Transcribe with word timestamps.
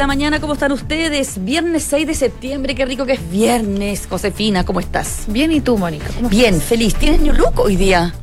la 0.00 0.06
mañana, 0.06 0.40
¿cómo 0.40 0.54
están 0.54 0.72
ustedes? 0.72 1.44
Viernes 1.44 1.82
6 1.82 2.06
de 2.06 2.14
septiembre, 2.14 2.74
qué 2.74 2.86
rico 2.86 3.04
que 3.04 3.12
es 3.12 3.30
viernes. 3.30 4.06
Josefina, 4.08 4.64
¿cómo 4.64 4.80
estás? 4.80 5.24
Bien, 5.26 5.52
¿y 5.52 5.60
tú, 5.60 5.76
Mónica? 5.76 6.06
Bien, 6.30 6.58
feliz. 6.58 6.94
¿Tienes 6.94 7.20
New 7.20 7.34
Look 7.34 7.60
hoy 7.60 7.76
día? 7.76 8.14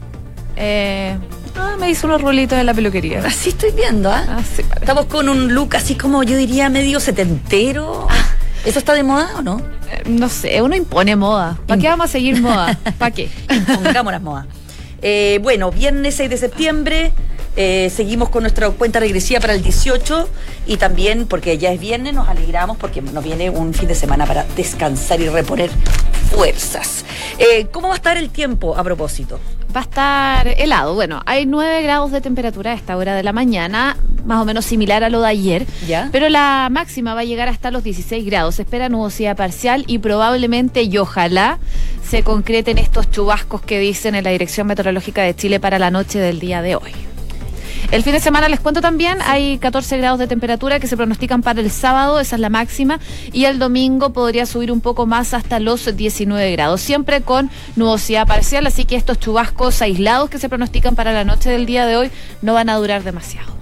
Eh, 0.55 1.15
ah, 1.55 1.75
me 1.79 1.91
hizo 1.91 2.07
unos 2.07 2.23
rulitos 2.23 2.57
en 2.57 2.65
la 2.65 2.73
peluquería. 2.73 3.19
Así 3.19 3.49
estoy 3.49 3.73
viendo, 3.73 4.09
¿ah? 4.09 4.25
Ah, 4.27 4.41
sí, 4.41 4.63
parece. 4.63 4.85
Estamos 4.85 5.05
con 5.05 5.29
un 5.29 5.53
look 5.53 5.75
así 5.75 5.93
como 5.93 6.23
yo 6.23 6.35
diría 6.35 6.67
medio 6.69 6.99
setentero. 6.99 8.07
¿Eso 8.65 8.79
está 8.79 8.95
de 8.95 9.03
moda 9.03 9.29
o 9.37 9.43
no? 9.43 9.59
Eh, 9.91 10.01
no 10.09 10.29
sé, 10.29 10.59
uno 10.63 10.75
impone 10.75 11.15
moda. 11.15 11.59
¿Para 11.67 11.79
qué 11.79 11.89
vamos 11.89 12.05
a 12.05 12.07
seguir 12.07 12.41
moda? 12.41 12.75
¿Para 12.97 13.11
qué? 13.11 13.29
Pongamos 13.67 14.11
las 14.11 14.21
modas. 14.23 14.47
Eh, 15.03 15.39
bueno, 15.43 15.69
viernes 15.69 16.15
6 16.15 16.27
de 16.27 16.37
septiembre. 16.37 17.11
Eh, 17.59 17.89
seguimos 17.89 18.29
con 18.29 18.43
nuestra 18.43 18.69
cuenta 18.69 18.99
regresiva 18.99 19.39
para 19.39 19.53
el 19.53 19.63
18 19.63 20.29
y 20.67 20.77
también 20.77 21.25
porque 21.25 21.57
ya 21.57 21.71
es 21.71 21.79
viernes 21.79 22.13
nos 22.13 22.29
alegramos 22.29 22.77
porque 22.77 23.01
nos 23.01 23.23
viene 23.23 23.49
un 23.49 23.73
fin 23.73 23.87
de 23.87 23.95
semana 23.95 24.27
para 24.27 24.45
descansar 24.55 25.19
y 25.21 25.27
reponer 25.27 25.71
fuerzas. 26.29 27.03
Eh, 27.39 27.65
¿Cómo 27.71 27.87
va 27.87 27.95
a 27.95 27.97
estar 27.97 28.15
el 28.15 28.29
tiempo 28.29 28.77
a 28.77 28.83
propósito? 28.83 29.39
Va 29.75 29.81
a 29.81 29.83
estar 29.83 30.47
helado. 30.49 30.93
Bueno, 30.93 31.23
hay 31.25 31.47
9 31.47 31.81
grados 31.81 32.11
de 32.11 32.21
temperatura 32.21 32.73
a 32.73 32.73
esta 32.75 32.95
hora 32.95 33.15
de 33.15 33.23
la 33.23 33.33
mañana, 33.33 33.97
más 34.23 34.39
o 34.39 34.45
menos 34.45 34.63
similar 34.63 35.03
a 35.03 35.09
lo 35.09 35.21
de 35.21 35.27
ayer. 35.27 35.65
¿Ya? 35.87 36.09
Pero 36.11 36.29
la 36.29 36.67
máxima 36.71 37.15
va 37.15 37.21
a 37.21 37.25
llegar 37.25 37.49
hasta 37.49 37.71
los 37.71 37.83
16 37.83 38.23
grados. 38.23 38.55
Se 38.55 38.61
espera 38.61 38.87
nubosidad 38.87 39.35
parcial 39.35 39.83
y 39.87 39.97
probablemente 39.97 40.83
y 40.83 40.95
ojalá 40.99 41.57
se 42.07 42.21
concreten 42.21 42.77
estos 42.77 43.09
chubascos 43.09 43.63
que 43.63 43.79
dicen 43.79 44.13
en 44.13 44.23
la 44.23 44.29
Dirección 44.29 44.67
Meteorológica 44.67 45.23
de 45.23 45.35
Chile 45.35 45.59
para 45.59 45.79
la 45.79 45.89
noche 45.89 46.19
del 46.19 46.39
día 46.39 46.61
de 46.61 46.75
hoy. 46.75 46.93
El 47.91 48.03
fin 48.03 48.13
de 48.13 48.19
semana 48.19 48.49
les 48.49 48.59
cuento 48.59 48.81
también, 48.81 49.19
hay 49.25 49.57
14 49.57 49.97
grados 49.97 50.19
de 50.19 50.27
temperatura 50.27 50.79
que 50.79 50.87
se 50.87 50.97
pronostican 50.97 51.41
para 51.41 51.61
el 51.61 51.71
sábado, 51.71 52.19
esa 52.19 52.35
es 52.35 52.41
la 52.41 52.49
máxima, 52.49 52.99
y 53.31 53.45
el 53.45 53.59
domingo 53.59 54.11
podría 54.11 54.45
subir 54.45 54.71
un 54.71 54.81
poco 54.81 55.05
más 55.05 55.33
hasta 55.33 55.59
los 55.59 55.95
19 55.95 56.51
grados, 56.51 56.81
siempre 56.81 57.21
con 57.21 57.49
nubosidad 57.75 58.27
parcial, 58.27 58.67
así 58.67 58.85
que 58.85 58.95
estos 58.95 59.19
chubascos 59.19 59.81
aislados 59.81 60.29
que 60.29 60.37
se 60.37 60.49
pronostican 60.49 60.95
para 60.95 61.13
la 61.13 61.23
noche 61.23 61.49
del 61.49 61.65
día 61.65 61.85
de 61.85 61.95
hoy 61.95 62.11
no 62.41 62.53
van 62.53 62.69
a 62.69 62.75
durar 62.75 63.03
demasiado. 63.03 63.56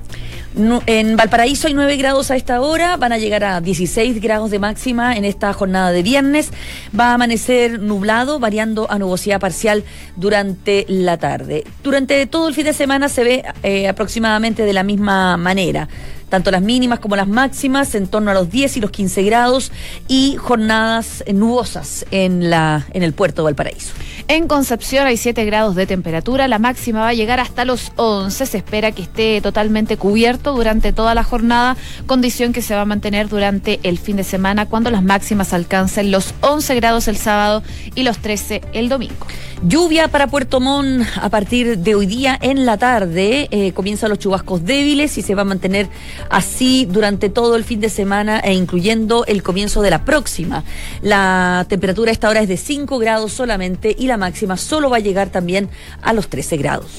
En 0.58 1.17
Valparaíso 1.17 1.67
hay 1.67 1.73
9 1.73 1.98
grados 1.98 2.31
a 2.31 2.38
esta 2.38 2.61
hora, 2.61 2.95
van 2.95 3.11
a 3.11 3.17
llegar 3.17 3.44
a 3.44 3.59
16 3.59 4.22
grados 4.22 4.52
de 4.52 4.59
máxima 4.59 5.17
en 5.17 5.25
esta 5.25 5.52
jornada 5.52 5.92
de 5.92 6.02
viernes. 6.02 6.52
Va 6.98 7.11
a 7.11 7.16
amanecer 7.16 7.81
nublado, 7.81 8.39
variando 8.39 8.89
a 8.89 8.98
nubosidad 8.98 9.42
parcial 9.42 9.83
durante 10.16 10.86
la 10.88 11.17
tarde. 11.17 11.66
Durante 11.83 12.26
todo 12.26 12.48
el 12.48 12.53
fin 12.53 12.64
de 12.64 12.73
semana 12.73 13.09
se 13.09 13.23
ve 13.26 13.44
eh, 13.64 13.89
aproximadamente 13.89 14.64
de 14.64 14.72
la 14.72 14.83
misma 14.83 15.36
manera. 15.36 15.89
Tanto 16.29 16.51
las 16.51 16.61
mínimas 16.61 16.99
como 16.99 17.15
las 17.15 17.27
máximas 17.27 17.95
en 17.95 18.07
torno 18.07 18.31
a 18.31 18.33
los 18.33 18.49
10 18.49 18.77
y 18.77 18.81
los 18.81 18.91
15 18.91 19.23
grados 19.23 19.71
y 20.07 20.35
jornadas 20.37 21.23
nubosas 21.33 22.05
en, 22.11 22.49
la, 22.49 22.85
en 22.93 23.03
el 23.03 23.13
puerto 23.13 23.41
de 23.41 23.45
Valparaíso. 23.45 23.93
En 24.27 24.47
Concepción 24.47 25.05
hay 25.05 25.17
7 25.17 25.45
grados 25.45 25.75
de 25.75 25.85
temperatura, 25.85 26.47
la 26.47 26.57
máxima 26.57 27.01
va 27.01 27.09
a 27.09 27.13
llegar 27.13 27.39
hasta 27.39 27.63
los 27.63 27.91
11, 27.95 28.45
se 28.45 28.57
espera 28.57 28.91
que 28.91 29.03
esté 29.03 29.39
totalmente 29.41 29.97
cubierto 29.97 30.53
durante 30.53 30.93
toda 30.93 31.13
la 31.13 31.23
jornada, 31.23 31.77
condición 32.07 32.51
que 32.51 32.61
se 32.61 32.73
va 32.73 32.81
a 32.81 32.85
mantener 32.85 33.29
durante 33.29 33.79
el 33.83 33.99
fin 33.99 34.17
de 34.17 34.23
semana 34.23 34.65
cuando 34.65 34.89
las 34.89 35.03
máximas 35.03 35.53
alcancen 35.53 36.11
los 36.11 36.33
11 36.41 36.75
grados 36.75 37.07
el 37.07 37.17
sábado 37.17 37.61
y 37.93 38.03
los 38.03 38.17
13 38.17 38.61
el 38.73 38.89
domingo. 38.89 39.27
Lluvia 39.63 40.09
para 40.09 40.27
Puerto 40.27 40.59
Montt 40.59 41.07
a 41.15 41.29
partir 41.29 41.77
de 41.77 41.95
hoy 41.95 42.05
día 42.05 42.37
en 42.41 42.65
la 42.65 42.77
tarde. 42.77 43.47
Eh, 43.51 43.71
comienzan 43.71 44.09
los 44.09 44.19
chubascos 44.19 44.65
débiles 44.65 45.17
y 45.17 45.21
se 45.21 45.33
va 45.33 45.41
a 45.41 45.45
mantener 45.45 45.87
así 46.30 46.86
durante 46.86 47.30
todo 47.30 47.55
el 47.55 47.64
fin 47.64 47.80
de 47.80 47.89
semana 47.89 48.39
e 48.39 48.53
incluyendo 48.53 49.26
el 49.26 49.43
comienzo 49.43 49.81
de 49.81 49.89
la 49.89 50.05
próxima. 50.05 50.64
La 51.02 51.65
temperatura 51.70 52.11
a 52.11 52.14
esta 52.14 52.30
hora 52.30 52.42
es 52.42 52.48
de 52.48 52.58
5 52.58 52.98
grados 52.99 53.33
solamente 53.33 53.95
y 53.98 54.08
la 54.08 54.17
máxima 54.17 54.58
solo 54.58 54.89
va 54.89 54.98
a 54.98 55.02
llegar 55.02 55.30
también 55.30 55.70
a 56.02 56.14
los 56.14 56.27
13 56.27 56.58
grados. 56.58 56.92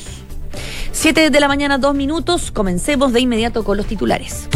7 0.92 1.30
de 1.30 1.40
la 1.40 1.48
mañana, 1.48 1.78
2 1.78 1.94
minutos. 1.94 2.50
Comencemos 2.50 3.12
de 3.12 3.20
inmediato 3.20 3.64
con 3.64 3.76
los 3.76 3.86
titulares. 3.86 4.48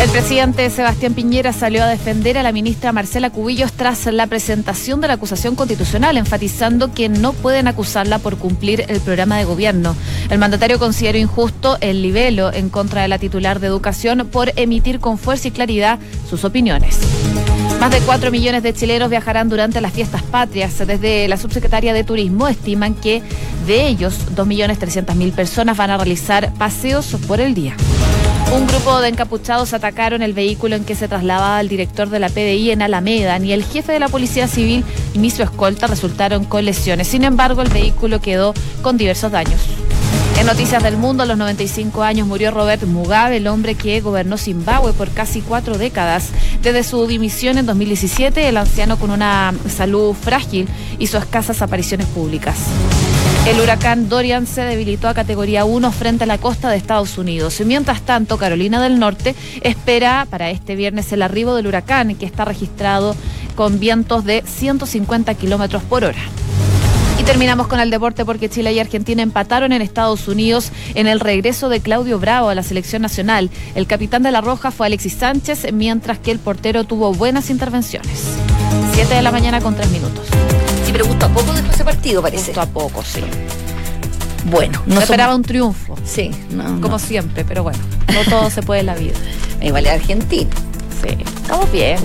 El 0.00 0.10
presidente 0.10 0.68
Sebastián 0.68 1.14
Piñera 1.14 1.52
salió 1.52 1.82
a 1.82 1.88
defender 1.88 2.36
a 2.36 2.42
la 2.42 2.52
ministra 2.52 2.92
Marcela 2.92 3.30
Cubillos 3.30 3.72
tras 3.72 4.04
la 4.06 4.26
presentación 4.26 5.00
de 5.00 5.08
la 5.08 5.14
acusación 5.14 5.56
constitucional, 5.56 6.18
enfatizando 6.18 6.92
que 6.92 7.08
no 7.08 7.32
pueden 7.32 7.66
acusarla 7.66 8.18
por 8.18 8.36
cumplir 8.36 8.84
el 8.88 9.00
programa 9.00 9.38
de 9.38 9.44
gobierno. 9.44 9.96
El 10.28 10.38
mandatario 10.38 10.78
consideró 10.78 11.16
injusto 11.16 11.78
el 11.80 12.02
libelo 12.02 12.52
en 12.52 12.68
contra 12.68 13.02
de 13.02 13.08
la 13.08 13.18
titular 13.18 13.58
de 13.58 13.68
educación 13.68 14.28
por 14.30 14.52
emitir 14.56 15.00
con 15.00 15.16
fuerza 15.16 15.48
y 15.48 15.50
claridad 15.50 15.98
sus 16.28 16.44
opiniones. 16.44 16.98
Más 17.80 17.90
de 17.90 18.00
4 18.00 18.30
millones 18.30 18.62
de 18.62 18.74
chilenos 18.74 19.10
viajarán 19.10 19.48
durante 19.48 19.80
las 19.80 19.92
fiestas 19.92 20.22
patrias. 20.22 20.78
Desde 20.86 21.26
la 21.26 21.36
subsecretaria 21.36 21.94
de 21.94 22.04
Turismo 22.04 22.48
estiman 22.48 22.94
que 22.94 23.22
de 23.66 23.86
ellos 23.86 24.18
2.300.000 24.34 25.32
personas 25.32 25.76
van 25.76 25.90
a 25.90 25.96
realizar 25.96 26.52
paseos 26.54 27.16
por 27.26 27.40
el 27.40 27.54
día. 27.54 27.76
Un 28.52 28.66
grupo 28.66 29.00
de 29.00 29.08
encapuchados 29.08 29.72
atacaron 29.72 30.22
el 30.22 30.32
vehículo 30.32 30.76
en 30.76 30.84
que 30.84 30.94
se 30.94 31.08
trasladaba 31.08 31.60
el 31.60 31.68
director 31.68 32.08
de 32.08 32.20
la 32.20 32.28
PDI 32.28 32.70
en 32.70 32.82
Alameda. 32.82 33.38
Ni 33.38 33.52
el 33.52 33.64
jefe 33.64 33.92
de 33.92 33.98
la 33.98 34.08
Policía 34.08 34.46
Civil 34.46 34.84
ni 35.14 35.30
su 35.30 35.42
escolta 35.42 35.88
resultaron 35.88 36.44
con 36.44 36.64
lesiones. 36.64 37.08
Sin 37.08 37.24
embargo, 37.24 37.62
el 37.62 37.70
vehículo 37.70 38.20
quedó 38.20 38.54
con 38.82 38.96
diversos 38.96 39.32
daños. 39.32 39.60
En 40.38 40.46
Noticias 40.46 40.82
del 40.82 40.96
Mundo, 40.96 41.22
a 41.22 41.26
los 41.26 41.38
95 41.38 42.02
años 42.02 42.26
murió 42.26 42.50
Robert 42.50 42.82
Mugabe, 42.84 43.38
el 43.38 43.46
hombre 43.46 43.74
que 43.74 44.00
gobernó 44.00 44.36
Zimbabue 44.36 44.92
por 44.92 45.10
casi 45.10 45.40
cuatro 45.40 45.78
décadas. 45.78 46.28
Desde 46.62 46.84
su 46.84 47.06
dimisión 47.06 47.58
en 47.58 47.66
2017, 47.66 48.48
el 48.48 48.58
anciano 48.58 48.98
con 48.98 49.10
una 49.10 49.54
salud 49.68 50.14
frágil 50.14 50.68
hizo 50.98 51.18
escasas 51.18 51.62
apariciones 51.62 52.06
públicas. 52.08 52.56
El 53.46 53.60
huracán 53.60 54.08
Dorian 54.08 54.44
se 54.44 54.62
debilitó 54.62 55.06
a 55.06 55.14
categoría 55.14 55.64
1 55.64 55.92
frente 55.92 56.24
a 56.24 56.26
la 56.26 56.38
costa 56.38 56.68
de 56.68 56.76
Estados 56.76 57.16
Unidos. 57.16 57.62
Mientras 57.64 58.02
tanto, 58.02 58.38
Carolina 58.38 58.82
del 58.82 58.98
Norte 58.98 59.36
espera 59.60 60.26
para 60.28 60.50
este 60.50 60.74
viernes 60.74 61.12
el 61.12 61.22
arribo 61.22 61.54
del 61.54 61.68
huracán, 61.68 62.16
que 62.16 62.26
está 62.26 62.44
registrado 62.44 63.14
con 63.54 63.78
vientos 63.78 64.24
de 64.24 64.42
150 64.44 65.32
kilómetros 65.34 65.84
por 65.84 66.02
hora. 66.02 66.18
Y 67.20 67.22
terminamos 67.22 67.68
con 67.68 67.78
el 67.78 67.88
deporte 67.88 68.24
porque 68.24 68.50
Chile 68.50 68.72
y 68.72 68.80
Argentina 68.80 69.22
empataron 69.22 69.72
en 69.72 69.80
Estados 69.80 70.26
Unidos 70.26 70.72
en 70.96 71.06
el 71.06 71.20
regreso 71.20 71.68
de 71.68 71.78
Claudio 71.78 72.18
Bravo 72.18 72.48
a 72.48 72.54
la 72.56 72.64
selección 72.64 73.00
nacional. 73.00 73.50
El 73.76 73.86
capitán 73.86 74.24
de 74.24 74.32
la 74.32 74.40
Roja 74.40 74.72
fue 74.72 74.88
Alexis 74.88 75.14
Sánchez, 75.14 75.72
mientras 75.72 76.18
que 76.18 76.32
el 76.32 76.40
portero 76.40 76.82
tuvo 76.82 77.14
buenas 77.14 77.48
intervenciones. 77.50 78.24
7 78.94 79.14
de 79.14 79.22
la 79.22 79.30
mañana 79.30 79.60
con 79.60 79.76
3 79.76 79.88
minutos. 79.92 80.26
Poco 81.40 81.52
después 81.52 81.68
de 81.68 81.74
ese 81.74 81.84
partido, 81.84 82.22
parece. 82.22 82.46
Justo 82.46 82.60
a 82.60 82.66
poco, 82.66 83.02
sí. 83.04 83.20
Bueno, 84.44 84.80
No 84.86 84.94
no 84.96 85.00
esperaba 85.00 85.32
somos- 85.32 85.38
un 85.38 85.42
triunfo, 85.44 85.96
Sí, 86.04 86.30
no, 86.50 86.64
como 86.80 86.88
no. 86.88 86.98
siempre, 86.98 87.44
pero 87.44 87.62
bueno, 87.64 87.78
no 88.12 88.30
todo 88.30 88.48
se 88.50 88.62
puede 88.62 88.80
en 88.80 88.86
la 88.86 88.94
vida. 88.94 89.14
Igual 89.60 89.86
es 89.86 89.92
Argentina. 89.92 90.50
Sí, 91.02 91.08
estamos 91.42 91.70
bien. 91.72 91.98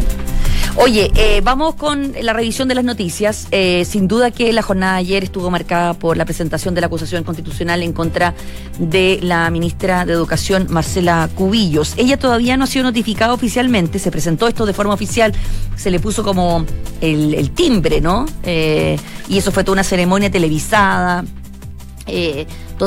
Oye, 0.77 1.11
eh, 1.15 1.41
vamos 1.43 1.75
con 1.75 2.13
la 2.21 2.31
revisión 2.31 2.69
de 2.69 2.75
las 2.75 2.85
noticias. 2.85 3.47
Eh, 3.51 3.83
sin 3.85 4.07
duda 4.07 4.31
que 4.31 4.53
la 4.53 4.61
jornada 4.61 4.93
de 4.93 4.99
ayer 4.99 5.23
estuvo 5.23 5.51
marcada 5.51 5.93
por 5.93 6.15
la 6.15 6.23
presentación 6.23 6.73
de 6.73 6.81
la 6.81 6.87
acusación 6.87 7.23
constitucional 7.25 7.83
en 7.83 7.91
contra 7.91 8.33
de 8.79 9.19
la 9.21 9.49
ministra 9.51 10.05
de 10.05 10.13
Educación, 10.13 10.67
Marcela 10.69 11.29
Cubillos. 11.35 11.93
Ella 11.97 12.17
todavía 12.17 12.55
no 12.55 12.63
ha 12.63 12.67
sido 12.67 12.83
notificada 12.83 13.33
oficialmente, 13.33 13.99
se 13.99 14.11
presentó 14.11 14.47
esto 14.47 14.65
de 14.65 14.73
forma 14.73 14.93
oficial, 14.93 15.33
se 15.75 15.91
le 15.91 15.99
puso 15.99 16.23
como 16.23 16.65
el, 17.01 17.51
timbre, 17.51 17.99
¿no? 17.99 18.25
Eh, 18.43 18.97
y 19.27 19.37
eso 19.37 19.51
fue 19.51 19.63
toda 19.63 19.73
una 19.73 19.83
ceremonia 19.83 20.31
televisada. 20.31 21.25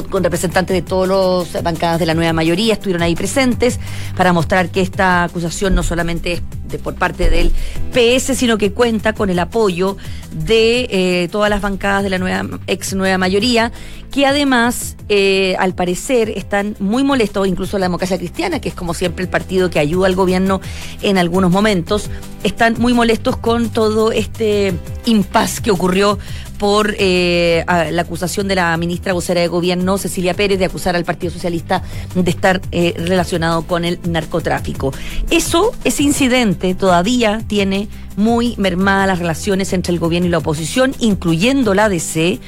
Con 0.03 0.25
representantes 0.25 0.75
de 0.75 0.83
todas 0.83 1.53
las 1.53 1.63
bancadas 1.63 2.01
de 2.01 2.07
la 2.07 2.15
nueva 2.15 2.33
mayoría 2.33 2.75
estuvieron 2.75 3.03
ahí 3.03 3.15
presentes 3.15 3.79
para 4.17 4.33
mostrar 4.33 4.71
que 4.71 4.81
esta 4.81 5.25
acusación 5.25 5.75
no 5.75 5.83
solamente 5.83 6.33
es 6.33 6.43
de, 6.65 6.79
por 6.79 6.95
parte 6.95 7.31
del 7.31 7.53
PS, 7.93 8.37
sino 8.37 8.59
que 8.59 8.73
cuenta 8.73 9.13
con 9.13 9.31
el 9.31 9.39
apoyo 9.39 9.97
de 10.33 10.89
eh, 10.91 11.29
todas 11.31 11.51
las 11.51 11.61
bancadas 11.61 12.03
de 12.03 12.11
la 12.11 12.19
nueva 12.19 12.59
ex 12.67 12.95
nueva 12.95 13.19
mayoría, 13.19 13.71
que 14.11 14.27
además, 14.27 14.97
eh, 15.09 15.57
al 15.59 15.75
parecer, 15.75 16.31
están 16.31 16.77
muy 16.81 17.05
molestos, 17.05 17.47
incluso 17.47 17.79
la 17.79 17.87
democracia 17.87 18.19
cristiana, 18.19 18.61
que 18.61 18.69
es 18.69 18.75
como 18.75 18.95
siempre 18.95 19.25
el 19.25 19.31
partido 19.31 19.71
que 19.71 19.79
ayuda 19.79 20.07
al 20.07 20.15
gobierno 20.15 20.61
en 21.03 21.19
algunos 21.19 21.51
momentos, 21.51 22.11
están 22.43 22.75
muy 22.79 22.95
molestos 22.95 23.37
con 23.37 23.71
todo 23.71 24.13
este 24.13 24.75
impas 25.05 25.61
que 25.61 25.71
ocurrió 25.71 26.19
por 26.59 26.95
eh, 26.99 27.65
la 27.67 28.03
acusación 28.03 28.49
de 28.49 28.55
la 28.55 28.77
ministra 28.77 29.13
vocera 29.13 29.41
de 29.41 29.49
gobierno, 29.49 29.84
Cecilia 29.99 30.35
Pérez, 30.35 30.59
de 30.59 30.65
acusar 30.65 30.97
al 30.97 31.05
Partido 31.05 31.33
Socialista 31.33 31.83
de 32.15 32.31
estar 32.31 32.61
eh, 32.73 32.95
relacionado 32.97 33.63
con 33.67 33.85
el 33.85 33.99
narcotráfico. 34.09 34.93
Eso, 35.31 35.73
ese 35.85 36.03
incidente, 36.03 36.75
todavía 36.75 37.43
tiene 37.47 37.89
muy 38.17 38.55
mermadas 38.57 39.07
las 39.07 39.19
relaciones 39.19 39.73
entre 39.73 39.93
el 39.93 39.99
gobierno 39.99 40.29
y 40.29 40.31
la 40.31 40.39
oposición, 40.39 40.95
incluyendo 40.99 41.75
la 41.75 41.85
ADC. 41.87 42.41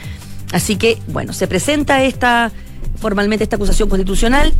Así 0.53 0.77
que, 0.77 0.99
bueno, 1.09 1.33
se 1.33 1.47
presenta 1.47 2.03
esta 2.03 2.53
formalmente 2.97 3.45
esta 3.45 3.57
acusación 3.57 3.89
constitucional. 3.89 4.53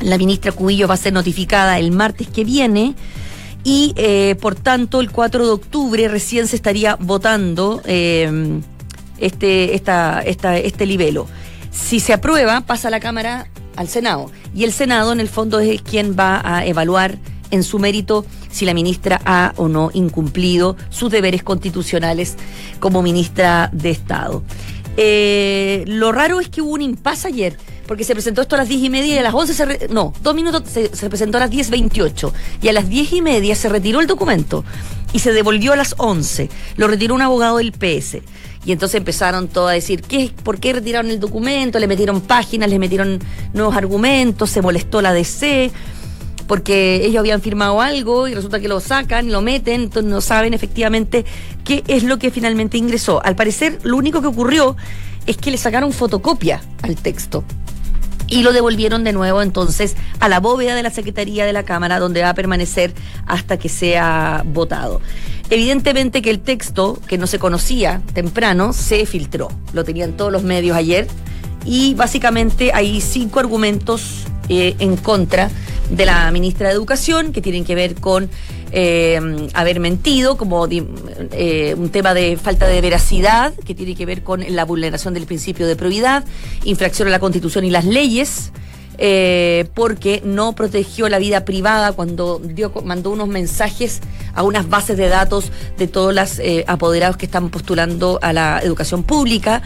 La 0.00 0.18
ministra 0.18 0.52
Cubillo 0.52 0.88
va 0.88 0.94
a 0.94 0.98
ser 0.98 1.12
notificada 1.12 1.78
el 1.78 1.92
martes 1.92 2.28
que 2.28 2.44
viene 2.44 2.94
y 3.64 3.92
eh, 3.96 4.36
por 4.40 4.56
tanto 4.56 5.00
el 5.00 5.10
4 5.10 5.46
de 5.46 5.52
octubre 5.52 6.08
recién 6.08 6.48
se 6.48 6.56
estaría 6.56 6.96
votando 6.96 7.80
eh, 7.84 8.60
este, 9.18 9.74
esta, 9.74 10.20
esta, 10.20 10.58
este 10.58 10.86
libelo. 10.86 11.28
Si 11.72 12.00
se 12.00 12.12
aprueba, 12.12 12.60
pasa 12.60 12.90
la 12.90 13.00
Cámara 13.00 13.48
al 13.76 13.88
Senado 13.88 14.30
y 14.54 14.64
el 14.64 14.72
Senado 14.72 15.12
en 15.12 15.20
el 15.20 15.28
fondo 15.28 15.58
es 15.58 15.80
quien 15.82 16.14
va 16.18 16.40
a 16.44 16.66
evaluar 16.66 17.18
en 17.50 17.62
su 17.62 17.78
mérito 17.78 18.24
si 18.50 18.64
la 18.64 18.74
ministra 18.74 19.20
ha 19.24 19.52
o 19.56 19.68
no 19.68 19.90
incumplido 19.92 20.76
sus 20.90 21.10
deberes 21.10 21.42
constitucionales 21.42 22.36
como 22.80 23.02
ministra 23.02 23.70
de 23.72 23.90
Estado. 23.90 24.42
Eh, 24.96 25.84
lo 25.86 26.12
raro 26.12 26.40
es 26.40 26.48
que 26.50 26.60
hubo 26.60 26.72
un 26.72 26.82
impasse 26.82 27.28
ayer 27.28 27.56
porque 27.86 28.04
se 28.04 28.14
presentó 28.14 28.42
esto 28.42 28.54
a 28.54 28.58
las 28.58 28.68
diez 28.68 28.82
y 28.82 28.90
media 28.90 29.14
y 29.14 29.18
a 29.18 29.22
las 29.22 29.34
11 29.34 29.54
se... 29.54 29.88
no, 29.88 30.12
dos 30.22 30.34
minutos 30.34 30.62
se, 30.66 30.88
presentó 31.08 31.38
a 31.38 31.40
las 31.40 31.50
10.28 31.50 32.32
y 32.62 32.68
a 32.68 32.72
las 32.72 32.88
diez 32.88 33.12
y 33.12 33.22
media 33.22 33.54
se 33.54 33.68
retiró 33.68 34.00
el 34.00 34.06
documento 34.06 34.64
y 35.12 35.18
se 35.18 35.32
devolvió 35.32 35.72
a 35.72 35.76
las 35.76 35.94
11. 35.98 36.48
Lo 36.76 36.88
retiró 36.88 37.14
un 37.14 37.22
abogado 37.22 37.58
del 37.58 37.72
PS. 37.72 38.18
Y 38.64 38.72
entonces 38.72 38.96
empezaron 38.96 39.48
todos 39.48 39.70
a 39.70 39.72
decir, 39.72 40.02
¿qué, 40.02 40.32
¿por 40.44 40.60
qué 40.60 40.72
retiraron 40.72 41.10
el 41.10 41.18
documento? 41.18 41.78
Le 41.78 41.88
metieron 41.88 42.20
páginas, 42.20 42.70
le 42.70 42.78
metieron 42.78 43.18
nuevos 43.52 43.76
argumentos, 43.76 44.50
se 44.50 44.62
molestó 44.62 45.02
la 45.02 45.12
DC 45.12 45.70
porque 46.46 47.06
ellos 47.06 47.20
habían 47.20 47.40
firmado 47.40 47.80
algo 47.80 48.28
y 48.28 48.34
resulta 48.34 48.60
que 48.60 48.68
lo 48.68 48.78
sacan 48.80 49.30
lo 49.30 49.40
meten, 49.40 49.82
entonces 49.82 50.10
no 50.10 50.20
saben 50.20 50.52
efectivamente 50.54 51.24
qué 51.64 51.82
es 51.86 52.02
lo 52.02 52.18
que 52.18 52.30
finalmente 52.30 52.76
ingresó. 52.76 53.24
Al 53.24 53.36
parecer, 53.36 53.78
lo 53.84 53.96
único 53.96 54.20
que 54.20 54.26
ocurrió 54.26 54.76
es 55.26 55.36
que 55.36 55.50
le 55.50 55.56
sacaron 55.56 55.92
fotocopia 55.92 56.60
al 56.82 56.96
texto 56.96 57.44
y 58.32 58.42
lo 58.42 58.54
devolvieron 58.54 59.04
de 59.04 59.12
nuevo 59.12 59.42
entonces 59.42 59.94
a 60.18 60.26
la 60.26 60.40
bóveda 60.40 60.74
de 60.74 60.82
la 60.82 60.88
Secretaría 60.88 61.44
de 61.44 61.52
la 61.52 61.64
Cámara, 61.64 61.98
donde 61.98 62.22
va 62.22 62.30
a 62.30 62.34
permanecer 62.34 62.94
hasta 63.26 63.58
que 63.58 63.68
sea 63.68 64.42
votado. 64.46 65.02
Evidentemente 65.50 66.22
que 66.22 66.30
el 66.30 66.40
texto, 66.40 66.98
que 67.06 67.18
no 67.18 67.26
se 67.26 67.38
conocía 67.38 68.00
temprano, 68.14 68.72
se 68.72 69.04
filtró. 69.04 69.48
Lo 69.74 69.84
tenían 69.84 70.14
todos 70.14 70.32
los 70.32 70.44
medios 70.44 70.74
ayer. 70.78 71.06
Y 71.66 71.92
básicamente 71.92 72.72
hay 72.72 73.02
cinco 73.02 73.38
argumentos 73.38 74.24
eh, 74.48 74.76
en 74.78 74.96
contra 74.96 75.50
de 75.90 76.06
la 76.06 76.30
ministra 76.32 76.68
de 76.68 76.74
Educación 76.74 77.32
que 77.32 77.42
tienen 77.42 77.66
que 77.66 77.74
ver 77.74 77.96
con 77.96 78.30
eh, 78.72 79.48
haber 79.52 79.80
mentido, 79.80 80.36
como 80.36 80.66
eh, 80.70 81.74
un 81.76 81.90
tema 81.90 82.14
de 82.14 82.36
falta 82.36 82.66
de 82.66 82.80
veracidad, 82.80 83.52
que 83.66 83.74
tiene 83.74 83.94
que 83.94 84.06
ver 84.06 84.22
con 84.22 84.44
la 84.48 84.64
vulneración 84.64 85.14
del 85.14 85.26
principio 85.26 85.66
de 85.66 85.76
probidad, 85.76 86.24
infracción 86.64 87.08
a 87.08 87.10
la 87.10 87.18
Constitución 87.18 87.64
y 87.64 87.70
las 87.70 87.84
leyes. 87.84 88.50
Eh, 88.98 89.66
porque 89.74 90.22
no 90.24 90.52
protegió 90.52 91.08
la 91.08 91.18
vida 91.18 91.44
privada 91.44 91.92
cuando 91.92 92.38
dio, 92.38 92.72
mandó 92.84 93.10
unos 93.10 93.26
mensajes 93.26 94.00
a 94.34 94.42
unas 94.42 94.68
bases 94.68 94.96
de 94.96 95.08
datos 95.08 95.50
de 95.78 95.86
todos 95.86 96.14
los 96.14 96.38
eh, 96.38 96.64
apoderados 96.68 97.16
que 97.16 97.26
están 97.26 97.48
postulando 97.48 98.18
a 98.22 98.32
la 98.32 98.60
educación 98.62 99.02
pública, 99.02 99.62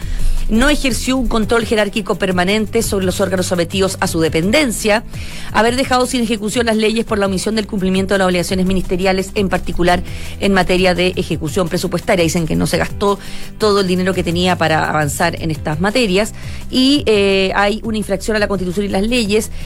no 0.49 0.69
ejerció 0.69 1.17
un 1.17 1.27
control 1.27 1.65
jerárquico 1.65 2.15
permanente 2.15 2.81
sobre 2.81 3.05
los 3.05 3.19
órganos 3.19 3.47
sometidos 3.47 3.97
a 3.99 4.07
su 4.07 4.21
dependencia, 4.21 5.03
haber 5.51 5.75
dejado 5.75 6.05
sin 6.05 6.21
ejecución 6.21 6.65
las 6.65 6.77
leyes 6.77 7.05
por 7.05 7.17
la 7.17 7.25
omisión 7.25 7.55
del 7.55 7.67
cumplimiento 7.67 8.13
de 8.13 8.19
las 8.19 8.27
obligaciones 8.27 8.65
ministeriales, 8.65 9.31
en 9.35 9.49
particular 9.49 10.01
en 10.39 10.53
materia 10.53 10.95
de 10.95 11.13
ejecución 11.15 11.67
presupuestaria. 11.67 12.23
Dicen 12.23 12.47
que 12.47 12.55
no 12.55 12.65
se 12.65 12.77
gastó 12.77 13.19
todo 13.57 13.81
el 13.81 13.87
dinero 13.87 14.13
que 14.13 14.23
tenía 14.23 14.57
para 14.57 14.89
avanzar 14.89 15.41
en 15.41 15.51
estas 15.51 15.81
materias. 15.81 16.33
Y 16.71 17.03
eh, 17.05 17.51
hay 17.55 17.81
una 17.83 17.97
infracción 17.97 18.37
a 18.37 18.39
la 18.39 18.47
Constitución 18.47 18.85
y 18.85 18.89
las 18.89 19.03
leyes 19.03 19.16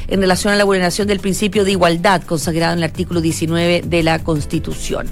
en 0.07 0.21
relación 0.21 0.53
a 0.53 0.55
la 0.55 0.63
vulneración 0.63 1.07
del 1.07 1.19
principio 1.19 1.65
de 1.65 1.71
igualdad 1.71 2.21
consagrado 2.23 2.73
en 2.73 2.79
el 2.79 2.85
artículo 2.85 3.19
19 3.19 3.81
de 3.85 4.03
la 4.03 4.19
Constitución. 4.19 5.07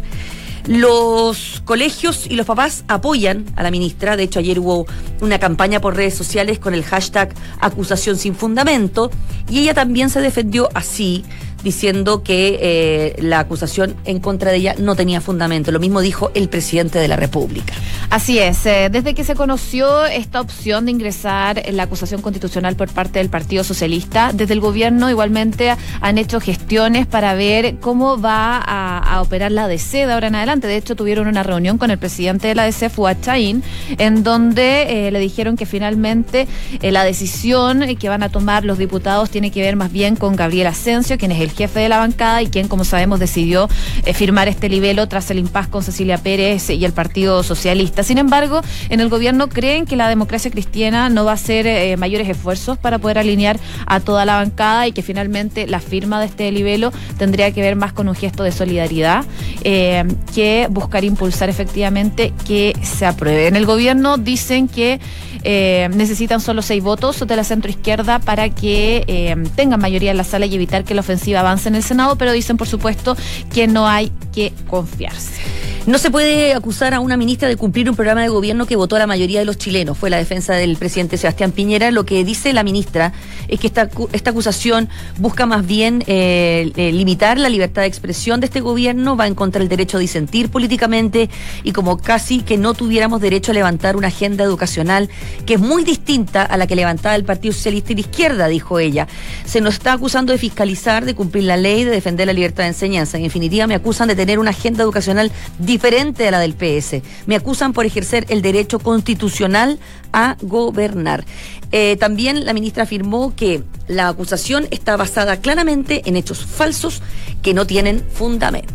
Los 0.65 1.61
colegios 1.65 2.25
y 2.27 2.35
los 2.35 2.45
papás 2.45 2.83
apoyan 2.87 3.45
a 3.55 3.63
la 3.63 3.71
ministra. 3.71 4.15
De 4.15 4.23
hecho, 4.23 4.39
ayer 4.39 4.59
hubo 4.59 4.85
una 5.19 5.39
campaña 5.39 5.81
por 5.81 5.95
redes 5.95 6.13
sociales 6.13 6.59
con 6.59 6.73
el 6.73 6.83
hashtag 6.83 7.33
acusación 7.59 8.17
sin 8.17 8.35
fundamento 8.35 9.09
y 9.49 9.59
ella 9.59 9.73
también 9.73 10.09
se 10.09 10.21
defendió 10.21 10.69
así 10.73 11.25
diciendo 11.63 12.23
que 12.23 12.59
eh, 12.61 13.15
la 13.21 13.39
acusación 13.39 13.95
en 14.05 14.19
contra 14.19 14.51
de 14.51 14.57
ella 14.57 14.75
no 14.77 14.95
tenía 14.95 15.21
fundamento. 15.21 15.71
Lo 15.71 15.79
mismo 15.79 16.01
dijo 16.01 16.31
el 16.33 16.49
presidente 16.49 16.99
de 16.99 17.07
la 17.07 17.15
República. 17.15 17.73
Así 18.09 18.39
es, 18.39 18.65
eh, 18.65 18.89
desde 18.91 19.13
que 19.13 19.23
se 19.23 19.35
conoció 19.35 20.05
esta 20.05 20.41
opción 20.41 20.85
de 20.85 20.91
ingresar 20.91 21.61
la 21.71 21.83
acusación 21.83 22.21
constitucional 22.21 22.75
por 22.75 22.89
parte 22.89 23.19
del 23.19 23.29
Partido 23.29 23.63
Socialista, 23.63 24.31
desde 24.33 24.53
el 24.53 24.61
gobierno 24.61 25.09
igualmente 25.09 25.75
han 26.01 26.17
hecho 26.17 26.39
gestiones 26.39 27.05
para 27.05 27.35
ver 27.35 27.77
cómo 27.79 28.19
va 28.19 28.57
a, 28.57 29.21
operar 29.21 29.51
la 29.51 29.65
ADC 29.65 29.91
de 29.91 30.13
ahora 30.13 30.27
en 30.27 30.35
adelante. 30.35 30.67
De 30.67 30.77
hecho, 30.77 30.95
tuvieron 30.95 31.27
una 31.27 31.43
reunión 31.43 31.77
con 31.77 31.91
el 31.91 31.97
presidente 31.97 32.47
de 32.47 32.55
la 32.55 32.63
ADC, 32.63 32.89
Fuad 32.89 33.17
Chaín, 33.21 33.63
en 33.97 34.23
donde 34.23 35.07
eh, 35.07 35.11
le 35.11 35.19
dijeron 35.19 35.55
que 35.55 35.65
finalmente 35.65 36.47
la 36.81 37.03
decisión 37.03 37.83
que 37.97 38.09
van 38.09 38.23
a 38.23 38.29
tomar 38.29 38.63
los 38.65 38.77
diputados 38.77 39.29
tiene 39.29 39.51
que 39.51 39.61
ver 39.61 39.75
más 39.75 39.91
bien 39.91 40.15
con 40.15 40.35
Gabriel 40.35 40.67
Asensio, 40.67 41.17
quien 41.17 41.31
es 41.31 41.41
el 41.41 41.48
jefe 41.49 41.79
de 41.79 41.89
la 41.89 41.97
bancada 41.97 42.41
y 42.41 42.47
quien, 42.47 42.67
como 42.67 42.83
sabemos, 42.83 43.19
decidió 43.19 43.69
eh, 44.05 44.13
firmar 44.13 44.47
este 44.47 44.69
libelo 44.69 45.07
tras 45.07 45.29
el 45.31 45.39
impas 45.39 45.67
con 45.67 45.83
Cecilia 45.83 46.17
Pérez 46.17 46.69
y 46.69 46.83
el 46.85 46.93
Partido 46.93 47.43
Socialista. 47.43 48.03
Sin 48.03 48.17
embargo, 48.17 48.61
en 48.89 48.99
el 48.99 49.09
gobierno 49.09 49.49
creen 49.49 49.85
que 49.85 49.95
la 49.95 50.09
democracia 50.09 50.51
cristiana 50.51 51.09
no 51.09 51.25
va 51.25 51.31
a 51.31 51.35
hacer 51.35 51.67
eh, 51.67 51.97
mayores 51.97 52.27
esfuerzos 52.29 52.77
para 52.77 52.99
poder 52.99 53.17
alinear 53.17 53.59
a 53.85 53.99
toda 53.99 54.25
la 54.25 54.35
bancada 54.35 54.87
y 54.87 54.91
que 54.91 55.01
finalmente 55.01 55.67
la 55.67 55.79
firma 55.79 56.19
de 56.19 56.27
este 56.27 56.51
libelo 56.51 56.91
tendría 57.17 57.51
que 57.51 57.61
ver 57.61 57.75
más 57.75 57.93
con 57.93 58.07
un 58.07 58.15
gesto 58.15 58.43
de 58.43 58.51
solidaridad 58.51 59.25
eh, 59.63 60.03
que 60.33 60.67
buscar 60.69 61.03
impulsar 61.03 61.49
efectivamente 61.49 62.33
que 62.47 62.75
se 62.81 63.05
apruebe. 63.05 63.47
En 63.47 63.55
el 63.55 63.65
gobierno 63.65 64.17
dicen 64.17 64.67
que 64.67 64.99
necesitan 65.43 66.41
solo 66.41 66.61
seis 66.61 66.83
votos 66.83 67.25
de 67.25 67.35
la 67.35 67.43
centroizquierda 67.43 68.19
para 68.19 68.49
que 68.49 69.35
tengan 69.55 69.79
mayoría 69.79 70.11
en 70.11 70.17
la 70.17 70.23
sala 70.23 70.45
y 70.45 70.55
evitar 70.55 70.83
que 70.83 70.93
la 70.93 71.01
ofensiva 71.01 71.39
avance 71.39 71.69
en 71.69 71.75
el 71.75 71.83
Senado, 71.83 72.15
pero 72.17 72.31
dicen, 72.31 72.57
por 72.57 72.67
supuesto, 72.67 73.15
que 73.53 73.67
no 73.67 73.87
hay 73.87 74.11
que 74.33 74.53
confiarse. 74.67 75.41
No 75.85 75.97
se 75.97 76.11
puede 76.11 76.53
acusar 76.53 76.93
a 76.93 76.99
una 76.99 77.17
ministra 77.17 77.47
de 77.47 77.55
cumplir 77.55 77.89
un 77.89 77.95
programa 77.95 78.21
de 78.21 78.29
gobierno 78.29 78.65
que 78.65 78.75
votó 78.75 78.97
la 78.99 79.07
mayoría 79.07 79.39
de 79.39 79.45
los 79.45 79.57
chilenos. 79.57 79.97
Fue 79.97 80.09
la 80.09 80.17
defensa 80.17 80.53
del 80.53 80.75
presidente 80.75 81.17
Sebastián 81.17 81.51
Piñera. 81.51 81.89
Lo 81.89 82.05
que 82.05 82.23
dice 82.23 82.53
la 82.53 82.63
ministra 82.63 83.13
es 83.47 83.59
que 83.59 83.67
esta, 83.67 83.89
esta 84.11 84.29
acusación 84.31 84.89
busca 85.17 85.45
más 85.45 85.65
bien 85.65 86.03
eh, 86.05 86.71
eh, 86.75 86.91
limitar 86.91 87.39
la 87.39 87.49
libertad 87.49 87.83
de 87.83 87.87
expresión 87.87 88.39
de 88.39 88.47
este 88.47 88.59
gobierno, 88.59 89.15
va 89.15 89.25
en 89.25 89.35
contra 89.35 89.59
del 89.59 89.69
derecho 89.69 89.97
a 89.97 89.99
disentir 89.99 90.49
políticamente 90.49 91.29
y 91.63 91.71
como 91.71 91.97
casi 91.97 92.41
que 92.41 92.57
no 92.57 92.73
tuviéramos 92.73 93.21
derecho 93.21 93.51
a 93.51 93.55
levantar 93.55 93.95
una 93.95 94.07
agenda 94.07 94.43
educacional 94.43 95.09
que 95.45 95.55
es 95.55 95.59
muy 95.59 95.83
distinta 95.83 96.43
a 96.43 96.57
la 96.57 96.67
que 96.67 96.75
levantaba 96.75 97.15
el 97.15 97.23
Partido 97.23 97.53
Socialista 97.53 97.93
y 97.93 97.95
la 97.95 98.01
izquierda, 98.01 98.47
dijo 98.47 98.79
ella. 98.79 99.07
Se 99.45 99.61
nos 99.61 99.75
está 99.75 99.93
acusando 99.93 100.33
de 100.33 100.37
fiscalizar, 100.37 101.05
de 101.05 101.15
cumplir 101.15 101.45
la 101.45 101.57
ley, 101.57 101.83
de 101.83 101.91
defender 101.91 102.27
la 102.27 102.33
libertad 102.33 102.63
de 102.63 102.69
enseñanza. 102.69 103.17
En 103.17 103.23
definitiva, 103.23 103.65
me 103.65 103.75
acusan 103.75 104.07
de 104.07 104.15
tener 104.15 104.39
una 104.39 104.51
agenda 104.51 104.83
educacional 104.83 105.31
diferente 105.69 106.27
a 106.27 106.31
la 106.31 106.39
del 106.39 106.55
PS. 106.55 107.03
Me 107.27 107.35
acusan 107.35 107.73
por 107.73 107.85
ejercer 107.85 108.25
el 108.29 108.41
derecho 108.41 108.79
constitucional 108.79 109.77
a 110.11 110.35
gobernar. 110.41 111.25
Eh, 111.71 111.95
también 111.99 112.43
la 112.43 112.53
ministra 112.53 112.83
afirmó 112.83 113.35
que 113.35 113.61
la 113.87 114.07
acusación 114.07 114.67
está 114.71 114.97
basada 114.97 115.37
claramente 115.41 116.01
en 116.05 116.15
hechos 116.15 116.43
falsos 116.43 117.03
que 117.43 117.53
no 117.53 117.67
tienen 117.67 118.03
fundamento. 118.11 118.73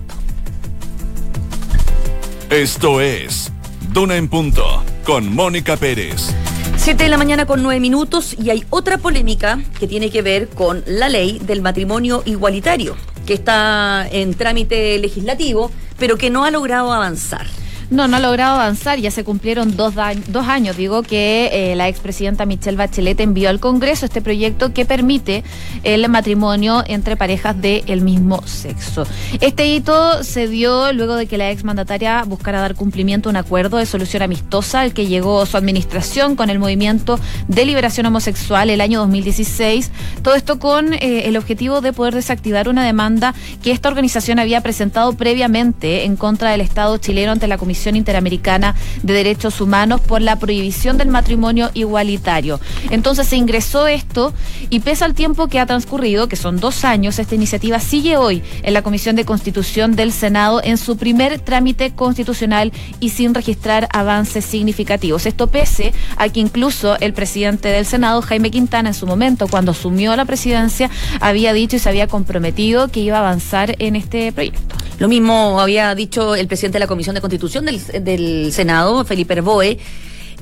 Esto 2.48 3.00
es 3.00 3.50
Duna 3.92 4.16
en 4.16 4.28
Punto 4.28 4.84
con 5.04 5.34
Mónica 5.34 5.76
Pérez. 5.76 6.32
Siete 6.76 7.04
de 7.04 7.10
la 7.10 7.18
mañana 7.18 7.44
con 7.44 7.60
nueve 7.60 7.80
minutos 7.80 8.36
y 8.40 8.50
hay 8.50 8.64
otra 8.70 8.98
polémica 8.98 9.60
que 9.80 9.88
tiene 9.88 10.10
que 10.10 10.22
ver 10.22 10.48
con 10.48 10.84
la 10.86 11.08
ley 11.08 11.40
del 11.40 11.60
matrimonio 11.60 12.22
igualitario, 12.24 12.94
que 13.26 13.34
está 13.34 14.06
en 14.08 14.34
trámite 14.34 14.98
legislativo, 14.98 15.72
pero 16.04 16.18
que 16.18 16.28
no 16.28 16.44
ha 16.44 16.50
logrado 16.50 16.92
avanzar. 16.92 17.46
No, 17.90 18.08
no 18.08 18.16
ha 18.16 18.20
logrado 18.20 18.54
avanzar. 18.54 18.98
Ya 18.98 19.10
se 19.10 19.24
cumplieron 19.24 19.76
dos, 19.76 19.94
dos 20.28 20.48
años, 20.48 20.76
digo, 20.76 21.02
que 21.02 21.50
eh, 21.52 21.76
la 21.76 21.88
expresidenta 21.88 22.46
Michelle 22.46 22.76
Bachelet 22.76 23.20
envió 23.20 23.50
al 23.50 23.60
Congreso 23.60 24.06
este 24.06 24.22
proyecto 24.22 24.72
que 24.72 24.84
permite 24.84 25.44
el 25.82 26.08
matrimonio 26.08 26.82
entre 26.86 27.16
parejas 27.16 27.60
del 27.60 28.00
mismo 28.00 28.42
sexo. 28.46 29.06
Este 29.40 29.66
hito 29.66 30.24
se 30.24 30.48
dio 30.48 30.92
luego 30.92 31.16
de 31.16 31.26
que 31.26 31.38
la 31.38 31.50
exmandataria 31.50 32.22
buscara 32.24 32.60
dar 32.60 32.74
cumplimiento 32.74 33.28
a 33.28 33.30
un 33.30 33.36
acuerdo 33.36 33.76
de 33.76 33.86
solución 33.86 34.22
amistosa 34.22 34.80
al 34.80 34.94
que 34.94 35.06
llegó 35.06 35.44
su 35.46 35.56
administración 35.56 36.36
con 36.36 36.50
el 36.50 36.58
movimiento 36.58 37.18
de 37.48 37.64
liberación 37.64 38.06
homosexual 38.06 38.70
el 38.70 38.80
año 38.80 39.00
2016. 39.00 39.90
Todo 40.22 40.34
esto 40.34 40.58
con 40.58 40.94
eh, 40.94 41.24
el 41.26 41.36
objetivo 41.36 41.80
de 41.80 41.92
poder 41.92 42.14
desactivar 42.14 42.68
una 42.68 42.84
demanda 42.84 43.34
que 43.62 43.72
esta 43.72 43.88
organización 43.88 44.38
había 44.38 44.60
presentado 44.62 45.12
previamente 45.12 46.04
en 46.04 46.16
contra 46.16 46.50
del 46.50 46.60
Estado 46.60 46.96
chileno 46.98 47.32
ante 47.32 47.46
la 47.46 47.58
Comisión 47.58 47.73
Comisión 47.74 47.96
Interamericana 47.96 48.76
de 49.02 49.14
Derechos 49.14 49.60
Humanos 49.60 50.00
por 50.00 50.22
la 50.22 50.38
prohibición 50.38 50.96
del 50.96 51.08
matrimonio 51.08 51.72
igualitario. 51.74 52.60
Entonces 52.90 53.26
se 53.26 53.34
ingresó 53.34 53.88
esto 53.88 54.32
y 54.70 54.78
pese 54.78 55.04
al 55.04 55.14
tiempo 55.14 55.48
que 55.48 55.58
ha 55.58 55.66
transcurrido, 55.66 56.28
que 56.28 56.36
son 56.36 56.60
dos 56.60 56.84
años, 56.84 57.18
esta 57.18 57.34
iniciativa 57.34 57.80
sigue 57.80 58.16
hoy 58.16 58.44
en 58.62 58.74
la 58.74 58.82
Comisión 58.82 59.16
de 59.16 59.24
Constitución 59.24 59.96
del 59.96 60.12
Senado 60.12 60.60
en 60.62 60.78
su 60.78 60.96
primer 60.96 61.40
trámite 61.40 61.90
constitucional 61.90 62.70
y 63.00 63.08
sin 63.08 63.34
registrar 63.34 63.88
avances 63.92 64.44
significativos. 64.44 65.26
Esto 65.26 65.48
pese 65.48 65.92
a 66.16 66.28
que 66.28 66.38
incluso 66.38 66.96
el 67.00 67.12
presidente 67.12 67.70
del 67.70 67.86
Senado, 67.86 68.22
Jaime 68.22 68.52
Quintana, 68.52 68.90
en 68.90 68.94
su 68.94 69.08
momento, 69.08 69.48
cuando 69.48 69.72
asumió 69.72 70.14
la 70.14 70.26
presidencia, 70.26 70.90
había 71.20 71.52
dicho 71.52 71.74
y 71.74 71.80
se 71.80 71.88
había 71.88 72.06
comprometido 72.06 72.86
que 72.86 73.00
iba 73.00 73.16
a 73.16 73.20
avanzar 73.20 73.74
en 73.80 73.96
este 73.96 74.30
proyecto. 74.30 74.76
Lo 74.98 75.08
mismo 75.08 75.60
había 75.60 75.92
dicho 75.96 76.36
el 76.36 76.46
presidente 76.46 76.76
de 76.76 76.80
la 76.80 76.86
Comisión 76.86 77.16
de 77.16 77.20
Constitución 77.20 77.63
del, 77.66 78.04
del 78.04 78.52
Senado, 78.52 79.04
Felipe 79.04 79.34
Herboe 79.34 79.78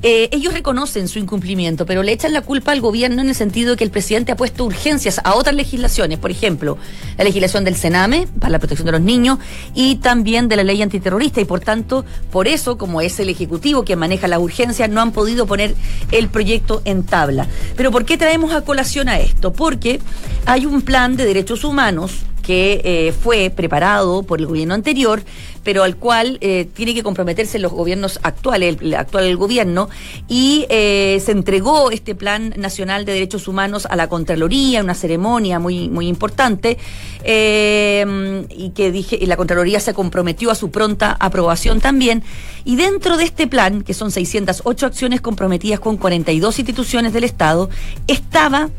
eh, 0.04 0.28
ellos 0.32 0.52
reconocen 0.52 1.06
su 1.06 1.20
incumplimiento, 1.20 1.86
pero 1.86 2.02
le 2.02 2.10
echan 2.10 2.32
la 2.32 2.42
culpa 2.42 2.72
al 2.72 2.80
gobierno 2.80 3.22
en 3.22 3.28
el 3.28 3.36
sentido 3.36 3.70
de 3.70 3.76
que 3.76 3.84
el 3.84 3.90
presidente 3.90 4.32
ha 4.32 4.36
puesto 4.36 4.64
urgencias 4.64 5.20
a 5.22 5.34
otras 5.34 5.54
legislaciones, 5.54 6.18
por 6.18 6.32
ejemplo, 6.32 6.76
la 7.16 7.22
legislación 7.22 7.62
del 7.62 7.76
Sename 7.76 8.26
para 8.40 8.50
la 8.50 8.58
protección 8.58 8.86
de 8.86 8.92
los 8.92 9.00
niños 9.00 9.38
y 9.74 9.96
también 9.96 10.48
de 10.48 10.56
la 10.56 10.64
ley 10.64 10.82
antiterrorista 10.82 11.40
y 11.40 11.44
por 11.44 11.60
tanto, 11.60 12.04
por 12.32 12.48
eso, 12.48 12.76
como 12.78 13.00
es 13.00 13.20
el 13.20 13.28
Ejecutivo 13.28 13.84
que 13.84 13.94
maneja 13.94 14.26
la 14.26 14.40
urgencia, 14.40 14.88
no 14.88 15.00
han 15.00 15.12
podido 15.12 15.46
poner 15.46 15.76
el 16.10 16.28
proyecto 16.28 16.82
en 16.84 17.04
tabla. 17.04 17.46
Pero 17.76 17.92
¿por 17.92 18.04
qué 18.04 18.18
traemos 18.18 18.52
a 18.52 18.62
colación 18.62 19.08
a 19.08 19.20
esto? 19.20 19.52
Porque 19.52 20.00
hay 20.46 20.66
un 20.66 20.82
plan 20.82 21.16
de 21.16 21.26
derechos 21.26 21.62
humanos 21.62 22.22
que 22.42 22.80
eh, 22.84 23.12
fue 23.12 23.50
preparado 23.50 24.22
por 24.24 24.40
el 24.40 24.46
gobierno 24.46 24.74
anterior, 24.74 25.22
pero 25.62 25.84
al 25.84 25.96
cual 25.96 26.38
eh, 26.40 26.68
tiene 26.74 26.92
que 26.92 27.02
comprometerse 27.02 27.58
los 27.58 27.72
gobiernos 27.72 28.18
actuales, 28.22 28.76
el, 28.80 28.94
actual 28.94 29.36
gobierno, 29.36 29.88
y 30.28 30.66
eh, 30.68 31.22
se 31.24 31.32
entregó 31.32 31.90
este 31.90 32.14
Plan 32.14 32.52
Nacional 32.56 33.04
de 33.04 33.12
Derechos 33.12 33.46
Humanos 33.46 33.86
a 33.88 33.96
la 33.96 34.08
Contraloría, 34.08 34.82
una 34.82 34.94
ceremonia 34.94 35.60
muy, 35.60 35.88
muy 35.88 36.08
importante, 36.08 36.78
y 37.24 38.70
que 38.70 38.90
dije, 38.92 39.16
y 39.20 39.26
la 39.26 39.36
Contraloría 39.36 39.78
se 39.78 39.94
comprometió 39.94 40.50
a 40.50 40.56
su 40.56 40.70
pronta 40.70 41.16
aprobación 41.20 41.80
también. 41.80 42.24
Y 42.64 42.76
dentro 42.76 43.16
de 43.16 43.24
este 43.24 43.46
plan, 43.46 43.82
que 43.82 43.94
son 43.94 44.10
608 44.10 44.86
acciones 44.86 45.20
comprometidas 45.20 45.78
con 45.78 45.96
42 45.96 46.58
instituciones 46.58 47.12
del 47.12 47.24
Estado, 47.24 47.70
estaba 48.08 48.70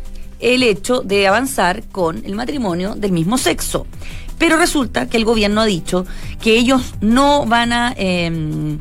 el 0.43 0.63
hecho 0.63 1.01
de 1.01 1.27
avanzar 1.27 1.83
con 1.91 2.23
el 2.25 2.35
matrimonio 2.35 2.95
del 2.95 3.12
mismo 3.12 3.38
sexo. 3.38 3.88
Pero 4.38 4.57
resulta 4.57 5.07
que 5.07 5.17
el 5.17 5.25
gobierno 5.25 5.62
ha 5.62 5.65
dicho 5.65 6.05
que 6.41 6.57
ellos 6.57 6.95
no 7.01 7.45
van 7.45 7.73
a... 7.73 7.93
Em, 7.97 8.79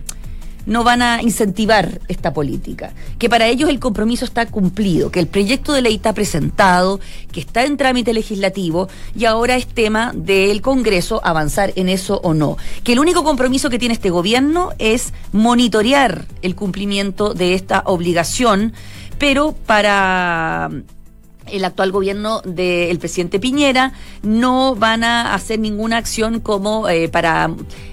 no 0.66 0.85
van 0.85 1.02
a 1.02 1.23
incentivar 1.23 2.00
esta 2.09 2.33
política, 2.33 2.92
que 3.19 3.28
para 3.28 3.47
ellos 3.47 3.69
el 3.69 3.81
compromiso 3.81 4.25
está 4.25 4.47
cumplido, 4.47 5.11
que 5.11 5.21
el 5.21 5.26
proyecto 5.26 5.73
de 5.73 5.83
ley 5.83 5.97
está 5.97 6.12
presentado, 6.12 7.00
que 7.33 7.40
está 7.40 7.64
en 7.64 7.76
trámite 7.76 8.12
legislativo 8.12 8.88
y 9.16 9.25
ahora 9.25 9.57
es 9.57 9.66
tema 9.66 10.12
del 10.14 10.61
Congreso 10.62 11.21
avanzar 11.25 11.73
en 11.76 11.88
eso 11.88 12.21
o 12.23 12.35
no. 12.35 12.57
Que 12.85 12.92
el 12.92 13.00
único 13.00 13.25
compromiso 13.25 13.71
que 13.71 13.78
tiene 13.78 13.95
este 13.95 14.11
gobierno 14.11 14.71
es 14.78 15.12
monitorear 15.33 16.26
el 16.42 16.54
cumplimiento 16.54 17.35
de 17.35 17.54
esta 17.54 17.83
obligación, 17.87 18.73
pero 19.19 19.54
para 19.66 20.71
el 21.47 21.65
actual 21.65 21.93
gobierno 21.93 22.41
del 22.43 22.99
presidente 22.99 23.41
Piñera 23.41 23.93
no 24.23 24.75
van 24.75 25.05
a 25.05 25.35
hacer 25.35 25.59
ninguna 25.59 25.99
acción 25.99 26.41
como 26.41 26.89
eh, 26.89 27.09
para 27.09 27.51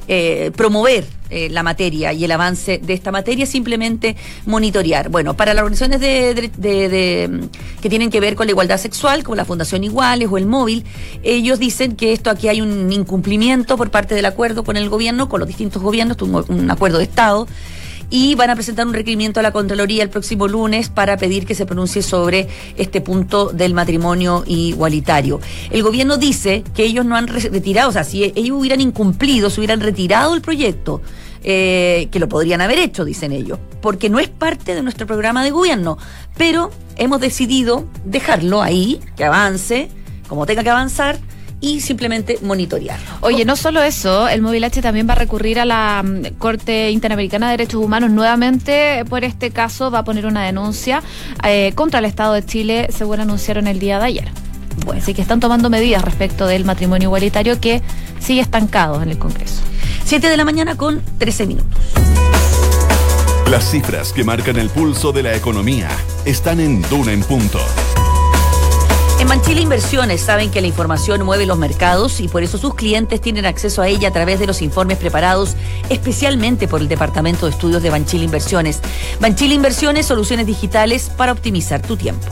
eh, 0.08 0.52
promover 0.56 1.06
eh, 1.30 1.50
la 1.50 1.62
materia 1.62 2.12
y 2.14 2.24
el 2.24 2.32
avance 2.32 2.80
de 2.80 2.94
esta 2.94 3.12
materia, 3.12 3.46
simplemente 3.46 4.16
monitorear. 4.46 5.10
Bueno, 5.10 5.36
para 5.36 5.54
las 5.54 5.64
organizaciones 5.64 6.00
de, 6.02 7.50
que 7.82 7.90
tienen 7.90 8.10
que 8.10 8.20
ver 8.20 8.36
con 8.36 8.48
la 8.48 8.52
igualdad 8.52 8.78
sexual, 8.78 9.24
como 9.24 9.36
la 9.36 9.46
Fundación 9.46 9.84
Iguales 9.84 10.28
o 10.32 10.38
el 10.38 10.48
Móvil, 10.48 10.86
ellos 11.22 11.60
dicen 11.60 11.96
que 11.96 12.14
esto 12.14 12.32
aquí 12.32 12.48
hay 12.48 12.62
un 12.62 12.92
incumplimiento 12.92 13.78
por 13.78 13.92
parte 13.92 14.16
del 14.16 14.26
acuerdo 14.26 14.64
con 14.64 14.76
el 14.78 14.90
gobierno, 14.90 15.30
con 15.30 15.40
los 15.40 15.48
distintos 15.48 15.82
gobiernos, 15.82 16.18
un 16.22 16.72
acuerdo 16.72 16.98
de 16.98 17.04
Estado 17.04 17.48
y 18.10 18.36
van 18.36 18.50
a 18.50 18.56
presentar 18.56 18.88
un 18.88 18.94
requerimiento 18.94 19.40
a 19.40 19.44
la 19.44 19.52
Contraloría 19.52 20.04
el 20.04 20.10
próximo 20.10 20.48
lunes 20.48 20.90
para 20.90 21.18
pedir 21.18 21.46
que 21.46 21.56
se 21.56 21.66
pronuncie 21.66 22.02
sobre 22.02 22.48
este 22.78 23.02
punto 23.02 23.50
del 23.50 23.74
matrimonio 23.74 24.44
igualitario. 24.48 25.40
El 25.70 25.84
gobierno 25.84 26.18
dice 26.18 26.64
que 26.74 26.84
ellos 26.84 27.06
no 27.06 27.16
han 27.16 27.28
retirado, 27.28 27.90
o 27.90 27.92
sea, 27.92 28.04
si 28.04 28.24
ellos 28.24 28.58
hubieran 28.58 28.82
incumplido, 28.82 29.50
si 29.50 29.60
hubieran 29.60 29.82
retirado 29.82 30.34
el 30.34 30.42
proyecto, 30.42 31.02
eh, 31.42 32.10
que 32.12 32.20
lo 32.20 32.28
podrían 32.28 32.60
haber 32.60 32.80
hecho, 32.80 33.06
dicen 33.06 33.32
ellos, 33.32 33.60
porque 33.82 34.10
no 34.10 34.20
es 34.20 34.28
parte 34.28 34.76
de 34.76 34.82
nuestro 34.82 35.08
programa 35.08 35.44
de 35.44 35.52
gobierno, 35.52 35.98
pero 36.38 36.70
hemos 36.98 37.22
decidido 37.22 37.86
dejarlo 38.04 38.62
ahí, 38.62 39.00
que 39.16 39.24
avance, 39.24 39.90
como 40.28 40.46
tenga 40.46 40.64
que 40.64 40.70
avanzar, 40.70 41.18
y 41.62 41.82
simplemente 41.82 42.40
monitorear. 42.42 43.00
Oye, 43.22 43.46
no 43.46 43.56
solo 43.56 43.82
eso, 43.82 44.28
el 44.28 44.42
Móvil 44.42 44.64
H 44.64 44.82
también 44.82 45.08
va 45.08 45.14
a 45.14 45.18
recurrir 45.18 45.60
a 45.60 45.66
la 45.66 46.04
mm, 46.04 46.38
Corte 46.38 46.92
Interamericana 46.92 47.48
de 47.48 47.58
Derechos 47.58 47.84
Humanos 47.84 48.12
nuevamente 48.12 49.04
por 49.10 49.24
este 49.24 49.52
caso, 49.52 49.92
va 49.92 50.00
a 50.00 50.04
poner 50.04 50.26
una 50.26 50.46
denuncia 50.46 51.02
eh, 51.44 51.74
contra 51.76 52.00
el 52.00 52.06
Estado 52.06 52.34
de 52.34 52.46
Chile, 52.46 52.88
según 52.96 53.20
anunciaron 53.20 53.68
el 53.68 53.80
día 53.80 54.00
de 54.00 54.06
ayer. 54.06 54.32
Bueno. 54.86 55.02
Así 55.02 55.14
que 55.14 55.22
están 55.22 55.40
tomando 55.40 55.70
medidas 55.70 56.04
respecto 56.04 56.48
del 56.48 56.64
matrimonio 56.64 57.08
igualitario 57.08 57.60
que 57.60 57.82
sigue 58.20 58.42
estancado 58.42 59.02
en 59.02 59.10
el 59.10 59.18
Congreso. 59.18 59.62
Siete 60.06 60.30
de 60.30 60.38
la 60.38 60.46
mañana 60.46 60.76
con 60.76 61.02
13 61.18 61.48
minutos. 61.48 61.80
Las 63.50 63.72
cifras 63.72 64.14
que 64.14 64.24
marcan 64.24 64.58
el 64.58 64.70
pulso 64.70 65.12
de 65.12 65.24
la 65.24 65.36
economía 65.36 65.90
están 66.26 66.60
en 66.60 66.82
Duna 66.84 67.14
en 67.14 67.24
Punto. 67.24 67.60
En 69.20 69.28
Manchile 69.28 69.60
Inversiones 69.60 70.22
saben 70.22 70.50
que 70.50 70.62
la 70.62 70.68
información 70.68 71.24
mueve 71.24 71.46
los 71.46 71.58
mercados 71.58 72.22
y 72.22 72.30
por 72.30 72.42
eso 72.42 72.58
sus 72.58 72.74
clientes 72.74 73.20
tienen 73.20 73.46
acceso 73.46 73.82
a 73.82 73.90
ella 73.90 74.08
a 74.08 74.14
través 74.14 74.40
de 74.40 74.48
los 74.48 74.62
informes 74.62 74.98
preparados 74.98 75.58
especialmente 75.90 76.70
por 76.70 76.80
el 76.80 76.88
Departamento 76.88 77.46
de 77.46 77.52
Estudios 77.52 77.84
de 77.84 77.90
Banchile 77.90 78.24
Inversiones. 78.24 78.80
Banchile 79.20 79.56
Inversiones, 79.56 80.06
soluciones 80.06 80.48
digitales 80.48 81.12
para 81.18 81.34
optimizar 81.34 81.82
tu 81.82 81.98
tiempo. 81.98 82.28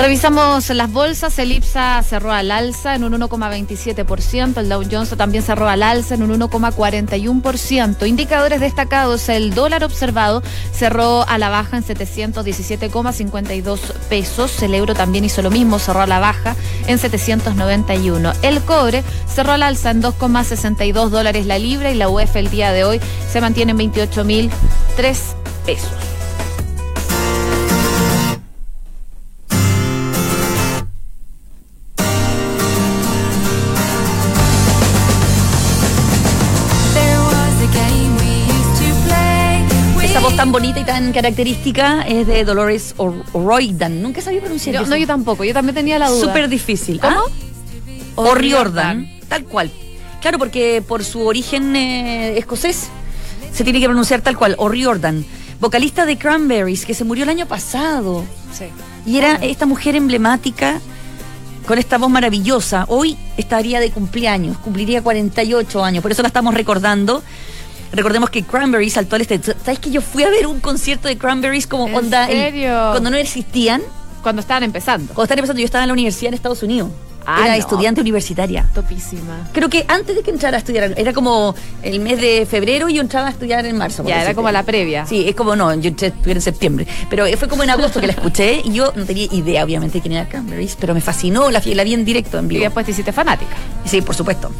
Revisamos 0.00 0.70
las 0.70 0.90
bolsas, 0.90 1.38
el 1.38 1.52
IPSA 1.52 2.02
cerró 2.02 2.32
al 2.32 2.50
alza 2.50 2.94
en 2.94 3.04
un 3.04 3.12
1,27%, 3.12 4.56
el 4.56 4.70
Dow 4.70 4.82
Jones 4.90 5.10
también 5.10 5.44
cerró 5.44 5.68
al 5.68 5.82
alza 5.82 6.14
en 6.14 6.22
un 6.22 6.40
1,41%. 6.40 8.06
Indicadores 8.06 8.60
destacados, 8.60 9.28
el 9.28 9.52
dólar 9.52 9.84
observado 9.84 10.42
cerró 10.72 11.28
a 11.28 11.36
la 11.36 11.50
baja 11.50 11.76
en 11.76 11.84
717,52 11.84 13.78
pesos, 14.08 14.62
el 14.62 14.74
euro 14.74 14.94
también 14.94 15.26
hizo 15.26 15.42
lo 15.42 15.50
mismo, 15.50 15.78
cerró 15.78 16.00
a 16.00 16.06
la 16.06 16.18
baja 16.18 16.56
en 16.86 16.98
791. 16.98 18.32
El 18.40 18.62
cobre 18.62 19.04
cerró 19.28 19.52
al 19.52 19.62
alza 19.62 19.90
en 19.90 20.02
2,62 20.02 21.10
dólares 21.10 21.44
la 21.44 21.58
libra 21.58 21.90
y 21.90 21.94
la 21.94 22.08
UEF 22.08 22.36
el 22.36 22.48
día 22.48 22.72
de 22.72 22.84
hoy 22.84 23.02
se 23.30 23.42
mantiene 23.42 23.72
en 23.72 23.92
28.003 23.92 25.18
pesos. 25.66 26.19
Tan 40.40 40.52
bonita 40.52 40.80
y 40.80 40.84
tan 40.84 41.12
característica 41.12 42.00
es 42.00 42.26
de 42.26 42.46
Dolores 42.46 42.94
O'Riordan. 42.96 44.00
Nunca 44.00 44.22
sabía 44.22 44.40
pronunciar 44.40 44.88
No, 44.88 44.96
yo 44.96 45.06
tampoco. 45.06 45.44
Yo 45.44 45.52
también 45.52 45.74
tenía 45.74 45.98
la 45.98 46.08
duda. 46.08 46.18
Súper 46.18 46.48
difícil. 46.48 46.98
¿Cómo? 46.98 47.18
¿Ah? 47.18 47.22
O'Riordan. 48.14 49.06
Tal 49.28 49.44
cual. 49.44 49.70
Claro, 50.22 50.38
porque 50.38 50.82
por 50.88 51.04
su 51.04 51.26
origen 51.26 51.76
eh, 51.76 52.38
escocés 52.38 52.88
se 53.52 53.64
tiene 53.64 53.80
que 53.80 53.84
pronunciar 53.84 54.22
tal 54.22 54.38
cual. 54.38 54.54
O'Riordan. 54.56 55.26
Vocalista 55.60 56.06
de 56.06 56.16
Cranberries, 56.16 56.86
que 56.86 56.94
se 56.94 57.04
murió 57.04 57.24
el 57.24 57.28
año 57.28 57.44
pasado. 57.44 58.24
Sí. 58.50 58.64
Y 59.04 59.18
era 59.18 59.34
esta 59.34 59.66
mujer 59.66 59.94
emblemática 59.94 60.80
con 61.66 61.78
esta 61.78 61.98
voz 61.98 62.08
maravillosa. 62.08 62.86
Hoy 62.88 63.18
estaría 63.36 63.78
de 63.78 63.90
cumpleaños, 63.90 64.56
cumpliría 64.56 65.02
48 65.02 65.84
años, 65.84 66.00
por 66.00 66.12
eso 66.12 66.22
la 66.22 66.28
estamos 66.28 66.54
recordando. 66.54 67.22
Recordemos 67.92 68.30
que 68.30 68.42
Cranberries 68.42 68.92
saltó 68.92 69.16
al 69.16 69.22
este. 69.22 69.40
¿Sabes 69.42 69.78
que 69.78 69.90
yo 69.90 70.00
fui 70.00 70.22
a 70.22 70.30
ver 70.30 70.46
un 70.46 70.60
concierto 70.60 71.08
de 71.08 71.16
Cranberries 71.18 71.66
como 71.66 71.88
¿En 71.88 71.94
onda. 71.96 72.26
serio? 72.26 72.88
cuando 72.92 73.10
no 73.10 73.16
existían. 73.16 73.82
Cuando 74.22 74.40
estaban 74.40 74.62
empezando. 74.62 75.06
Cuando 75.14 75.24
estaban 75.24 75.38
empezando, 75.38 75.60
yo 75.60 75.64
estaba 75.64 75.84
en 75.84 75.88
la 75.88 75.94
universidad 75.94 76.28
en 76.28 76.34
Estados 76.34 76.62
Unidos. 76.62 76.90
Ah, 77.26 77.40
era 77.44 77.52
no. 77.54 77.60
estudiante 77.60 78.00
universitaria. 78.00 78.66
Topísima. 78.74 79.48
Creo 79.52 79.68
que 79.68 79.84
antes 79.88 80.16
de 80.16 80.22
que 80.22 80.30
entrara 80.30 80.56
a 80.56 80.58
estudiar, 80.58 80.94
era 80.96 81.12
como 81.12 81.54
el 81.82 82.00
mes 82.00 82.20
de 82.20 82.46
febrero 82.50 82.88
y 82.88 82.94
yo 82.94 83.02
entraba 83.02 83.28
a 83.28 83.30
estudiar 83.30 83.64
en 83.66 83.76
marzo. 83.76 84.02
Ya, 84.02 84.08
era 84.08 84.16
decirte. 84.20 84.36
como 84.36 84.50
la 84.50 84.62
previa. 84.62 85.04
Sí, 85.06 85.28
es 85.28 85.34
como 85.34 85.54
no, 85.54 85.72
yo 85.74 85.88
entré 85.88 86.12
en 86.26 86.40
septiembre. 86.40 86.86
Pero 87.10 87.26
fue 87.38 87.46
como 87.48 87.62
en 87.62 87.70
agosto 87.70 88.00
que 88.00 88.06
la 88.06 88.14
escuché 88.14 88.62
y 88.64 88.72
yo 88.72 88.92
no 88.96 89.04
tenía 89.04 89.26
idea, 89.32 89.64
obviamente, 89.64 89.98
de 89.98 90.02
quién 90.02 90.14
era 90.14 90.28
Cranberries, 90.28 90.76
pero 90.80 90.94
me 90.94 91.00
fascinó, 91.00 91.50
la, 91.50 91.62
la 91.64 91.84
vi 91.84 91.94
en 91.94 92.04
directo, 92.04 92.38
en 92.38 92.46
Y 92.46 92.48
vivo. 92.48 92.64
después 92.64 92.86
te 92.86 92.92
hiciste 92.92 93.12
fanática. 93.12 93.54
Sí, 93.84 94.00
por 94.02 94.14
supuesto. 94.14 94.50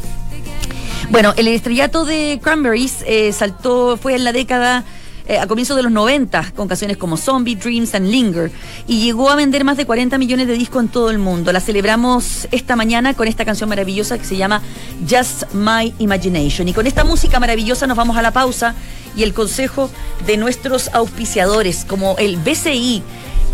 Bueno, 1.09 1.33
el 1.35 1.47
estrellato 1.47 2.05
de 2.05 2.39
Cranberries 2.41 3.03
eh, 3.05 3.33
saltó, 3.33 3.97
fue 3.97 4.15
en 4.15 4.23
la 4.23 4.31
década 4.31 4.85
eh, 5.27 5.37
a 5.39 5.47
comienzos 5.47 5.77
de 5.77 5.83
los 5.83 5.91
90 5.91 6.53
con 6.55 6.67
canciones 6.67 6.97
como 6.97 7.15
Zombie, 7.17 7.55
Dreams 7.55 7.93
and 7.95 8.07
Linger 8.07 8.51
y 8.87 9.01
llegó 9.03 9.29
a 9.29 9.35
vender 9.35 9.63
más 9.63 9.77
de 9.77 9.85
40 9.85 10.17
millones 10.17 10.47
de 10.47 10.53
discos 10.53 10.83
en 10.83 10.89
todo 10.89 11.09
el 11.09 11.19
mundo. 11.19 11.51
La 11.51 11.59
celebramos 11.59 12.47
esta 12.51 12.75
mañana 12.75 13.13
con 13.13 13.27
esta 13.27 13.45
canción 13.45 13.69
maravillosa 13.69 14.17
que 14.17 14.25
se 14.25 14.37
llama 14.37 14.61
Just 15.09 15.53
My 15.53 15.93
Imagination. 15.99 16.67
Y 16.67 16.73
con 16.73 16.87
esta 16.87 17.03
música 17.03 17.39
maravillosa 17.39 17.87
nos 17.87 17.97
vamos 17.97 18.17
a 18.17 18.21
la 18.21 18.31
pausa 18.31 18.75
y 19.15 19.23
el 19.23 19.33
consejo 19.33 19.89
de 20.25 20.37
nuestros 20.37 20.89
auspiciadores 20.93 21.85
como 21.85 22.17
el 22.17 22.37
BCI 22.37 23.03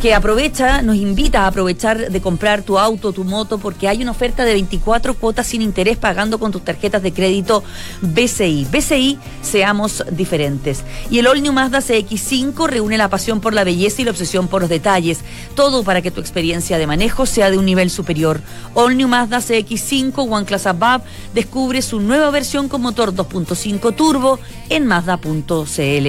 que 0.02 0.14
aprovecha, 0.14 0.84
nos 0.84 0.96
invita 0.96 1.42
a 1.42 1.48
aprovechar 1.48 2.12
de 2.12 2.22
comprar 2.22 2.62
tu 2.62 2.78
auto, 2.78 3.14
tu 3.14 3.24
moto, 3.24 3.58
porque 3.58 3.88
hay 3.88 4.02
una 4.04 4.12
oferta 4.12 4.46
de 4.46 4.54
24 4.54 5.16
cuotas 5.16 5.48
sin 5.48 5.64
interés 5.64 5.98
pagando 5.98 6.38
con 6.38 6.52
tus 6.52 6.64
tarjetas 6.64 7.02
de 7.02 7.12
crédito 7.12 7.64
BCI. 8.02 8.68
BCI, 8.72 9.18
seamos 9.42 10.04
diferentes. 10.12 10.84
Y 11.10 11.18
el 11.18 11.28
All 11.28 11.42
New 11.42 11.52
Mazda 11.52 11.80
CX5 11.80 12.68
reúne 12.68 12.98
la 12.98 13.10
pasión 13.10 13.42
por 13.42 13.54
la 13.54 13.64
belleza 13.64 14.02
y 14.02 14.06
la 14.06 14.12
obsesión 14.12 14.48
por 14.48 14.62
los 14.62 14.70
detalles. 14.70 15.22
Todo 15.56 15.84
para 15.84 16.04
que 16.04 16.12
tu 16.12 16.22
experiencia 16.22 16.78
de 16.78 16.86
manejo 16.86 17.26
sea 17.26 17.50
de 17.50 17.58
un 17.58 17.66
nivel 17.66 17.90
superior. 17.90 18.42
All 18.76 18.96
New 18.96 19.08
Mazda 19.08 19.40
CX5 19.40 20.14
One 20.30 20.46
Class 20.46 20.68
descubre 21.34 21.82
su 21.82 22.00
nueva 22.00 22.30
versión 22.30 22.70
con 22.70 22.82
motor 22.82 23.16
2.5 23.16 23.96
turbo 23.96 24.38
en 24.70 24.86
Mazda.cl. 24.86 26.08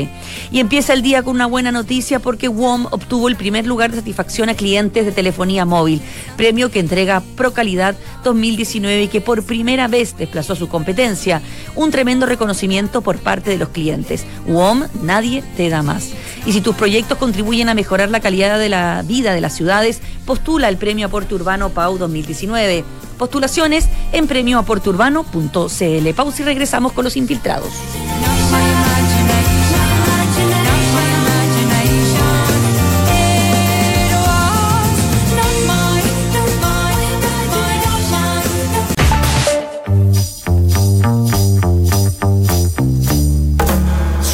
Y 0.52 0.60
empieza 0.60 0.92
el 0.92 1.00
día 1.00 1.22
con 1.22 1.36
una 1.36 1.46
buena 1.46 1.72
noticia 1.72 2.18
porque 2.18 2.48
WOM 2.48 2.86
obtuvo 2.90 3.28
el 3.28 3.36
primer 3.36 3.66
lugar 3.66 3.77
de 3.86 3.98
satisfacción 3.98 4.48
a 4.48 4.54
clientes 4.54 5.04
de 5.04 5.12
telefonía 5.12 5.64
móvil, 5.64 6.02
premio 6.36 6.70
que 6.70 6.80
entrega 6.80 7.22
Procalidad 7.36 7.94
2019 8.24 9.04
y 9.04 9.08
que 9.08 9.20
por 9.20 9.44
primera 9.44 9.86
vez 9.86 10.16
desplazó 10.16 10.56
su 10.56 10.68
competencia. 10.68 11.40
Un 11.76 11.92
tremendo 11.92 12.26
reconocimiento 12.26 13.02
por 13.02 13.18
parte 13.18 13.50
de 13.50 13.58
los 13.58 13.68
clientes. 13.68 14.24
WOM, 14.46 14.84
nadie 15.02 15.44
te 15.56 15.68
da 15.68 15.82
más. 15.82 16.10
Y 16.44 16.52
si 16.52 16.60
tus 16.60 16.74
proyectos 16.74 17.18
contribuyen 17.18 17.68
a 17.68 17.74
mejorar 17.74 18.10
la 18.10 18.20
calidad 18.20 18.58
de 18.58 18.68
la 18.68 19.02
vida 19.06 19.32
de 19.32 19.40
las 19.40 19.54
ciudades, 19.54 20.00
postula 20.26 20.68
el 20.68 20.76
premio 20.76 21.06
Aporte 21.06 21.34
Urbano 21.34 21.70
PAU 21.70 21.98
2019. 21.98 22.84
Postulaciones 23.18 23.88
en 24.12 24.26
premioaporteurbano.cl. 24.26 26.14
Pausa 26.14 26.42
y 26.42 26.44
regresamos 26.44 26.92
con 26.92 27.04
los 27.04 27.16
infiltrados. 27.16 27.70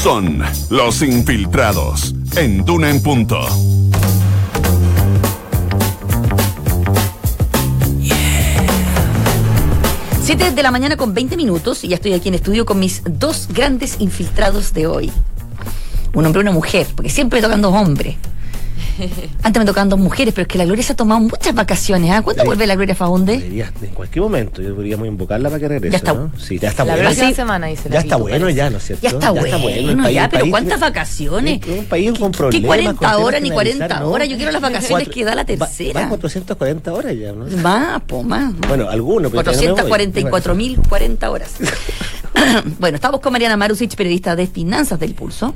Son 0.04 0.42
los 0.68 1.00
infiltrados 1.00 2.14
en 2.37 2.62
Duna 2.62 2.90
en 2.90 3.02
Punto. 3.02 3.40
Siete 10.23 10.50
de 10.50 10.62
la 10.62 10.70
mañana 10.70 10.99
con 10.99 11.14
20 11.14 11.38
minutos 11.38 11.84
y 11.84 11.88
ya 11.88 11.94
estoy 11.96 12.12
aquí 12.12 12.28
en 12.28 12.34
estudio 12.34 12.66
con 12.66 12.80
mis 12.80 13.00
dos 13.08 13.49
grandes 13.49 13.99
infiltrados 13.99 14.75
de 14.75 14.87
hoy. 14.87 15.11
Un 16.12 16.26
hombre 16.26 16.40
y 16.40 16.42
una 16.42 16.52
mujer, 16.52 16.87
porque 16.94 17.08
siempre 17.08 17.40
tocan 17.40 17.62
dos 17.62 17.73
hombres. 17.73 18.16
Antes 19.42 19.60
me 19.60 19.66
tocaban 19.66 19.88
dos 19.88 19.98
mujeres, 19.98 20.32
pero 20.34 20.42
es 20.42 20.48
que 20.48 20.58
la 20.58 20.64
Gloria 20.64 20.82
se 20.84 20.92
ha 20.92 20.96
tomado 20.96 21.20
muchas 21.20 21.54
vacaciones. 21.54 22.10
¿ah? 22.12 22.22
¿Cuándo 22.22 22.42
Sí. 22.42 22.46
vuelve 22.46 22.66
la 22.66 22.74
Gloria 22.74 22.94
Faunde? 22.94 23.34
En 23.34 23.88
cualquier 23.94 24.22
momento, 24.22 24.62
yo 24.62 24.74
podríamos 24.74 25.06
invocarla 25.08 25.48
para 25.48 25.60
que 25.60 25.68
regrese. 25.68 25.92
Ya 25.92 25.96
está. 25.98 26.12
¿no? 26.14 26.30
Sí, 26.38 26.58
ya 26.58 26.68
está 26.68 26.84
La 26.84 26.92
bueno. 26.94 27.08
próxima 27.08 27.28
sí. 27.28 27.34
semana 27.34 27.66
dice 27.66 27.88
Ya 27.90 27.98
está 28.00 28.16
bueno, 28.16 28.50
ya, 28.50 28.70
¿no 28.70 28.78
es 28.78 28.84
cierto? 28.84 29.02
Ya 29.02 29.08
está 29.10 29.30
bueno, 29.30 29.56
el 29.56 29.96
país- 29.96 30.14
ya, 30.14 30.24
el 30.24 30.30
pero 30.30 30.40
país 30.42 30.50
¿cuántas 30.50 30.80
vacaciones? 30.80 31.60
Un, 31.66 31.78
un 31.80 31.84
país 31.86 32.18
con 32.18 32.30
¿Qué- 32.32 32.38
problemas. 32.38 32.60
qué 32.62 32.66
40 32.66 32.90
con 32.90 32.98
temas 32.98 33.16
horas 33.16 33.42
ni 33.42 33.48
que 33.48 33.54
40 33.54 33.85
analizar, 33.85 34.02
¿no? 34.02 34.11
horas? 34.12 34.28
Yo 34.28 34.37
quiero 34.37 34.52
las 34.52 34.62
vacaciones 34.62 35.09
que 35.09 35.24
da 35.24 35.35
la 35.35 35.42
va- 35.42 35.46
tercera. 35.46 36.00
Van 36.00 36.09
440 36.11 36.92
horas 36.92 37.14
ya, 37.16 37.33
¿no? 37.33 37.46
Más, 37.62 38.00
po, 38.02 38.22
más. 38.22 38.54
Bueno, 38.68 38.88
algunos, 38.88 39.30
pero 39.30 39.42
todavía 39.44 39.68
no 39.70 39.76
me 39.76 39.83
voy. 39.83 39.90
444.040 39.90 41.28
horas. 41.30 41.50
bueno, 42.78 42.96
estamos 42.96 43.20
con 43.20 43.33
Mariana 43.33 43.57
Marusic, 43.57 43.94
periodista 43.96 44.37
de 44.37 44.46
Finanzas 44.46 44.98
del 44.98 45.14
Pulso. 45.14 45.54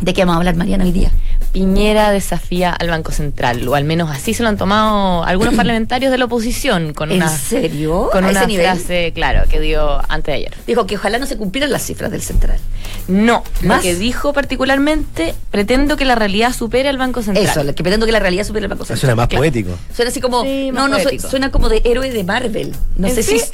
¿De 0.00 0.12
qué 0.12 0.22
vamos 0.22 0.34
a 0.34 0.38
hablar, 0.38 0.56
Mariana, 0.56 0.84
hoy 0.84 0.92
día? 0.92 1.10
Piñera 1.52 2.10
desafía 2.10 2.72
al 2.72 2.88
Banco 2.90 3.12
Central, 3.12 3.66
o 3.66 3.74
al 3.74 3.84
menos 3.84 4.10
así 4.10 4.34
se 4.34 4.42
lo 4.42 4.48
han 4.48 4.56
tomado 4.56 5.24
algunos 5.24 5.54
parlamentarios 5.56 6.10
de 6.10 6.18
la 6.18 6.26
oposición, 6.26 6.92
con 6.92 7.10
¿En 7.10 7.18
una, 7.18 7.28
serio? 7.36 8.08
con 8.12 8.24
¿A 8.24 8.28
una 8.30 8.40
ese 8.40 8.46
nivel? 8.48 8.66
frase, 8.66 9.12
claro, 9.14 9.42
que 9.48 9.60
dio 9.60 9.98
antes 10.10 10.26
de 10.26 10.32
ayer. 10.34 10.54
Dijo 10.66 10.86
que 10.86 10.96
ojalá 10.96 11.18
no 11.18 11.26
se 11.26 11.36
cumplieran 11.36 11.70
las 11.72 11.82
cifras 11.84 12.10
del 12.10 12.22
Central. 12.22 12.58
No, 13.08 13.42
¿Más? 13.62 13.78
lo 13.78 13.82
que 13.82 13.94
dijo 13.94 14.32
particularmente, 14.32 15.34
pretendo 15.50 15.96
que 15.96 16.04
la 16.04 16.14
realidad 16.14 16.52
supere 16.52 16.88
al 16.88 16.98
Banco 16.98 17.22
Central. 17.22 17.46
Eso, 17.46 17.74
que 17.74 17.82
pretendo 17.82 18.06
que 18.06 18.12
la 18.12 18.20
realidad 18.20 18.44
supere 18.44 18.64
el 18.64 18.68
Banco 18.70 18.84
Central. 18.84 18.98
Suena 19.00 19.14
más 19.14 19.28
Claro. 19.28 19.40
poético. 19.42 19.70
Suena 19.94 20.10
así 20.10 20.20
como. 20.20 20.42
Sí, 20.42 20.70
no, 20.72 20.88
no, 20.88 20.98
poético. 20.98 21.28
suena 21.28 21.50
como 21.50 21.68
de 21.68 21.82
héroe 21.84 22.10
de 22.10 22.24
Marvel. 22.24 22.72
No 22.96 23.08
¿En 23.08 23.14
sé 23.14 23.22
si. 23.22 23.38
sí? 23.38 23.46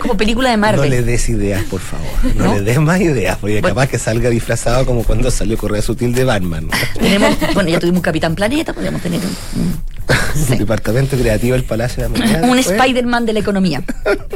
como 0.00 0.16
película 0.16 0.50
de 0.50 0.56
Marvel. 0.56 0.90
No 0.90 0.96
le 0.96 1.02
des 1.02 1.28
ideas, 1.28 1.62
por 1.64 1.80
favor. 1.80 2.06
No, 2.36 2.44
¿No? 2.46 2.54
le 2.54 2.62
des 2.62 2.78
más 2.80 3.00
ideas, 3.00 3.36
porque 3.38 3.60
Bueno. 3.60 3.74
capaz 3.74 3.88
que 3.88 3.98
salga 3.98 4.30
disfrazado 4.30 4.84
como 4.86 5.04
cuando 5.04 5.30
salió 5.30 5.56
Correa 5.56 5.82
Sutil 5.82 6.14
de 6.14 6.24
Batman. 6.24 6.68
Tenemos, 6.98 7.27
bueno, 7.54 7.68
ya 7.70 7.78
tuvimos 7.78 7.98
un 7.98 8.02
Capitán 8.02 8.34
Planeta, 8.34 8.72
podríamos 8.72 9.00
tener 9.02 9.20
un, 9.20 10.58
departamento 10.58 11.16
creativo 11.16 11.54
del 11.54 11.64
Palacio 11.64 12.02
de 12.08 12.08
la 12.18 12.26
Moneda. 12.26 12.46
un. 12.46 12.58
Spider-Man 12.58 13.26
de 13.26 13.32
la 13.32 13.40
economía. 13.40 13.82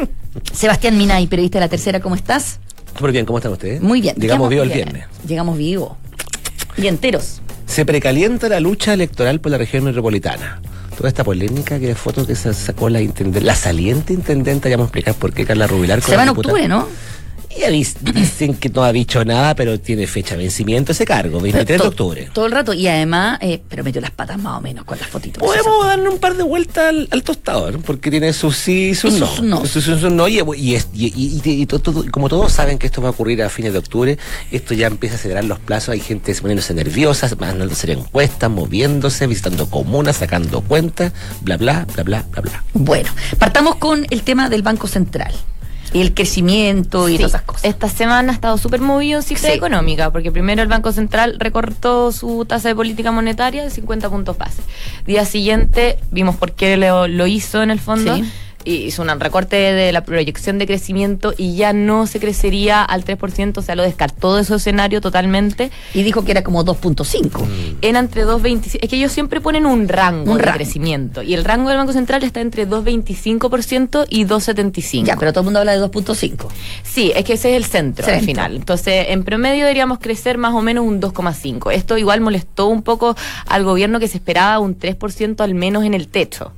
Sebastián 0.53 0.97
Minay, 0.99 1.27
periodista 1.27 1.59
de 1.59 1.67
la 1.67 1.69
tercera, 1.69 2.01
¿cómo 2.01 2.15
estás? 2.15 2.59
Muy 3.01 3.11
bien, 3.13 3.25
¿cómo 3.25 3.39
están 3.39 3.53
ustedes? 3.53 3.81
Muy 3.81 4.01
bien. 4.01 4.17
Llegamos 4.17 4.49
vivo 4.49 4.63
el 4.63 4.71
viernes. 4.71 5.07
Llegamos 5.27 5.57
vivo. 5.57 5.97
Y 6.77 6.87
enteros. 6.87 7.41
Se 7.67 7.85
precalienta 7.87 8.49
la 8.49 8.61
lucha 8.61 8.93
electoral 8.93 9.41
por 9.41 9.51
la 9.53 9.59
región 9.59 9.85
metropolitana. 9.85 10.61
Toda 10.97 11.09
esta 11.09 11.25
polémica 11.25 11.79
que 11.79 11.87
de 11.87 11.95
fotos 11.95 12.27
que 12.27 12.35
se 12.35 12.53
sacó 12.53 12.91
la 12.91 13.01
intendente, 13.01 13.41
la 13.41 13.55
saliente 13.55 14.13
intendente, 14.13 14.69
ya 14.69 14.77
vamos 14.77 14.89
a 14.89 14.89
explicar 14.89 15.15
por 15.15 15.33
qué 15.33 15.47
Carla 15.47 15.67
Rubilar. 15.67 16.01
con 16.01 16.11
Se 16.11 16.17
va 16.17 16.23
en 16.23 16.27
la 16.27 16.33
diputada- 16.33 16.53
octubre, 16.53 16.69
¿no? 16.69 16.87
Dis- 17.69 17.97
dicen 18.01 18.55
que 18.55 18.69
no 18.69 18.83
ha 18.83 18.93
dicho 18.93 19.25
nada, 19.25 19.55
pero 19.55 19.79
tiene 19.79 20.07
fecha 20.07 20.35
de 20.37 20.43
vencimiento 20.43 20.93
ese 20.93 21.05
cargo, 21.05 21.41
23 21.41 21.81
de 21.81 21.87
octubre. 21.89 22.31
Todo 22.33 22.47
el 22.47 22.53
rato. 22.53 22.73
Y 22.73 22.87
además, 22.89 23.39
eh, 23.41 23.61
pero 23.69 23.85
metió 23.85 24.01
las 24.01 24.11
patas 24.11 24.39
más 24.39 24.59
o 24.59 24.61
menos 24.61 24.85
con 24.85 24.99
las 24.99 25.07
fotitos. 25.09 25.43
Podemos 25.43 25.87
darle 25.87 26.09
un 26.09 26.19
par 26.19 26.37
de 26.37 26.43
vueltas 26.43 26.89
al, 26.89 27.09
al 27.11 27.23
tostador, 27.23 27.81
porque 27.81 28.11
tiene 28.11 28.33
sus 28.33 28.57
sí 28.57 28.91
y 28.91 28.95
sus 28.95 29.15
Y 29.17 29.21
no. 29.21 29.27
sus 29.27 29.43
nos. 29.45 29.69
Sus, 29.69 29.85
sus- 29.85 30.01
sus 30.01 30.13
no. 30.13 30.27
Y, 30.29 30.39
y, 30.41 30.75
y- 30.77 30.79
y- 30.95 31.41
y- 31.45 31.63
y 31.63 31.67
todo- 31.67 32.05
como 32.11 32.29
todos 32.29 32.53
saben 32.53 32.79
que 32.79 32.87
esto 32.87 33.01
va 33.03 33.09
a 33.09 33.11
ocurrir 33.13 33.43
a 33.43 33.49
fines 33.49 33.73
de 33.73 33.79
octubre, 33.79 34.19
esto 34.51 34.75
ya 34.75 34.87
empieza 34.89 35.17
a 35.17 35.19
acelerar 35.19 35.45
los 35.45 35.59
plazos. 35.59 35.91
Hay 35.91 36.01
gente 36.01 36.35
poniéndose 36.35 36.75
nerviosa, 36.75 37.31
mandándose 37.39 37.93
encuestas, 37.93 38.51
moviéndose, 38.51 39.27
visitando 39.27 39.69
comunas, 39.69 40.17
sacando 40.17 40.61
cuentas, 40.63 41.13
bla, 41.43 41.57
bla, 41.57 41.87
bla, 41.95 42.03
bla, 42.05 42.25
bla, 42.31 42.41
bla. 42.43 42.65
Bueno, 42.75 43.11
partamos 43.39 43.77
con 43.77 44.07
el 44.11 44.23
tema 44.23 44.49
del 44.49 44.63
Banco 44.63 44.89
Central. 44.89 45.33
Y 45.93 46.01
el 46.01 46.15
crecimiento 46.15 47.09
y 47.09 47.13
Sí, 47.13 47.19
todas 47.19 47.33
esas 47.33 47.43
cosas. 47.43 47.65
Esta 47.65 47.89
semana 47.89 48.33
ha 48.33 48.35
estado 48.35 48.57
súper 48.59 48.81
movido 48.81 49.19
en 49.19 49.23
cifra 49.23 49.51
Sí. 49.51 49.57
económica, 49.57 50.11
porque 50.11 50.33
primero 50.33 50.63
el 50.63 50.69
Banco 50.69 50.91
Central 50.93 51.37
recortó 51.39 52.13
su 52.13 52.45
tasa 52.47 52.69
de 52.69 52.75
política 52.75 53.13
monetaria 53.13 53.63
de 53.63 53.71
50 53.71 54.09
puntos 54.09 54.39
base. 54.39 54.63
Día 55.07 55.25
siguiente 55.25 55.99
vimos 56.11 56.37
por 56.37 56.53
qué 56.53 56.77
lo, 56.77 57.09
lo 57.09 57.27
hizo 57.27 57.63
en 57.63 57.71
el 57.71 57.79
fondo. 57.81 58.17
Sí. 58.17 58.25
Y 58.65 58.85
hizo 58.85 59.03
un 59.03 59.09
recorte 59.21 59.57
de 59.57 59.93
la 59.93 60.03
proyección 60.05 60.59
de 60.59 60.67
crecimiento 60.67 61.35
y 61.37 61.57
ya 61.57 61.73
no 61.73 62.07
se 62.07 62.21
crecería 62.21 62.83
al 62.83 63.05
3%, 63.05 63.59
o 63.59 63.63
sea, 63.63 63.75
lo 63.75 63.83
descartó 63.83 64.37
de 64.37 64.45
su 64.45 64.55
escenario 64.55 65.01
totalmente. 65.01 65.71
Y 65.95 66.03
dijo 66.03 66.25
que 66.25 66.33
era 66.33 66.43
como 66.43 66.65
2.5. 66.65 67.45
Era 67.83 67.99
entre 67.99 68.25
2,25. 68.25 68.79
Es 68.83 68.89
que 68.89 68.97
ellos 68.97 69.13
siempre 69.13 69.41
ponen 69.41 69.67
un 69.67 69.89
rango 69.89 70.33
Un 70.33 70.39
de 70.39 70.45
rango. 70.45 70.57
crecimiento. 70.59 71.23
Y 71.23 71.35
el 71.35 71.45
rango 71.45 71.69
del 71.69 71.79
Banco 71.79 71.93
Central 71.93 72.23
está 72.23 72.41
entre 72.41 72.69
2,25% 72.69 74.07
y 74.09 74.25
2,75%. 74.25 75.05
Ya, 75.05 75.17
pero 75.17 75.33
todo 75.33 75.41
el 75.43 75.45
mundo 75.47 75.59
habla 75.61 75.73
de 75.73 75.81
2.5. 75.85 76.47
Sí, 76.83 77.13
es 77.15 77.25
que 77.25 77.35
ese 77.35 77.51
es 77.51 77.57
el 77.57 77.65
centro, 77.65 78.05
al 78.05 78.11
Centro. 78.13 78.27
final. 78.27 78.57
Entonces, 78.57 79.07
en 79.09 79.25
promedio 79.25 79.65
deberíamos 79.65 79.99
crecer 79.99 80.39
más 80.39 80.55
o 80.55 80.63
menos 80.63 80.85
un 80.87 81.01
2,5. 81.01 81.73
Esto 81.73 81.99
igual 81.99 82.21
molestó 82.21 82.67
un 82.69 82.83
poco 82.83 83.17
al 83.47 83.65
gobierno 83.65 83.99
que 84.01 84.09
se 84.09 84.19
esperaba 84.19 84.59
un 84.59 84.79
3% 84.79 85.41
al 85.41 85.55
menos 85.55 85.85
en 85.85 85.95
el 85.95 86.09
techo. 86.09 86.53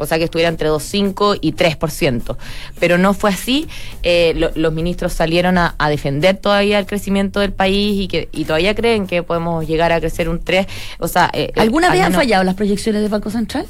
O 0.00 0.06
sea, 0.06 0.18
que 0.18 0.24
estuviera 0.24 0.48
entre 0.48 0.68
2,5 0.70 1.38
y 1.40 1.52
3%. 1.52 2.36
Pero 2.78 2.98
no 2.98 3.14
fue 3.14 3.30
así. 3.30 3.68
Eh, 4.02 4.32
lo- 4.36 4.50
los 4.54 4.72
ministros 4.72 5.12
salieron 5.12 5.58
a, 5.58 5.74
a 5.78 5.88
defender 5.90 6.36
todavía 6.38 6.78
el 6.78 6.86
crecimiento 6.86 7.40
del 7.40 7.52
país 7.52 8.00
y 8.00 8.08
que 8.08 8.28
y 8.32 8.44
todavía 8.44 8.74
creen 8.74 9.06
que 9.06 9.22
podemos 9.22 9.66
llegar 9.66 9.92
a 9.92 10.00
crecer 10.00 10.28
un 10.28 10.40
3. 10.40 10.66
O 10.98 11.08
sea, 11.08 11.30
eh, 11.32 11.52
¿Alguna 11.56 11.88
al 11.88 11.92
vez 11.94 12.02
han 12.06 12.12
fallado 12.14 12.44
las 12.44 12.54
proyecciones 12.54 13.02
del 13.02 13.10
Banco 13.10 13.30
Central? 13.30 13.66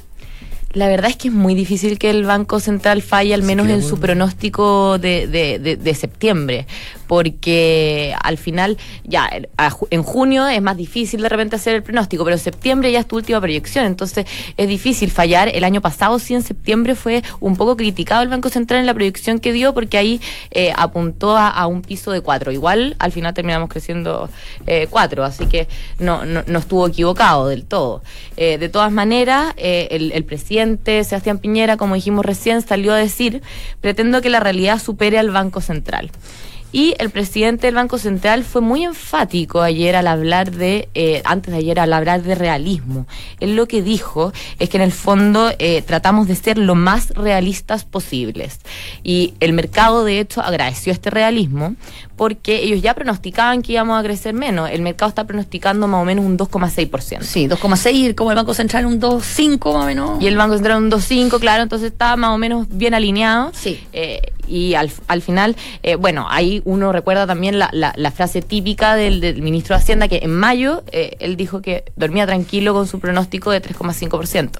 la 0.72 0.86
verdad 0.86 1.10
es 1.10 1.16
que 1.16 1.26
es 1.26 1.34
muy 1.34 1.56
difícil 1.56 1.98
que 1.98 2.10
el 2.10 2.22
Banco 2.24 2.60
Central 2.60 3.02
falle, 3.02 3.34
al 3.34 3.42
menos 3.42 3.68
en 3.68 3.82
su 3.82 3.98
pronóstico 3.98 4.98
de, 4.98 5.26
de, 5.26 5.58
de- 5.58 5.74
de 5.76 5.94
septiembre, 5.96 6.68
porque 7.10 8.14
al 8.22 8.38
final, 8.38 8.78
ya 9.02 9.28
en 9.90 10.02
junio 10.04 10.46
es 10.46 10.62
más 10.62 10.76
difícil 10.76 11.22
de 11.22 11.28
repente 11.28 11.56
hacer 11.56 11.74
el 11.74 11.82
pronóstico, 11.82 12.24
pero 12.24 12.38
septiembre 12.38 12.92
ya 12.92 13.00
es 13.00 13.08
tu 13.08 13.16
última 13.16 13.40
proyección, 13.40 13.84
entonces 13.84 14.26
es 14.56 14.68
difícil 14.68 15.10
fallar. 15.10 15.48
El 15.52 15.64
año 15.64 15.80
pasado 15.80 16.20
sí 16.20 16.36
en 16.36 16.42
septiembre 16.42 16.94
fue 16.94 17.24
un 17.40 17.56
poco 17.56 17.76
criticado 17.76 18.22
el 18.22 18.28
Banco 18.28 18.48
Central 18.48 18.78
en 18.78 18.86
la 18.86 18.94
proyección 18.94 19.40
que 19.40 19.52
dio 19.52 19.74
porque 19.74 19.98
ahí 19.98 20.20
eh, 20.52 20.72
apuntó 20.76 21.36
a, 21.36 21.66
un 21.66 21.82
piso 21.82 22.12
de 22.12 22.20
cuatro. 22.20 22.52
Igual 22.52 22.94
al 23.00 23.10
final 23.10 23.34
terminamos 23.34 23.68
creciendo 23.70 24.30
eh, 24.68 24.86
cuatro, 24.88 25.24
así 25.24 25.46
que 25.46 25.66
no, 25.98 26.24
no, 26.24 26.58
estuvo 26.60 26.86
equivocado 26.86 27.48
del 27.48 27.64
todo. 27.64 28.04
Eh, 28.36 28.56
de 28.56 28.68
todas 28.68 28.92
maneras, 28.92 29.52
el, 29.56 30.12
el 30.12 30.22
presidente 30.22 31.02
Sebastián 31.02 31.38
Piñera, 31.38 31.76
como 31.76 31.96
dijimos 31.96 32.24
recién, 32.24 32.62
salió 32.62 32.92
a 32.92 32.98
decir, 32.98 33.42
pretendo 33.80 34.22
que 34.22 34.30
la 34.30 34.38
realidad 34.38 34.80
supere 34.80 35.18
al 35.18 35.30
Banco 35.32 35.60
Central. 35.60 36.12
Y 36.72 36.94
el 36.98 37.10
presidente 37.10 37.66
del 37.66 37.74
Banco 37.74 37.98
Central 37.98 38.44
fue 38.44 38.60
muy 38.60 38.84
enfático 38.84 39.60
ayer 39.60 39.96
al 39.96 40.06
hablar 40.06 40.52
de, 40.52 40.88
eh, 40.94 41.20
antes 41.24 41.52
de 41.52 41.58
ayer, 41.58 41.80
al 41.80 41.92
hablar 41.92 42.22
de 42.22 42.34
realismo. 42.34 43.06
Él 43.40 43.56
lo 43.56 43.66
que 43.66 43.82
dijo 43.82 44.32
es 44.58 44.68
que 44.68 44.76
en 44.76 44.84
el 44.84 44.92
fondo 44.92 45.50
eh, 45.58 45.82
tratamos 45.82 46.28
de 46.28 46.36
ser 46.36 46.58
lo 46.58 46.76
más 46.76 47.10
realistas 47.10 47.84
posibles. 47.84 48.60
Y 49.02 49.34
el 49.40 49.52
mercado, 49.52 50.04
de 50.04 50.20
hecho, 50.20 50.40
agradeció 50.40 50.92
este 50.92 51.10
realismo 51.10 51.74
porque 52.20 52.56
ellos 52.62 52.82
ya 52.82 52.92
pronosticaban 52.92 53.62
que 53.62 53.72
íbamos 53.72 53.98
a 53.98 54.02
crecer 54.02 54.34
menos. 54.34 54.68
El 54.68 54.82
mercado 54.82 55.08
está 55.08 55.24
pronosticando 55.24 55.88
más 55.88 56.02
o 56.02 56.04
menos 56.04 56.26
un 56.26 56.36
2,6%. 56.36 57.22
Sí, 57.22 57.48
2,6, 57.48 58.14
como 58.14 58.30
el 58.30 58.36
Banco 58.36 58.52
Central 58.52 58.84
un 58.84 59.00
2,5 59.00 59.72
más 59.72 59.84
o 59.84 59.86
menos. 59.86 60.22
Y 60.22 60.26
el 60.26 60.36
Banco 60.36 60.52
Central 60.52 60.82
un 60.82 60.90
2,5, 60.90 61.40
claro, 61.40 61.62
entonces 61.62 61.92
está 61.92 62.16
más 62.16 62.32
o 62.32 62.36
menos 62.36 62.66
bien 62.68 62.92
alineado. 62.92 63.52
Sí. 63.54 63.82
Eh, 63.94 64.20
y 64.50 64.74
al, 64.74 64.90
al 65.06 65.22
final, 65.22 65.56
eh, 65.82 65.94
bueno, 65.94 66.26
ahí 66.28 66.60
uno 66.64 66.92
recuerda 66.92 67.26
también 67.26 67.58
la, 67.58 67.70
la, 67.72 68.10
frase 68.10 68.42
típica 68.42 68.96
del, 68.96 69.40
ministro 69.40 69.76
de 69.76 69.82
Hacienda 69.82 70.08
que 70.08 70.20
en 70.22 70.32
mayo 70.32 70.82
eh, 70.90 71.16
él 71.20 71.36
dijo 71.36 71.62
que 71.62 71.84
dormía 71.96 72.26
tranquilo 72.26 72.74
con 72.74 72.86
su 72.88 72.98
pronóstico 72.98 73.52
de 73.52 73.62
3,5%. 73.62 74.58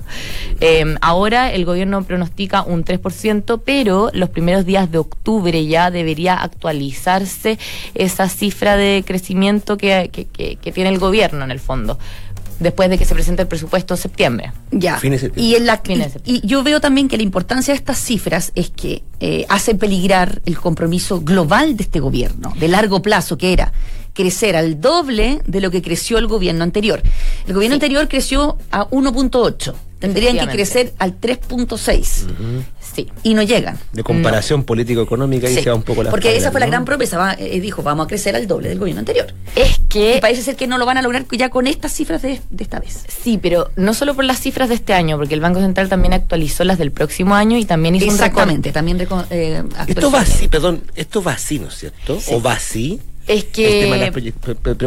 Eh, 0.61 0.95
ahora 1.01 1.53
el 1.53 1.65
gobierno 1.65 2.03
pronostica 2.05 2.63
un 2.63 2.85
3%, 2.85 3.61
pero 3.65 4.11
los 4.13 4.31
primeros 4.31 4.65
días 4.65 4.91
de 4.91 4.99
octubre 4.99 5.67
ya 5.67 5.91
debería 5.91 6.35
actualizarse 6.35 7.50
esa 7.95 8.29
cifra 8.29 8.77
de 8.77 9.05
crecimiento 9.07 9.77
que, 9.77 10.11
que, 10.13 10.57
que 10.57 10.73
tiene 10.73 10.91
el 10.91 10.99
gobierno 10.99 11.45
en 11.45 11.51
el 11.51 11.61
fondo 11.61 11.99
después 12.61 12.91
de 12.91 12.99
que 12.99 13.05
se 13.05 13.15
presente 13.15 13.43
el 13.43 13.49
presupuesto 13.49 13.95
en 13.95 13.99
septiembre. 13.99 14.53
Ya. 14.71 15.01
Y, 15.35 15.55
en 15.57 15.67
la, 15.67 15.83
y, 16.25 16.47
yo 16.47 16.63
veo 16.63 16.81
también 16.81 17.09
que 17.09 17.17
la 17.17 17.23
importancia 17.23 17.73
de 17.73 17.79
estas 17.79 17.99
cifras 17.99 18.53
es 18.55 18.71
que 18.71 19.03
eh, 19.19 19.47
hace 19.49 19.75
peligrar 19.75 20.41
el 20.45 20.59
compromiso 20.59 21.21
global 21.23 21.77
de 21.77 21.83
este 21.83 21.99
gobierno, 21.99 22.53
de 22.59 22.69
largo 22.69 23.03
plazo, 23.03 23.37
que 23.37 23.53
era 23.53 23.73
crecer 24.13 24.57
al 24.57 24.81
doble 24.81 25.41
de 25.47 25.61
lo 25.61 25.71
que 25.71 25.83
creció 25.83 26.19
el 26.19 26.27
gobierno 26.27 26.63
anterior. 26.63 27.03
El 27.47 27.55
gobierno 27.55 27.75
anterior 27.75 28.09
creció 28.09 28.59
a 28.71 28.89
1.8 28.91 29.75
tendrían 30.01 30.39
que 30.39 30.53
crecer 30.53 30.95
al 30.99 31.21
3.6. 31.21 32.27
Sí. 33.01 33.13
Y 33.23 33.35
no 33.35 33.43
llegan. 33.43 33.79
De 33.93 34.03
comparación 34.03 34.65
político-económica 34.65 35.49
y 35.49 35.55
se 35.55 35.69
va 35.69 35.77
un 35.77 35.83
poco 35.83 36.03
la 36.03 36.11
Porque 36.11 36.37
esa 36.37 36.51
fue 36.51 36.61
la 36.61 36.67
gran 36.67 36.85
promesa. 36.85 37.37
Eh, 37.39 37.61
dijo, 37.61 37.83
vamos 37.83 38.05
a 38.05 38.09
crecer 38.09 38.37
al 38.37 38.47
doble 38.47 38.69
del 38.69 38.79
gobierno 38.79 39.01
anterior. 39.01 39.33
Es 39.57 39.81
que. 39.89 40.19
parece 40.21 40.43
ser 40.43 40.57
que 40.57 40.67
no 40.67 40.79
lo 40.79 40.87
van 40.87 40.99
a 40.99 41.03
lograr 41.03 41.27
ya 41.31 41.49
con 41.51 41.67
estas 41.67 41.93
cifras 41.93 42.23
de, 42.23 42.41
esta 42.59 42.81
vez. 42.81 43.05
Sí, 43.09 43.39
pero 43.41 43.71
no 43.77 43.95
solo 43.95 44.15
por 44.15 44.25
las 44.25 44.41
cifras 44.41 44.69
de 44.69 44.75
este 44.75 44.95
año, 44.95 45.17
porque 45.17 45.35
el 45.35 45.41
Banco 45.41 45.61
Central 45.61 45.89
también 45.89 46.13
actualizó 46.13 46.65
las 46.65 46.79
del 46.79 46.93
próximo 46.93 47.35
año 47.35 47.57
y 47.59 47.65
también 47.65 47.95
hizo 47.97 48.07
Exactamente, 48.07 48.73
también 48.73 49.07
eh, 49.31 49.63
Esto 49.87 50.11
va 50.11 50.21
así, 50.21 50.49
perdón, 50.49 50.83
esto 50.95 51.23
va 51.23 51.33
así, 51.33 51.59
¿no 51.59 51.69
es 51.69 51.75
cierto? 51.75 52.19
¿O 52.31 52.43
va 52.43 52.55
así? 52.55 53.01
Es 53.27 53.45
que. 53.45 54.11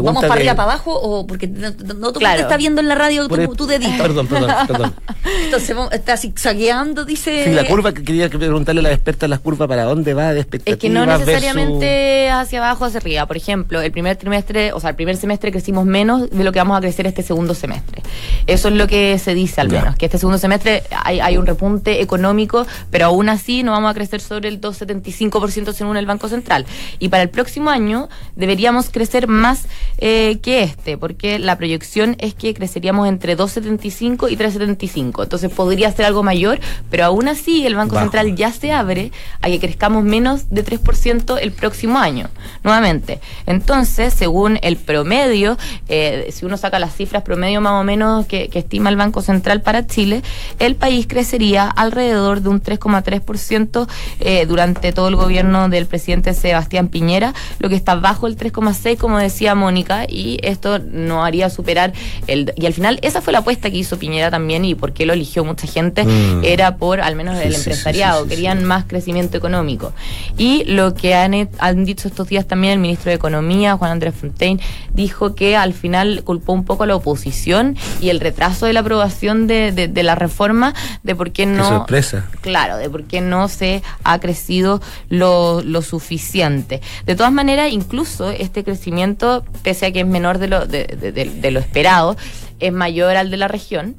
¿Vamos 0.01 0.21
para 0.21 0.33
arriba, 0.33 0.55
para 0.55 0.73
abajo? 0.73 0.93
o 0.93 1.25
Porque 1.25 1.47
no, 1.47 1.69
no 1.69 2.11
todo 2.11 2.19
claro. 2.19 2.41
está 2.41 2.57
viendo 2.57 2.81
en 2.81 2.87
la 2.87 2.95
radio 2.95 3.27
tu, 3.27 3.55
tu, 3.55 3.65
dedito. 3.65 4.01
Perdón, 4.01 4.27
perdón, 4.27 4.67
perdón. 4.67 4.93
Entonces 5.45 5.75
está 5.91 6.17
zigzagueando, 6.17 7.05
dice. 7.05 7.45
Sí, 7.45 7.51
la 7.51 7.65
curva, 7.65 7.93
que 7.93 8.03
quería 8.03 8.29
preguntarle 8.29 8.79
a 8.79 8.83
la 8.83 8.91
experta 8.91 9.27
las 9.27 9.39
curvas 9.39 9.67
para 9.69 9.83
dónde 9.83 10.13
va 10.13 10.33
de 10.33 10.41
expectativa. 10.41 10.73
Es 10.73 10.79
que 10.79 10.89
no 10.89 11.05
necesariamente 11.05 12.29
hacia 12.29 12.59
abajo, 12.59 12.85
hacia 12.85 12.99
arriba. 12.99 13.25
Por 13.25 13.37
ejemplo, 13.37 13.81
el 13.81 13.91
primer 13.91 14.17
trimestre, 14.17 14.73
o 14.73 14.79
sea, 14.79 14.91
el 14.91 14.95
primer 14.95 15.15
semestre 15.17 15.51
crecimos 15.51 15.85
menos 15.85 16.29
de 16.29 16.43
lo 16.43 16.51
que 16.51 16.59
vamos 16.59 16.77
a 16.77 16.81
crecer 16.81 17.07
este 17.07 17.23
segundo 17.23 17.53
semestre. 17.53 18.01
Eso 18.47 18.67
es 18.67 18.73
lo 18.73 18.87
que 18.87 19.17
se 19.19 19.33
dice 19.33 19.61
al 19.61 19.69
menos, 19.69 19.95
que 19.95 20.05
este 20.05 20.17
segundo 20.17 20.37
semestre 20.37 20.83
hay, 20.91 21.19
hay 21.19 21.37
un 21.37 21.45
repunte 21.45 22.01
económico, 22.01 22.65
pero 22.89 23.05
aún 23.05 23.29
así 23.29 23.63
no 23.63 23.71
vamos 23.71 23.91
a 23.91 23.93
crecer 23.93 24.21
sobre 24.21 24.49
el 24.49 24.59
2,75% 24.59 25.71
según 25.73 25.97
el 25.97 26.05
Banco 26.05 26.27
Central. 26.27 26.65
Y 26.99 27.09
para 27.09 27.23
el 27.23 27.29
próximo 27.29 27.69
año 27.69 28.09
deberíamos 28.35 28.89
crecer 28.89 29.27
más 29.27 29.65
eh, 29.97 30.39
que 30.41 30.63
este, 30.63 30.97
porque 30.97 31.39
la 31.39 31.57
proyección 31.57 32.15
es 32.19 32.33
que 32.33 32.53
creceríamos 32.53 33.07
entre 33.07 33.37
2,75 33.37 34.31
y 34.31 34.37
3,75. 34.37 35.23
Entonces 35.23 35.51
podría 35.51 35.91
ser 35.91 36.05
algo 36.05 36.23
mayor, 36.23 36.59
pero 36.89 37.05
aún 37.05 37.27
así 37.27 37.65
el 37.65 37.75
Banco 37.75 37.97
Central 37.97 38.35
ya 38.35 38.51
se 38.51 38.71
abre 38.71 39.11
a 39.41 39.47
que 39.47 39.59
crezcamos 39.59 40.03
menos 40.03 40.49
de 40.49 40.65
3% 40.65 41.37
el 41.41 41.51
próximo 41.51 41.99
año, 41.99 42.29
nuevamente. 42.63 43.19
Entonces, 43.45 44.13
según 44.13 44.59
el 44.61 44.77
promedio, 44.77 45.57
eh, 45.87 46.29
si 46.31 46.45
uno 46.45 46.57
saca 46.57 46.79
las 46.79 46.95
cifras 46.95 47.23
promedio 47.23 47.61
más 47.61 47.79
o 47.79 47.83
menos 47.83 48.25
que, 48.25 48.49
estima 48.53 48.89
el 48.89 48.95
Banco 48.95 49.21
Central 49.21 49.61
para 49.61 49.85
Chile, 49.87 50.21
el 50.59 50.75
país 50.75 51.05
crecería 51.07 51.67
alrededor 51.69 52.41
de 52.41 52.49
un 52.49 52.61
3,3% 52.61 53.87
eh, 54.19 54.45
durante 54.45 54.93
todo 54.93 55.07
el 55.07 55.15
gobierno 55.15 55.69
del 55.69 55.85
presidente 55.85 56.33
Sebastián 56.33 56.87
Piñera, 56.87 57.33
lo 57.59 57.69
que 57.69 57.75
está 57.75 57.95
bajo 57.95 58.22
el 58.27 58.37
3,6 58.37 58.97
como 58.97 59.17
decía 59.17 59.55
Mónica 59.55 60.05
y 60.07 60.39
esto 60.43 60.79
no 60.79 61.23
haría 61.23 61.49
superar 61.49 61.93
el 62.27 62.53
y 62.55 62.65
al 62.65 62.73
final 62.73 62.99
esa 63.01 63.21
fue 63.21 63.33
la 63.33 63.39
apuesta 63.39 63.69
que 63.69 63.77
hizo 63.77 63.97
Piñera 63.97 64.31
también 64.31 64.65
y 64.65 64.75
por 64.75 64.93
qué 64.93 65.05
lo 65.05 65.13
eligió 65.13 65.43
mucha 65.43 65.67
gente 65.67 66.03
mm. 66.03 66.43
era 66.43 66.77
por 66.77 67.01
al 67.01 67.15
menos 67.15 67.39
el 67.39 67.55
empresariado 67.55 68.27
querían 68.27 68.63
más 68.63 68.85
crecimiento 68.85 69.37
económico. 69.37 69.93
Y 70.37 70.63
lo 70.65 70.93
que 70.93 71.15
han, 71.15 71.49
han 71.59 71.85
dicho 71.85 72.07
estos 72.07 72.27
días 72.27 72.47
también 72.47 72.73
el 72.73 72.79
ministro 72.79 73.09
de 73.09 73.15
Economía 73.15 73.77
Juan 73.77 73.91
Andrés 73.91 74.15
Fontaine 74.15 74.61
dijo 74.93 75.35
que 75.35 75.55
al 75.55 75.73
final 75.73 76.23
culpó 76.23 76.53
un 76.53 76.65
poco 76.65 76.83
a 76.83 76.87
la 76.87 76.95
oposición 76.95 77.77
y 78.01 78.09
el 78.09 78.19
retraso 78.19 78.65
de 78.65 78.73
la 78.73 78.81
aprobación 78.81 79.47
de, 79.47 79.71
de, 79.71 80.03
la 80.03 80.15
reforma 80.15 80.73
de 81.03 81.15
por 81.15 81.31
qué 81.31 81.45
no 81.45 81.67
sorpresa. 81.67 82.25
Claro 82.41 82.77
de 82.77 82.89
por 82.89 83.03
qué 83.05 83.21
no 83.21 83.47
se 83.47 83.81
ha 84.03 84.19
crecido 84.19 84.81
lo, 85.09 85.61
lo 85.61 85.81
suficiente. 85.81 86.81
De 87.05 87.15
todas 87.15 87.31
maneras 87.31 87.71
incluso 87.71 88.12
este 88.21 88.63
crecimiento, 88.63 89.43
pese 89.63 89.87
a 89.87 89.91
que 89.91 90.01
es 90.01 90.07
menor 90.07 90.37
de 90.37 90.47
lo, 90.47 90.65
de, 90.65 91.49
lo 91.51 91.59
esperado, 91.59 92.15
es 92.59 92.71
mayor 92.71 93.15
al 93.15 93.31
de 93.31 93.37
la 93.37 93.47
región. 93.47 93.95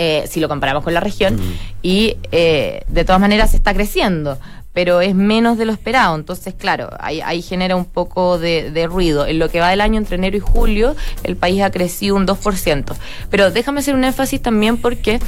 Eh, 0.00 0.26
si 0.28 0.38
lo 0.38 0.48
comparamos 0.48 0.84
con 0.84 0.94
la 0.94 1.00
región, 1.00 1.34
mm. 1.34 1.58
y 1.82 2.18
eh, 2.30 2.82
de 2.86 3.04
todas 3.04 3.20
maneras 3.20 3.52
está 3.54 3.74
creciendo, 3.74 4.38
pero 4.78 5.00
es 5.00 5.12
menos 5.12 5.58
de 5.58 5.64
lo 5.64 5.72
esperado. 5.72 6.14
Entonces, 6.14 6.54
claro, 6.54 6.90
ahí, 7.00 7.20
ahí 7.20 7.42
genera 7.42 7.74
un 7.74 7.84
poco 7.84 8.38
de, 8.38 8.86
ruido. 8.88 9.26
En 9.26 9.40
lo 9.40 9.50
que 9.50 9.58
va 9.58 9.70
del 9.70 9.80
año 9.80 9.98
entre 9.98 10.14
enero 10.14 10.36
y 10.36 10.40
julio, 10.40 10.94
el 11.24 11.36
país 11.36 11.62
ha 11.62 11.72
crecido 11.72 12.14
un 12.14 12.28
2%. 12.28 12.94
Pero 13.28 13.50
déjame 13.50 13.80
hacer 13.80 13.96
un 13.96 14.04
énfasis 14.04 14.40
también 14.40 14.76
porque, 14.76 15.18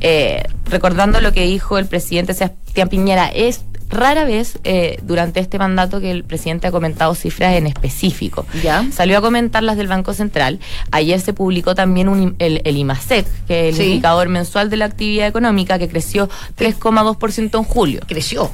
eh, 0.00 0.42
recordando 0.66 1.22
lo 1.22 1.32
que 1.32 1.44
dijo 1.44 1.78
el 1.78 1.86
presidente 1.86 2.34
Sebastián 2.34 2.90
Piñera, 2.90 3.28
es 3.28 3.62
rara 3.88 4.24
vez 4.24 4.58
eh, 4.64 4.98
durante 5.02 5.40
este 5.40 5.58
mandato 5.58 6.00
que 6.00 6.10
el 6.10 6.24
presidente 6.24 6.66
ha 6.66 6.70
comentado 6.70 7.14
cifras 7.14 7.54
en 7.56 7.66
específico. 7.66 8.46
¿Ya? 8.62 8.86
Salió 8.92 9.18
a 9.18 9.20
comentar 9.20 9.62
las 9.62 9.76
del 9.76 9.88
Banco 9.88 10.14
Central. 10.14 10.60
Ayer 10.90 11.20
se 11.20 11.32
publicó 11.32 11.74
también 11.74 12.08
un, 12.08 12.36
el, 12.38 12.60
el 12.64 12.76
IMASEC, 12.76 13.26
que 13.46 13.70
es 13.70 13.78
el 13.78 13.86
indicador 13.86 14.28
mensual 14.28 14.70
de 14.70 14.76
la 14.76 14.84
actividad 14.86 15.26
económica, 15.26 15.78
que 15.78 15.88
creció 15.88 16.28
3,2% 16.58 17.58
en 17.58 17.64
julio. 17.64 18.00
Creció. 18.06 18.50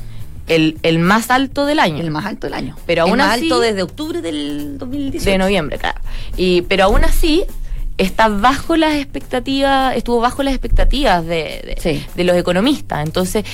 El, 0.47 0.79
el, 0.83 0.99
más 0.99 1.31
alto 1.31 1.65
del 1.65 1.81
año. 1.81 2.01
El 2.01 2.11
más 2.11 2.27
alto 2.27 2.47
del 2.47 2.55
año. 2.55 2.77
Pero 2.87 3.03
aún 3.03 3.13
el 3.13 3.19
más 3.19 3.41
alto 3.41 3.61
desde 3.61 3.83
octubre 3.83 4.21
del 4.21 4.77
2018. 4.79 5.31
De 5.31 5.39
noviembre, 5.39 5.79
claro. 5.79 6.01
Y, 6.37 6.63
pero 6.63 6.85
aún 6.85 7.03
así 7.05 7.45
está 7.97 8.29
bajo 8.29 8.77
las 8.77 8.95
expectativas, 8.95 9.97
estuvo 9.97 10.21
bajo 10.21 10.43
las 10.43 10.53
expectativas 10.53 11.25
de, 11.25 11.79
de, 11.83 12.03
de 12.15 12.25
los 12.25 12.37
economistas. 12.37 13.07
Entonces, 13.07 13.45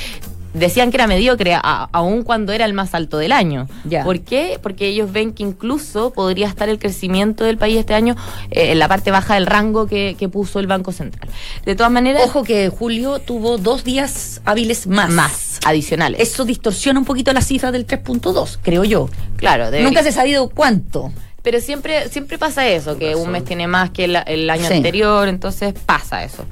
decían 0.55 0.91
que 0.91 0.97
era 0.97 1.07
mediocre 1.07 1.59
aun 1.63 2.23
cuando 2.23 2.53
era 2.53 2.65
el 2.65 2.73
más 2.73 2.95
alto 2.95 3.19
del 3.19 3.33
año. 3.33 3.69
¿Por 4.05 4.21
qué? 4.21 4.59
Porque 4.63 4.89
ellos 4.89 5.13
ven 5.13 5.33
que 5.33 5.43
incluso 5.43 6.13
podría 6.13 6.49
estar 6.49 6.69
el 6.69 6.79
crecimiento 6.79 7.45
del 7.45 7.59
país 7.59 7.79
este 7.79 7.95
año 7.95 8.17
eh, 8.51 8.73
en 8.73 8.79
la 8.79 8.89
parte 8.89 9.11
baja 9.11 9.35
del 9.35 9.47
rango 9.47 9.87
que, 9.87 10.17
puso 10.31 10.61
el 10.61 10.69
Banco 10.69 10.93
Central. 10.93 11.29
De 11.65 11.75
todas 11.75 11.91
maneras... 11.91 12.23
Ojo 12.25 12.45
que 12.45 12.69
julio 12.69 13.19
tuvo 13.19 13.59
dos 13.59 13.83
días 13.83 14.41
hábiles 14.45 14.87
más. 14.87 15.11
Más, 15.11 15.59
adicionales. 15.65 16.21
Eso 16.21 16.45
distorsiona 16.45 17.01
un 17.01 17.05
poquito 17.05 17.33
la 17.33 17.41
cifra 17.41 17.73
del 17.73 17.87
3.2, 17.87 18.59
creo 18.63 18.85
yo. 18.85 19.09
Claro. 19.37 19.71
Nunca 19.83 20.03
se 20.03 20.11
ha 20.11 20.13
sabido 20.13 20.49
cuánto. 20.49 21.11
Pero 21.43 21.61
siempre, 21.61 22.09
siempre 22.11 22.37
pasa 22.37 22.69
eso, 22.69 22.99
que 22.99 23.15
un 23.17 23.31
mes 23.31 23.45
tiene 23.45 23.67
más 23.67 23.91
que 23.91 24.05
el, 24.05 24.51
año 24.51 24.67
anterior, 24.67 25.27
entonces 25.27 25.73
pasa 25.87 26.23
eso. 26.23 26.45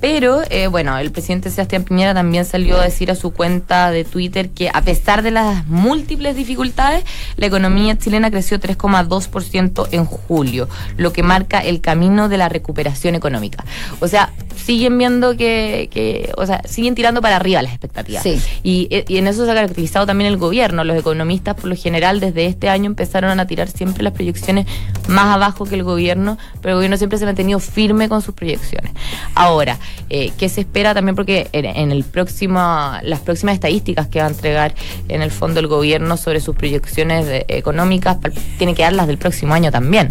Pero, 0.00 0.42
eh, 0.48 0.66
bueno, 0.66 0.96
el 0.98 1.12
presidente 1.12 1.50
Sebastián 1.50 1.84
Piñera 1.84 2.14
también 2.14 2.44
salió 2.44 2.80
a 2.80 2.84
decir 2.84 3.10
a 3.10 3.14
su 3.14 3.32
cuenta 3.32 3.90
de 3.90 4.04
Twitter 4.04 4.50
que 4.50 4.70
a 4.72 4.82
pesar 4.82 5.22
de 5.22 5.30
las 5.30 5.66
múltiples 5.66 6.36
dificultades, 6.36 7.04
la 7.36 7.46
economía 7.46 7.98
chilena 7.98 8.30
creció 8.30 8.58
3,2% 8.58 9.88
en 9.90 10.04
julio, 10.06 10.68
lo 10.96 11.12
que 11.12 11.22
marca 11.22 11.60
el 11.60 11.80
camino 11.80 12.28
de 12.28 12.38
la 12.38 12.48
recuperación 12.48 13.14
económica. 13.14 13.64
O 14.00 14.08
sea, 14.08 14.32
siguen 14.70 14.96
viendo 14.98 15.36
que, 15.36 15.88
que 15.92 16.30
o 16.36 16.46
sea, 16.46 16.62
siguen 16.64 16.94
tirando 16.94 17.20
para 17.20 17.34
arriba 17.34 17.60
las 17.60 17.72
expectativas. 17.72 18.22
Sí. 18.22 18.40
Y, 18.62 18.88
y 19.08 19.16
en 19.16 19.26
eso 19.26 19.44
se 19.44 19.50
ha 19.50 19.54
caracterizado 19.54 20.06
también 20.06 20.30
el 20.30 20.36
gobierno. 20.36 20.84
Los 20.84 20.96
economistas, 20.96 21.56
por 21.56 21.64
lo 21.64 21.74
general, 21.74 22.20
desde 22.20 22.46
este 22.46 22.68
año 22.68 22.86
empezaron 22.86 23.40
a 23.40 23.46
tirar 23.48 23.66
siempre 23.68 24.04
las 24.04 24.12
proyecciones 24.12 24.66
más 25.08 25.34
abajo 25.34 25.64
que 25.64 25.74
el 25.74 25.82
gobierno, 25.82 26.38
pero 26.60 26.70
el 26.70 26.74
gobierno 26.76 26.96
siempre 26.98 27.18
se 27.18 27.24
ha 27.24 27.26
mantenido 27.26 27.58
firme 27.58 28.08
con 28.08 28.22
sus 28.22 28.32
proyecciones. 28.32 28.92
Ahora, 29.34 29.76
eh, 30.08 30.30
¿qué 30.38 30.48
se 30.48 30.60
espera 30.60 30.94
también? 30.94 31.16
Porque 31.16 31.48
en, 31.50 31.64
en 31.64 31.90
el 31.90 32.04
próximo, 32.04 32.60
las 33.02 33.18
próximas 33.18 33.54
estadísticas 33.54 34.06
que 34.06 34.20
va 34.20 34.26
a 34.26 34.30
entregar 34.30 34.72
en 35.08 35.20
el 35.20 35.32
fondo 35.32 35.58
el 35.58 35.66
gobierno 35.66 36.16
sobre 36.16 36.40
sus 36.40 36.54
proyecciones 36.54 37.26
de- 37.26 37.44
económicas, 37.48 38.18
tiene 38.56 38.76
que 38.76 38.82
dar 38.82 38.92
las 38.92 39.08
del 39.08 39.18
próximo 39.18 39.52
año 39.52 39.72
también. 39.72 40.10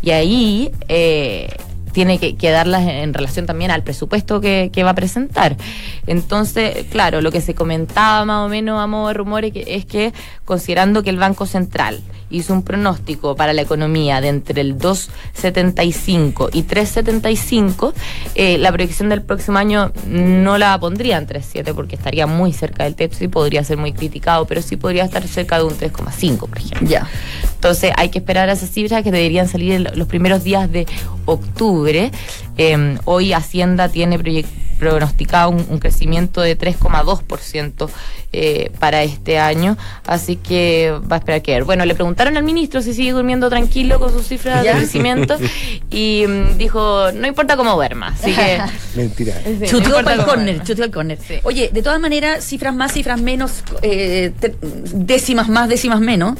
Y 0.00 0.12
ahí 0.12 0.70
eh, 0.88 1.48
tiene 1.92 2.18
que, 2.18 2.36
que 2.36 2.50
darlas 2.50 2.82
en, 2.82 2.90
en 2.90 3.14
relación 3.14 3.46
también 3.46 3.70
al 3.70 3.82
presupuesto 3.82 4.40
que, 4.40 4.70
que 4.72 4.82
va 4.82 4.90
a 4.90 4.94
presentar. 4.94 5.56
Entonces, 6.06 6.86
claro, 6.90 7.20
lo 7.20 7.30
que 7.30 7.40
se 7.40 7.54
comentaba 7.54 8.24
más 8.24 8.46
o 8.46 8.48
menos 8.48 8.80
a 8.80 8.86
modo 8.86 9.08
de 9.08 9.14
rumores 9.14 9.52
que, 9.52 9.64
es 9.66 9.84
que 9.84 10.12
considerando 10.44 11.02
que 11.02 11.10
el 11.10 11.18
Banco 11.18 11.46
Central 11.46 12.00
hizo 12.30 12.52
un 12.52 12.62
pronóstico 12.62 13.34
para 13.34 13.52
la 13.52 13.62
economía 13.62 14.20
de 14.20 14.28
entre 14.28 14.60
el 14.60 14.78
2,75 14.78 16.50
y 16.52 16.62
3,75, 16.62 17.92
eh, 18.34 18.56
la 18.58 18.72
proyección 18.72 19.08
del 19.08 19.22
próximo 19.22 19.58
año 19.58 19.92
no 20.06 20.56
la 20.56 20.78
pondría 20.78 21.18
en 21.18 21.26
3,7 21.26 21.74
porque 21.74 21.96
estaría 21.96 22.26
muy 22.26 22.52
cerca 22.52 22.84
del 22.84 22.94
techo 22.94 23.24
y 23.24 23.28
podría 23.28 23.64
ser 23.64 23.76
muy 23.76 23.92
criticado, 23.92 24.46
pero 24.46 24.62
sí 24.62 24.76
podría 24.76 25.04
estar 25.04 25.26
cerca 25.26 25.58
de 25.58 25.64
un 25.64 25.76
3,5, 25.76 26.38
por 26.38 26.58
ejemplo. 26.58 26.88
Ya. 26.88 27.08
Entonces 27.54 27.92
hay 27.96 28.08
que 28.08 28.20
esperar 28.20 28.48
a 28.48 28.52
esas 28.52 28.70
cifras 28.70 29.02
que 29.02 29.10
deberían 29.10 29.48
salir 29.48 29.72
en 29.72 29.98
los 29.98 30.08
primeros 30.08 30.44
días 30.44 30.70
de 30.70 30.86
octubre. 31.26 31.79
Eh, 31.88 32.98
hoy 33.04 33.32
Hacienda 33.32 33.88
tiene 33.88 34.18
pronosticado 34.80 35.50
un, 35.50 35.64
un 35.68 35.78
crecimiento 35.78 36.40
de 36.40 36.58
3,2% 36.58 37.88
eh, 38.32 38.70
para 38.78 39.02
este 39.02 39.38
año, 39.38 39.76
así 40.06 40.36
que 40.36 40.92
va 41.10 41.16
a 41.16 41.18
esperar 41.18 41.42
que 41.42 41.52
ver. 41.52 41.64
Bueno, 41.64 41.84
le 41.84 41.94
preguntaron 41.94 42.36
al 42.36 42.44
ministro 42.44 42.80
si 42.80 42.94
sigue 42.94 43.12
durmiendo 43.12 43.50
tranquilo 43.50 44.00
con 44.00 44.12
sus 44.12 44.26
cifras 44.26 44.64
¿Ya? 44.64 44.72
de 44.72 44.78
crecimiento 44.78 45.36
y 45.90 46.24
mm, 46.26 46.56
dijo, 46.56 47.12
no 47.12 47.26
importa 47.26 47.56
cómo 47.56 47.74
duerma, 47.74 48.08
así 48.08 48.32
que... 48.32 48.60
Mentira. 48.94 49.34
Sí, 49.44 49.66
Chuteó 49.66 49.98
el 49.98 50.04
córner, 50.04 50.24
duerma. 50.54 50.64
chuteó 50.64 50.84
al 50.84 50.90
córner. 50.90 51.18
Sí. 51.26 51.34
Oye, 51.42 51.70
de 51.72 51.82
todas 51.82 52.00
maneras, 52.00 52.42
cifras 52.44 52.74
más, 52.74 52.92
cifras 52.92 53.20
menos, 53.20 53.62
eh, 53.82 54.32
décimas 54.94 55.48
más, 55.48 55.68
décimas 55.68 56.00
menos. 56.00 56.38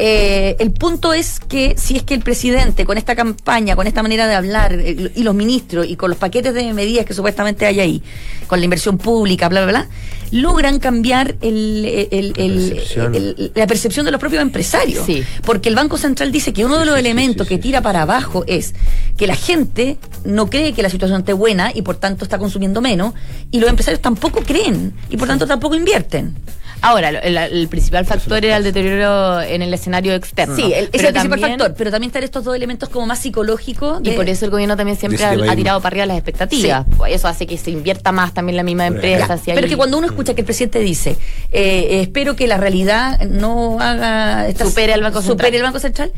Eh, 0.00 0.54
el 0.60 0.70
punto 0.70 1.12
es 1.12 1.40
que 1.40 1.74
si 1.76 1.96
es 1.96 2.02
que 2.04 2.14
el 2.14 2.20
presidente, 2.20 2.84
con 2.84 2.98
esta 2.98 3.16
campaña, 3.16 3.74
con 3.74 3.86
esta 3.86 4.02
manera 4.02 4.26
de 4.28 4.34
hablar, 4.34 4.72
eh, 4.74 5.10
y 5.14 5.22
los 5.24 5.34
ministros, 5.34 5.86
y 5.88 5.96
con 5.96 6.08
los 6.10 6.18
paquetes 6.18 6.54
de 6.54 6.72
medidas 6.72 7.04
que 7.04 7.14
supuestamente 7.14 7.66
hay 7.66 7.80
ahí, 7.80 8.02
con 8.46 8.60
la 8.60 8.64
inversión 8.64 8.96
pública, 8.98 9.48
bla, 9.48 9.62
bla, 9.64 9.70
bla, 9.72 9.88
logran 10.30 10.78
cambiar 10.78 11.34
el, 11.40 11.84
el- 12.12 12.32
el- 12.36 12.68
La 12.68 12.74
percepción. 12.74 13.14
el- 13.14 13.52
la 13.54 13.66
percepción 13.66 14.04
de 14.06 14.12
los 14.12 14.20
propios 14.20 14.42
empresarios. 14.42 15.04
Sí. 15.04 15.24
Porque 15.44 15.68
el 15.68 15.74
Banco 15.74 15.96
Central 15.98 16.30
dice 16.30 16.52
que 16.52 16.64
uno 16.64 16.78
de 16.78 16.84
los 16.84 16.94
sí, 16.94 17.00
sí, 17.00 17.06
elementos 17.06 17.48
sí, 17.48 17.54
que 17.56 17.58
tira 17.60 17.80
para 17.82 18.02
abajo 18.02 18.44
es 18.46 18.74
que 19.16 19.26
la 19.26 19.34
gente 19.36 19.96
no 20.24 20.48
cree 20.48 20.74
que 20.74 20.82
la 20.82 20.90
situación 20.90 21.20
esté 21.20 21.32
buena 21.32 21.72
y 21.74 21.82
por 21.82 21.96
tanto 21.96 22.24
está 22.24 22.38
consumiendo 22.38 22.80
menos, 22.80 23.14
y 23.50 23.58
los 23.58 23.68
empresarios 23.68 24.00
tampoco 24.00 24.42
creen 24.42 24.92
y 25.10 25.16
por 25.16 25.26
tanto 25.26 25.46
tampoco 25.46 25.74
invierten. 25.74 26.36
Ahora, 26.80 27.10
lo- 27.10 27.20
el, 27.20 27.36
el 27.36 27.68
principal 27.68 28.06
factor 28.06 28.44
era 28.44 28.56
el 28.56 28.62
deterioro 28.64 29.40
en 29.40 29.62
el 29.62 29.74
escenario 29.74 30.14
externo. 30.14 30.54
Sí, 30.54 30.62
el- 30.62 30.70
ese 30.70 30.76
es 30.92 31.04
el 31.04 31.12
principal 31.12 31.40
también- 31.40 31.58
factor, 31.58 31.74
pero 31.76 31.90
también 31.90 32.10
están 32.10 32.22
estos 32.22 32.44
dos 32.44 32.54
elementos 32.54 32.88
como 32.88 33.06
más 33.06 33.18
psicológicos. 33.18 34.00
Y 34.04 34.10
por 34.12 34.28
eso 34.28 34.44
el 34.44 34.50
gobierno 34.52 34.76
también 34.76 34.96
siempre 34.96 35.22
ha, 35.24 35.56
tirado 35.56 35.80
para 35.80 35.88
arriba 35.94 36.06
las 36.06 36.16
expectativas. 36.16 36.86
Pues 36.96 37.14
Eso 37.14 37.26
hace 37.28 37.46
que 37.46 37.58
se 37.58 37.70
invierta 37.72 38.12
más 38.12 38.32
también 38.32 38.56
la 38.56 38.62
misma 38.62 38.86
empresa. 38.86 39.36
si 39.38 39.46
Pero 39.46 39.64
hay- 39.64 39.68
que 39.68 39.76
cuando 39.76 39.98
uno 39.98 40.06
escucha 40.06 40.34
que 40.34 40.42
el 40.42 40.44
presidente 40.44 40.78
dice, 40.78 41.16
eh, 41.50 42.00
espero 42.02 42.36
que 42.36 42.46
la 42.46 42.56
realidad 42.58 43.20
no 43.28 43.80
haga 43.80 44.46
esta- 44.46 44.64
Supere 44.64 44.92
al 44.94 45.02
Banco 45.02 45.20
Central. 45.20 45.36
supere 45.38 45.56
el 45.56 45.62
Banco 45.64 45.78
Central, 45.80 46.12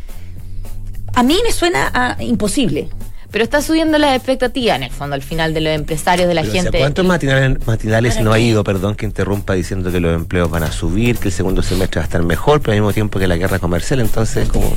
a 1.14 1.22
mí 1.22 1.38
me 1.42 1.52
suena 1.52 1.90
a 1.92 2.22
imposible. 2.22 2.88
Pero 3.30 3.44
está 3.44 3.62
subiendo 3.62 3.96
las 3.98 4.16
expectativas, 4.16 4.76
en 4.76 4.82
el 4.84 4.90
fondo, 4.90 5.14
al 5.14 5.22
final 5.22 5.54
de 5.54 5.60
los 5.60 5.72
empresarios, 5.74 6.26
de 6.28 6.34
la 6.34 6.40
Pero, 6.42 6.50
o 6.50 6.54
sea, 6.54 6.62
gente. 6.62 6.78
¿Cuántos 6.78 7.04
matinales, 7.06 7.66
matinales 7.66 8.20
no 8.20 8.32
ha 8.32 8.38
ido, 8.38 8.64
perdón, 8.64 8.94
que 8.96 9.06
interrumpa 9.06 9.54
diciendo 9.54 9.92
que 9.92 10.00
los 10.00 10.14
empleos 10.14 10.50
van 10.50 10.62
a 10.64 10.72
subir, 10.72 11.18
que 11.18 11.28
el 11.28 11.32
segundo 11.32 11.62
semestre 11.62 11.98
va 12.00 12.02
a 12.02 12.06
estar 12.06 12.22
mejor, 12.22 12.60
pero 12.60 12.72
al 12.72 12.78
mismo 12.80 12.92
tiempo 12.92 13.18
que 13.18 13.26
la 13.26 13.36
guerra 13.36 13.58
comercial? 13.58 14.00
Entonces, 14.00 14.48
como. 14.48 14.72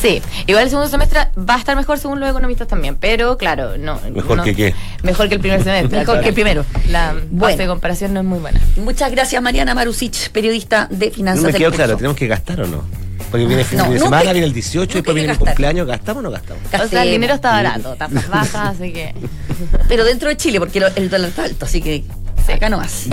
Sí, 0.00 0.22
igual 0.46 0.64
el 0.64 0.70
segundo 0.70 0.88
semestre 0.88 1.20
va 1.38 1.54
a 1.56 1.58
estar 1.58 1.76
mejor 1.76 1.98
según 1.98 2.20
los 2.20 2.28
economistas 2.30 2.68
también, 2.68 2.96
pero 2.96 3.36
claro, 3.36 3.76
no. 3.78 4.00
¿Mejor 4.14 4.38
no- 4.38 4.44
que 4.44 4.54
qué? 4.54 4.74
Mejor 5.02 5.28
que 5.28 5.34
el 5.34 5.40
primer 5.40 5.62
semestre. 5.62 5.98
Mejor 6.06 6.20
que 6.20 6.28
el 6.28 6.34
primero. 6.34 6.64
La 6.90 7.12
base 7.12 7.26
Bueno. 7.30 7.56
de 7.58 7.66
comparación 7.66 8.14
no 8.14 8.20
es 8.20 8.26
muy 8.26 8.38
buena. 8.38 8.60
Muchas 8.76 9.10
gracias, 9.10 9.42
Mariana 9.42 9.74
Marusich, 9.74 10.30
periodista 10.30 10.86
de 10.90 11.08
No 11.08 11.12
Finanzas 11.14 11.44
me 11.44 11.52
del 11.52 11.60
quedó 11.62 11.72
claro, 11.72 11.96
¿tenemos 11.96 12.16
que 12.16 12.26
gastar 12.28 12.60
o 12.60 12.66
no? 12.66 13.05
Porque 13.30 13.46
viene 13.46 13.62
el 13.62 13.66
fin 13.68 13.78
No, 13.78 13.90
de 13.90 13.98
semana, 13.98 14.32
viene 14.32 14.46
el 14.46 14.52
18, 14.52 14.80
nunca 14.80 14.94
después 14.94 15.14
viene 15.14 15.32
el 15.32 15.38
cumpleaños, 15.38 15.86
¿gastamos 15.86 16.20
o 16.20 16.22
no 16.22 16.30
gastamos? 16.30 16.62
O 16.82 16.88
sea, 16.88 17.02
el 17.02 17.10
dinero 17.10 17.34
está 17.34 17.50
barato, 17.52 17.94
tasas 17.96 18.28
bajas, 18.30 18.76
así 18.76 18.92
que. 18.92 19.14
Pero 19.88 20.04
dentro 20.04 20.28
de 20.28 20.36
Chile, 20.36 20.58
porque 20.58 20.80
lo- 20.80 20.88
el 20.94 21.10
dólar 21.10 21.28
está 21.30 21.44
alto, 21.44 21.64
así 21.66 21.80
que 21.80 22.04
acá 22.52 22.68
no 22.68 22.76
más. 22.78 23.06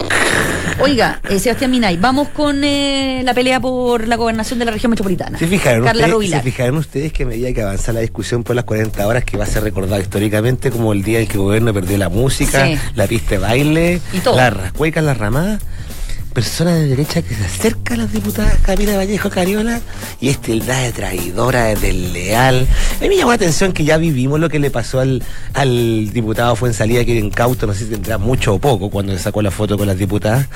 Oiga, 0.80 1.20
eh, 1.30 1.40
Sebastián 1.40 1.72
Minay, 1.72 1.98
vamos 1.98 2.30
con 2.30 2.64
eh, 2.64 3.22
la 3.24 3.34
pelea 3.34 3.60
por 3.60 4.08
la 4.08 4.16
gobernación 4.16 4.60
de 4.60 4.66
la 4.66 4.72
región 4.72 4.90
metropolitana. 4.92 5.38
¿Se 5.40 5.48
fijaron, 5.48 5.86
Carla 5.86 6.08
ustedes. 6.16 6.32
¿Se 6.32 6.42
fijaron 6.42 6.78
ustedes 6.78 7.14
que 7.14 7.24
a 7.24 7.26
medida 7.26 7.52
que 7.54 7.62
avanza 7.64 7.94
la 7.94 8.02
discusión 8.02 8.44
por 8.44 8.56
las 8.56 8.66
40 8.66 9.06
horas, 9.08 9.24
que 9.24 9.38
va 9.38 9.46
a 9.46 9.48
ser 9.48 9.64
recordado 9.64 10.00
históricamente 10.02 10.70
como 10.72 10.94
el 10.94 11.04
día 11.04 11.20
en 11.20 11.28
que 11.28 11.34
el 11.34 11.40
gobierno 11.40 11.74
perdió 11.74 11.98
la 11.98 12.10
música, 12.10 12.66
Sí. 12.66 12.78
la 12.96 13.08
pista 13.08 13.32
de 13.32 13.38
baile, 13.40 14.02
Y 14.14 14.20
todo. 14.20 14.36
las 14.38 14.54
rascuecas, 14.54 15.04
las 15.04 15.18
ramadas? 15.18 15.62
Personas 16.34 16.80
de 16.80 16.88
derecha 16.88 17.22
que 17.22 17.36
se 17.36 17.46
acerca 17.46 17.94
a 17.94 17.98
las 17.98 18.12
diputadas 18.12 18.56
Camila 18.64 18.98
Vallejo 18.98 19.30
Cariola 19.30 19.80
y 20.20 20.30
es 20.30 20.40
tildada 20.40 20.80
de 20.82 20.92
traidora, 20.92 21.66
de 21.66 21.76
desleal. 21.76 22.68
A 23.00 23.04
mí 23.04 23.10
me 23.10 23.18
llamó 23.18 23.30
la 23.32 23.36
atención 23.36 23.72
que 23.72 23.84
ya 23.84 23.98
vivimos 23.98 24.40
lo 24.40 24.50
que 24.50 24.58
le 24.58 24.72
pasó 24.72 25.00
al, 25.00 25.22
al 25.54 26.10
diputado 26.12 26.56
Fuensalida, 26.56 27.06
que 27.06 27.12
era 27.18 27.26
incauto, 27.26 27.68
no 27.68 27.74
sé 27.74 27.86
si 27.86 27.92
tendrá 27.92 28.18
mucho 28.18 28.56
o 28.56 28.60
poco, 28.60 28.90
cuando 28.90 29.18
sacó 29.20 29.42
la 29.44 29.52
foto 29.52 29.78
con 29.78 29.86
las 29.88 29.98
diputadas. 29.98 30.48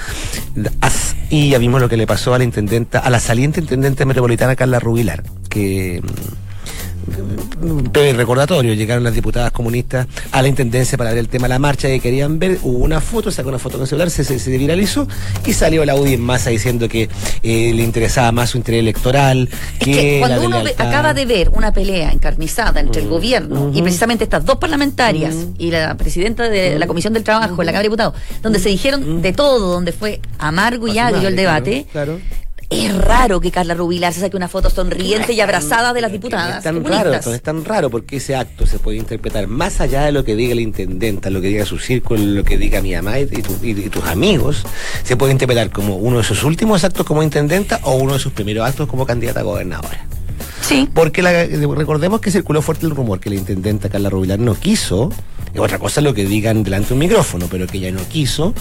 As- 0.82 1.16
Y 1.30 1.50
ya 1.50 1.58
vimos 1.60 1.80
lo 1.80 1.90
que 1.90 1.98
le 1.98 2.08
pasó 2.08 2.34
a 2.34 2.38
la 2.40 2.44
intendenta, 2.44 3.00
a 3.00 3.10
la 3.10 3.20
saliente 3.20 3.60
intendente 3.60 4.04
metropolitana 4.06 4.56
Carla 4.56 4.80
Rubilar, 4.80 5.24
que 5.50 6.02
breve 7.92 8.14
recordatorio, 8.14 8.74
llegaron 8.74 9.04
las 9.04 9.14
diputadas 9.14 9.52
comunistas 9.52 10.08
a 10.32 10.42
la 10.42 10.48
intendencia 10.48 10.98
para 10.98 11.12
ver 11.12 11.20
el 11.20 11.28
tema 11.30 11.44
de 11.48 11.50
la 11.50 11.60
marcha 11.60 11.88
que 11.88 12.00
querían 12.00 12.40
ver, 12.40 12.60
hubo 12.64 12.78
una 12.80 13.02
foto, 13.02 13.32
sacó 13.32 13.50
una 13.50 13.60
foto 13.60 13.78
con 13.78 13.84
el 13.84 13.88
celular, 13.88 14.10
se, 14.10 14.24
se, 14.24 14.40
se 14.40 14.58
viralizó 14.58 15.08
y 15.46 15.54
salió 15.54 15.86
la 15.86 15.96
UDI 15.96 16.14
en 16.16 16.22
masa 16.22 16.50
diciendo 16.50 16.88
que 16.90 17.04
eh, 17.44 17.72
le 17.74 17.84
interesaba 17.84 18.32
más 18.32 18.52
su 18.52 18.58
interés 18.58 18.80
electoral 18.82 19.50
Es 19.80 19.86
que, 19.86 20.18
cuando 20.20 20.46
uno 20.46 20.64
ve- 20.64 20.76
acaba 20.78 21.14
de 21.14 21.26
ver 21.26 21.50
una 21.54 21.72
pelea 21.72 22.12
encarnizada 22.12 22.80
entre 22.80 23.02
el 23.02 23.08
Mm, 23.08 23.12
gobierno 23.12 23.72
y 23.74 23.82
precisamente 23.82 24.24
estas 24.26 24.46
dos 24.46 24.58
parlamentarias 24.58 25.36
y 25.58 25.72
la 25.72 25.96
presidenta 25.96 26.50
de 26.50 26.78
la 26.78 26.88
Comisión 26.88 27.14
del 27.14 27.24
Trabajo 27.24 27.62
en 27.62 27.66
la 27.66 27.72
Cámara 27.72 27.80
de 27.80 27.84
Diputados, 27.84 28.14
donde 28.44 28.60
se 28.60 28.70
dijeron 28.70 29.22
de 29.22 29.34
todo, 29.34 29.72
donde 29.72 29.92
fue 29.92 30.20
amargo 30.40 30.88
y 30.88 30.98
agrio 31.00 31.28
el 31.30 31.36
debate, 31.36 31.86
Claro. 31.92 32.20
Es 32.70 32.98
raro 32.98 33.40
que 33.40 33.50
Carla 33.52 33.74
Rubilar 33.76 34.12
se 34.14 34.20
saque 34.20 34.36
una 34.36 34.50
foto 34.50 34.70
sonriente 34.70 35.32
y 35.34 35.40
abrazada 35.40 35.94
de 35.94 36.02
las 36.02 36.12
diputadas 36.12 36.58
Es 36.58 36.64
tan 36.64 36.84
raro, 36.84 37.14
es 37.14 37.42
tan 37.42 37.64
raro 37.64 37.90
porque 37.90 38.18
ese 38.18 38.36
acto 38.36 38.68
se 38.68 38.78
puede 38.80 38.98
interpretar 38.98 39.48
más 39.48 39.80
allá 39.80 40.04
de 40.04 40.12
lo 40.12 40.24
que 40.26 40.36
diga 40.36 40.54
la 40.54 40.62
intendenta, 40.62 41.30
lo 41.30 41.40
que 41.40 41.48
diga 41.48 41.66
su 41.66 41.78
círculo, 41.80 42.22
lo 42.24 42.44
que 42.44 42.58
diga 42.58 42.82
mi 42.82 42.94
mamá 42.94 43.20
y, 43.20 43.26
tu- 43.28 43.58
y- 43.64 43.72
y 43.72 43.90
tus 43.90 44.04
amigos, 44.06 44.64
se 45.04 45.16
puede 45.16 45.32
interpretar 45.32 45.70
como 45.70 45.96
uno 45.96 46.18
de 46.18 46.24
sus 46.26 46.44
últimos 46.44 46.84
actos 46.84 47.06
como 47.06 47.24
intendenta 47.24 47.80
o 47.84 47.96
uno 47.96 48.14
de 48.14 48.20
sus 48.20 48.34
primeros 48.34 48.68
actos 48.68 48.88
como 48.88 49.06
candidata 49.06 49.40
a 49.40 49.44
gobernadora. 49.44 50.06
Sí. 50.62 50.90
Porque 50.94 51.22
la- 51.22 51.46
recordemos 51.46 52.20
que 52.20 52.32
circuló 52.32 52.62
fuerte 52.62 52.86
el 52.86 52.94
rumor 52.94 53.22
que 53.22 53.30
la 53.30 53.36
intendenta 53.38 53.88
Carla 53.90 54.10
Rubilar 54.10 54.40
no 54.40 54.56
quiso, 54.56 55.10
otra 55.58 55.80
cosa 55.80 56.00
es 56.00 56.04
lo 56.04 56.14
que 56.14 56.26
digan 56.26 56.64
delante 56.64 56.90
de 56.90 56.94
un 56.94 57.00
micrófono, 57.00 57.48
pero 57.50 57.68
que 57.68 57.78
ella 57.78 57.92
no 57.92 58.02
quiso 58.08 58.54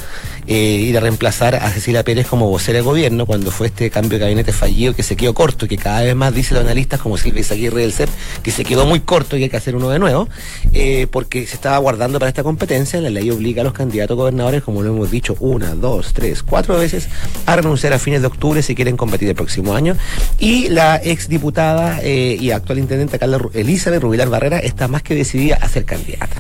eh, 0.46 0.54
ir 0.54 0.96
a 0.96 1.00
reemplazar 1.00 1.56
a 1.56 1.70
Cecilia 1.70 2.04
Pérez 2.04 2.26
como 2.26 2.48
vocera 2.48 2.78
de 2.78 2.82
gobierno 2.82 3.26
cuando 3.26 3.50
fue 3.50 3.68
este 3.68 3.90
cambio 3.90 4.18
de 4.18 4.24
gabinete 4.24 4.52
fallido 4.52 4.94
que 4.94 5.02
se 5.02 5.16
quedó 5.16 5.34
corto, 5.34 5.66
y 5.66 5.68
que 5.68 5.76
cada 5.76 6.02
vez 6.02 6.14
más 6.14 6.34
dicen 6.34 6.56
los 6.56 6.64
analistas 6.64 7.00
como 7.00 7.18
Silvia 7.18 7.40
Izaguirre 7.40 7.82
del 7.82 7.92
CEP, 7.92 8.08
que 8.42 8.50
se 8.50 8.64
quedó 8.64 8.86
muy 8.86 9.00
corto 9.00 9.36
y 9.36 9.44
hay 9.44 9.48
que 9.48 9.56
hacer 9.56 9.76
uno 9.76 9.88
de 9.88 9.98
nuevo, 9.98 10.28
eh, 10.72 11.06
porque 11.10 11.46
se 11.46 11.54
estaba 11.54 11.78
guardando 11.78 12.18
para 12.18 12.28
esta 12.28 12.42
competencia, 12.42 13.00
la 13.00 13.10
ley 13.10 13.30
obliga 13.30 13.62
a 13.62 13.64
los 13.64 13.72
candidatos 13.72 14.16
gobernadores, 14.16 14.62
como 14.62 14.82
lo 14.82 14.90
hemos 14.90 15.10
dicho 15.10 15.36
una, 15.40 15.74
dos, 15.74 16.12
tres, 16.12 16.42
cuatro 16.42 16.78
veces, 16.78 17.08
a 17.46 17.56
renunciar 17.56 17.92
a 17.92 17.98
fines 17.98 18.20
de 18.20 18.26
octubre 18.26 18.62
si 18.62 18.74
quieren 18.74 18.96
competir 18.96 19.28
el 19.28 19.34
próximo 19.34 19.74
año. 19.74 19.96
Y 20.38 20.68
la 20.68 20.96
exdiputada 20.96 22.00
eh, 22.02 22.36
y 22.38 22.50
actual 22.50 22.78
intendente 22.78 23.18
Carla 23.18 23.40
Elizabeth 23.54 24.02
Rubilar 24.02 24.28
Barrera 24.28 24.58
está 24.58 24.88
más 24.88 25.02
que 25.02 25.14
decidida 25.14 25.56
a 25.60 25.68
ser 25.68 25.84
candidata. 25.84 26.36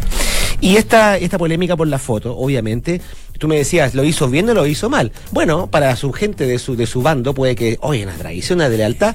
Y 0.60 0.76
esta, 0.76 1.18
esta 1.18 1.38
polémica 1.38 1.76
por 1.76 1.86
la 1.86 1.98
foto, 1.98 2.36
obviamente, 2.36 3.00
tú 3.38 3.48
me 3.48 3.56
decías, 3.56 3.94
¿lo 3.94 4.04
hizo 4.04 4.28
bien 4.28 4.48
o 4.50 4.54
lo 4.54 4.66
hizo 4.66 4.88
mal? 4.88 5.12
Bueno, 5.32 5.66
para 5.68 5.94
su 5.96 6.12
gente 6.12 6.46
de 6.46 6.58
su, 6.58 6.76
de 6.76 6.86
su 6.86 7.02
bando 7.02 7.34
puede 7.34 7.54
que, 7.54 7.78
oye, 7.82 8.04
una 8.04 8.14
traición, 8.14 8.58
una 8.58 8.68
de 8.68 8.78
lealtad, 8.78 9.14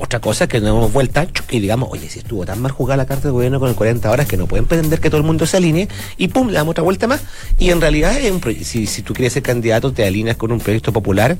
otra 0.00 0.20
cosa 0.20 0.44
es 0.44 0.50
que 0.50 0.58
nos 0.58 0.74
damos 0.74 0.92
vuelta 0.92 1.26
y 1.50 1.60
digamos, 1.60 1.88
oye, 1.92 2.08
si 2.08 2.18
estuvo 2.18 2.44
tan 2.44 2.60
mal 2.60 2.72
jugada 2.72 2.96
la 2.96 3.06
carta 3.06 3.28
de 3.28 3.30
gobierno 3.30 3.60
con 3.60 3.68
el 3.68 3.74
40 3.74 4.10
horas 4.10 4.26
que 4.26 4.36
no 4.36 4.46
pueden 4.46 4.66
pretender 4.66 5.00
que 5.00 5.10
todo 5.10 5.18
el 5.20 5.26
mundo 5.26 5.46
se 5.46 5.58
alinee 5.58 5.88
y 6.16 6.28
pum, 6.28 6.48
le 6.48 6.54
damos 6.54 6.72
otra 6.72 6.82
vuelta 6.82 7.06
más. 7.06 7.22
Y 7.58 7.70
en 7.70 7.80
realidad, 7.80 8.18
es 8.18 8.30
un 8.30 8.40
si, 8.64 8.86
si 8.86 9.02
tú 9.02 9.14
quieres 9.14 9.34
ser 9.34 9.42
candidato, 9.42 9.92
te 9.92 10.04
alineas 10.04 10.36
con 10.36 10.50
un 10.50 10.60
proyecto 10.60 10.92
popular, 10.92 11.36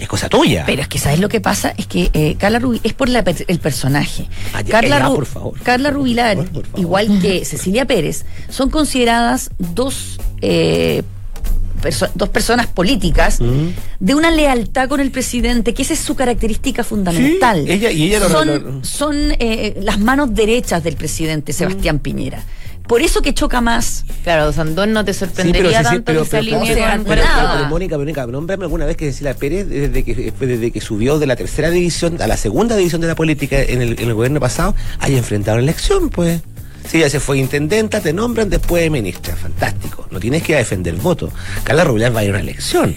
es 0.00 0.08
cosa 0.08 0.28
tuya. 0.28 0.64
Pero 0.66 0.82
es 0.82 0.88
que, 0.88 0.98
¿sabes 0.98 1.20
lo 1.20 1.28
que 1.28 1.40
pasa? 1.40 1.72
Es 1.76 1.86
que 1.86 2.10
eh, 2.12 2.36
Carla 2.38 2.58
Rubilar, 2.58 2.86
es 2.86 2.92
por 2.92 3.08
la 3.08 3.24
per- 3.24 3.44
el 3.48 3.58
personaje. 3.58 4.26
Ah, 4.52 4.62
Carla, 4.62 4.98
ya, 4.98 5.08
por 5.08 5.26
favor. 5.26 5.58
Carla 5.62 5.90
Rubilar, 5.90 6.36
Por 6.36 6.46
favor. 6.66 6.80
igual 6.80 7.18
que 7.20 7.44
Cecilia 7.46 7.84
Pérez, 7.86 8.24
son 8.50 8.68
consideradas 8.70 9.50
dos, 9.58 10.18
eh, 10.42 11.02
perso- 11.82 12.10
dos 12.14 12.28
personas 12.28 12.66
políticas 12.66 13.40
Mm. 13.40 13.68
de 14.00 14.14
una 14.14 14.30
lealtad 14.30 14.88
con 14.88 15.00
el 15.00 15.10
presidente, 15.10 15.72
que 15.74 15.82
esa 15.82 15.94
es 15.94 16.00
su 16.00 16.14
característica 16.14 16.84
fundamental. 16.84 17.64
Sí, 17.66 17.72
ella- 17.72 17.90
y 17.90 18.02
ella 18.04 18.20
lo- 18.20 18.28
son 18.28 18.48
lo- 18.48 18.84
son 18.84 19.16
eh, 19.38 19.78
las 19.82 19.98
manos 19.98 20.34
derechas 20.34 20.82
del 20.84 20.96
presidente 20.96 21.52
Sebastián 21.52 21.98
Piñera. 22.00 22.42
Por 22.86 23.02
eso 23.02 23.20
que 23.22 23.34
choca 23.34 23.60
más. 23.60 24.04
Claro, 24.22 24.52
Sandón 24.52 24.92
no 24.92 25.04
te 25.04 25.12
sorprendería 25.12 25.78
sí, 25.80 25.84
sí, 25.90 25.94
tanto 25.96 26.12
que 26.12 26.28
se 26.30 26.36
alinee 26.38 26.74
pero- 27.04 27.04
pero- 27.04 27.22
pero, 27.58 27.68
Mónica, 27.68 27.98
Mónica, 27.98 28.26
nómbrame 28.26 28.64
alguna 28.64 28.86
vez 28.86 28.96
que 28.96 29.06
Cecilia 29.06 29.34
Pérez, 29.34 29.68
desde 29.68 30.04
que, 30.04 30.32
desde 30.38 30.70
que 30.70 30.80
subió 30.80 31.18
de 31.18 31.26
la 31.26 31.36
tercera 31.36 31.70
división 31.70 32.20
a 32.22 32.26
la 32.26 32.36
segunda 32.36 32.76
división 32.76 33.00
de 33.00 33.08
la 33.08 33.14
política 33.14 33.60
en 33.60 33.82
el, 33.82 34.00
en 34.00 34.08
el 34.08 34.14
gobierno 34.14 34.38
pasado, 34.40 34.74
haya 35.00 35.18
enfrentado 35.18 35.56
la 35.58 35.62
elección, 35.64 36.10
pues. 36.10 36.40
Si 36.90 36.98
ella 36.98 37.10
se 37.10 37.20
fue 37.20 37.38
intendenta, 37.38 38.00
te 38.00 38.12
nombran 38.12 38.48
después 38.48 38.82
de 38.82 38.90
ministra. 38.90 39.34
Fantástico. 39.36 40.06
No 40.10 40.20
tienes 40.20 40.42
que 40.42 40.52
ir 40.52 40.56
a 40.56 40.58
defender 40.60 40.94
el 40.94 41.00
voto. 41.00 41.30
Carla 41.64 41.84
Rubilar 41.84 42.14
va 42.14 42.20
a 42.20 42.24
ir 42.24 42.30
a 42.30 42.32
una 42.34 42.40
elección. 42.40 42.94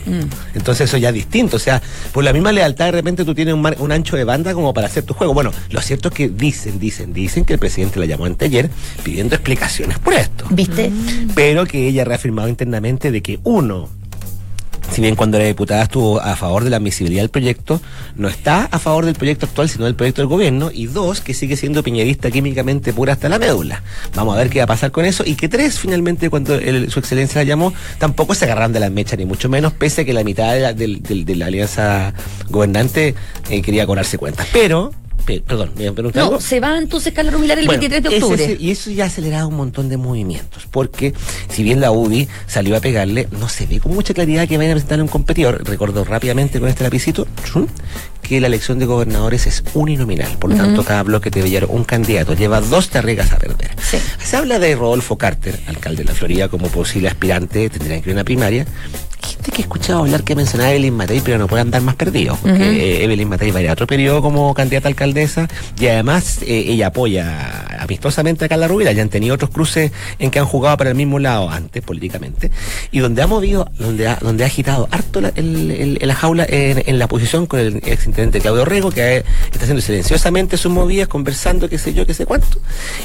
Entonces 0.54 0.90
eso 0.90 0.98
ya 0.98 1.10
es 1.10 1.16
distinto. 1.16 1.58
O 1.58 1.60
sea, 1.60 1.82
por 2.14 2.24
la 2.24 2.32
misma 2.34 2.52
lealtad 2.52 2.86
de 2.86 2.92
repente 2.92 3.26
tú 3.26 3.34
tienes 3.36 3.54
un, 3.54 3.62
mar- 3.62 3.76
un 3.80 3.92
ancho 3.92 4.16
de 4.16 4.24
banda 4.24 4.54
como 4.54 4.74
para 4.74 4.88
hacer 4.88 5.04
tu 5.04 5.14
juego. 5.14 5.34
Bueno, 5.34 5.52
lo 5.72 5.82
cierto 5.82 6.10
es 6.10 6.14
que 6.16 6.30
dicen, 6.30 6.80
dicen, 6.80 7.14
dicen 7.14 7.46
que 7.46 7.54
el 7.54 7.60
presidente 7.60 8.00
la 8.00 8.06
llamó 8.06 8.26
anteayer 8.26 8.70
pidiendo 9.04 9.36
explicaciones 9.36 9.98
por 10.00 10.14
esto 10.14 10.46
¿Viste? 10.52 10.92
pero 11.36 11.66
que 11.66 11.88
ella 11.88 12.04
ha 12.04 12.06
reafirmado 12.06 12.48
internamente 12.48 13.12
de 13.12 13.22
que 13.22 13.40
uno, 13.44 13.90
si 14.92 15.02
bien 15.02 15.16
cuando 15.16 15.38
la 15.38 15.46
diputada 15.46 15.84
estuvo 15.84 16.20
a 16.20 16.36
favor 16.36 16.64
de 16.64 16.70
la 16.70 16.78
admisibilidad 16.78 17.22
del 17.22 17.30
proyecto, 17.30 17.82
no 18.16 18.28
está 18.28 18.66
a 18.72 18.80
favor 18.80 19.06
del 19.06 19.16
proyecto 19.16 19.46
actual, 19.46 19.70
sino 19.70 19.86
del 19.86 19.96
proyecto 19.96 20.22
del 20.22 20.28
gobierno, 20.30 20.72
y 20.74 20.88
dos, 20.88 21.22
que 21.22 21.34
sigue 21.34 21.56
siendo 21.58 21.84
piñerista 21.84 22.32
químicamente 22.32 22.94
pura 22.94 23.14
hasta 23.14 23.30
la 23.30 23.40
médula. 23.40 23.84
Vamos 24.16 24.36
a 24.36 24.40
ver 24.40 24.50
qué 24.50 24.60
va 24.60 24.64
a 24.66 24.68
pasar 24.68 24.92
con 24.92 25.06
eso, 25.06 25.24
y 25.26 25.36
que 25.36 25.48
tres, 25.50 25.80
finalmente, 25.80 26.30
cuando 26.30 26.58
su 26.90 27.00
excelencia 27.00 27.42
la 27.42 27.46
llamó, 27.46 27.74
tampoco 27.98 28.34
se 28.36 28.46
agarraron 28.46 28.74
de 28.74 28.80
las 28.80 28.92
mechas, 28.92 29.18
ni 29.20 29.26
mucho 29.26 29.50
menos, 29.50 29.74
pese 29.74 30.02
a 30.02 30.06
que 30.06 30.14
la 30.14 30.24
mitad 30.24 30.54
de 30.54 30.60
la, 30.60 30.74
del- 30.74 31.02
de 31.02 31.36
la 31.36 31.46
alianza 31.48 32.14
gobernante 32.50 33.16
eh, 33.50 33.62
quería 33.62 33.86
cobrarse 33.86 34.18
cuentas. 34.18 34.48
Pero, 34.52 34.92
pe- 34.92 34.96
perdón, 35.46 35.72
me 35.76 35.92
No, 36.14 36.40
se 36.40 36.60
va 36.60 36.78
entonces 36.78 37.14
Carla 37.14 37.32
Rubilar 37.32 37.60
el 37.60 37.66
Bueno, 37.66 37.82
23 37.82 38.04
de 38.04 38.18
octubre. 38.18 38.58
y 38.60 38.72
eso 38.72 38.90
ya 38.92 39.06
ha 39.06 39.08
acelerado 39.08 39.48
un 39.48 39.56
montón 39.56 39.90
de 39.90 39.98
movimientos, 39.98 40.68
porque 40.70 41.14
si 41.50 41.64
bien 41.64 41.80
la 41.80 41.92
UDI 41.92 42.28
salió 42.48 42.76
a 42.76 42.80
pegarle, 42.80 43.28
no 43.32 43.50
se 43.50 43.66
ve 43.66 43.80
con 43.80 43.94
mucha 43.94 44.14
claridad 44.14 44.48
que 44.48 44.58
vayan 44.58 44.72
a 44.72 44.76
presentarle 44.76 45.04
un 45.04 45.10
competidor. 45.10 45.64
Recuerdo 45.68 46.04
rápidamente 46.04 46.60
con 46.60 46.70
este 46.70 46.84
lapicito 46.84 47.28
que 48.22 48.40
la 48.40 48.48
elección 48.48 48.78
de 48.80 48.86
gobernadores 48.86 49.48
es 49.48 49.64
uninominal, 49.74 50.38
por 50.38 50.52
lo 50.52 50.58
tanto 50.58 50.84
cada 50.84 51.04
bloque 51.04 51.30
debe 51.30 51.50
llevar 51.50 51.70
un 51.70 51.84
candidato, 51.84 52.34
lleva 52.36 52.62
dos 52.62 52.90
tarregas 52.90 53.32
a 53.32 53.38
perder. 53.40 53.72
Sí. 53.82 53.98
Se 54.24 54.38
habla 54.38 54.60
de 54.60 54.76
Rodolfo 54.76 55.18
Carter, 55.18 55.60
alcalde 55.68 56.04
de 56.04 56.10
la 56.10 56.16
Florida, 56.16 56.48
como 56.48 56.68
posible 56.68 57.08
aspirante, 57.08 57.70
tendrían 57.70 58.02
que 58.02 58.10
ir 58.10 58.16
a 58.16 58.18
una 58.18 58.24
primaria. 58.24 58.66
Gente 59.30 59.52
que 59.52 59.58
he 59.58 59.62
escuchado 59.62 60.00
hablar 60.00 60.24
que 60.24 60.36
mencionaba 60.36 60.70
a 60.70 60.74
Evelyn 60.74 60.96
Matei, 60.96 61.22
pero 61.22 61.38
no 61.38 61.48
puede 61.48 61.62
andar 61.62 61.82
más 61.82 61.96
perdido, 61.96 62.38
porque 62.42 62.64
eh, 63.00 63.04
Evelyn 63.04 63.30
Matei 63.30 63.52
va 63.52 63.60
a 63.60 63.62
ir 63.62 63.70
a 63.70 63.74
otro 63.74 63.86
periodo 63.88 64.22
como 64.22 64.54
candidata 64.54 64.88
a 64.88 64.90
alcaldesa 64.90 65.48
y 65.80 65.88
además 65.88 66.40
eh, 66.42 66.66
ella 66.68 66.88
apoya 66.88 67.68
amistosamente 67.80 68.46
a 68.46 68.50
Carla 68.50 68.68
Rubira. 68.68 68.92
Ya 68.92 69.02
han 69.02 69.10
tenido 69.10 69.36
otros 69.36 69.52
cruces 69.52 69.92
en 70.20 70.32
que 70.32 70.40
han 70.40 70.46
jugado 70.46 70.78
para 70.78 70.90
el 70.90 70.96
mismo 70.96 71.20
lado 71.20 71.50
antes, 71.50 71.84
políticamente, 71.84 72.52
y 72.92 73.00
donde 73.00 73.22
ha 73.22 73.28
movido, 73.28 73.70
donde 73.78 74.08
ha, 74.08 74.16
donde 74.22 74.44
ha 74.44 74.48
agitado 74.48 74.88
harto 74.92 75.22
la, 75.22 75.32
el- 75.36 75.72
el- 75.72 76.00
la 76.08 76.16
jaula 76.16 76.46
en, 76.50 76.84
en 76.86 76.98
la 77.00 77.08
posición 77.08 77.46
con 77.46 77.60
el 77.60 77.78
exintendente 77.86 78.40
Claudio 78.42 78.66
Rego, 78.66 78.90
que 78.92 79.18
está 79.52 79.60
haciendo 79.62 79.82
silenciosamente 79.82 80.58
sus 80.58 80.72
movidas, 80.72 81.08
conversando, 81.08 81.70
qué 81.70 81.78
sé 81.78 81.94
yo, 81.94 82.06
qué 82.06 82.14
sé 82.14 82.26
cuánto, 82.26 82.60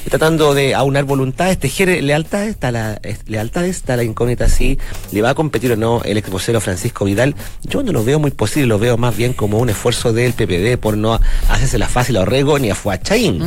y 0.07 0.11
tratando 0.11 0.55
de 0.55 0.75
aunar 0.75 1.05
voluntades, 1.05 1.59
tejer 1.59 2.03
lealtades, 2.03 2.51
está 2.51 2.71
la, 2.73 2.99
es- 3.03 3.29
lealtades, 3.29 3.77
está 3.77 3.97
la 3.97 4.05
incógnita 4.05 4.49
si 4.49 4.79
le 5.13 5.23
va 5.23 5.31
a 5.31 5.35
competir 5.35 5.73
o 5.73 5.77
no 5.77 6.03
el 6.15 6.19
ex 6.19 6.31
vocero 6.31 6.61
Francisco 6.61 7.05
Vidal. 7.05 7.35
Yo 7.65 7.83
no 7.83 7.93
lo 7.93 8.05
veo 8.05 8.19
muy 8.19 8.31
posible, 8.31 8.69
lo 8.69 8.79
veo 8.79 8.97
más 8.97 9.17
bien 9.17 9.33
como 9.33 9.59
un 9.59 9.69
esfuerzo 9.69 10.13
del 10.13 10.33
PPD 10.33 10.79
por 10.79 10.97
no 10.97 11.21
hacerse 11.49 11.79
la 11.79 11.89
fácil 11.89 12.17
a 12.17 12.21
Orrego 12.21 12.59
ni 12.59 12.71
a 12.71 12.75
Fuachaín. 12.75 13.43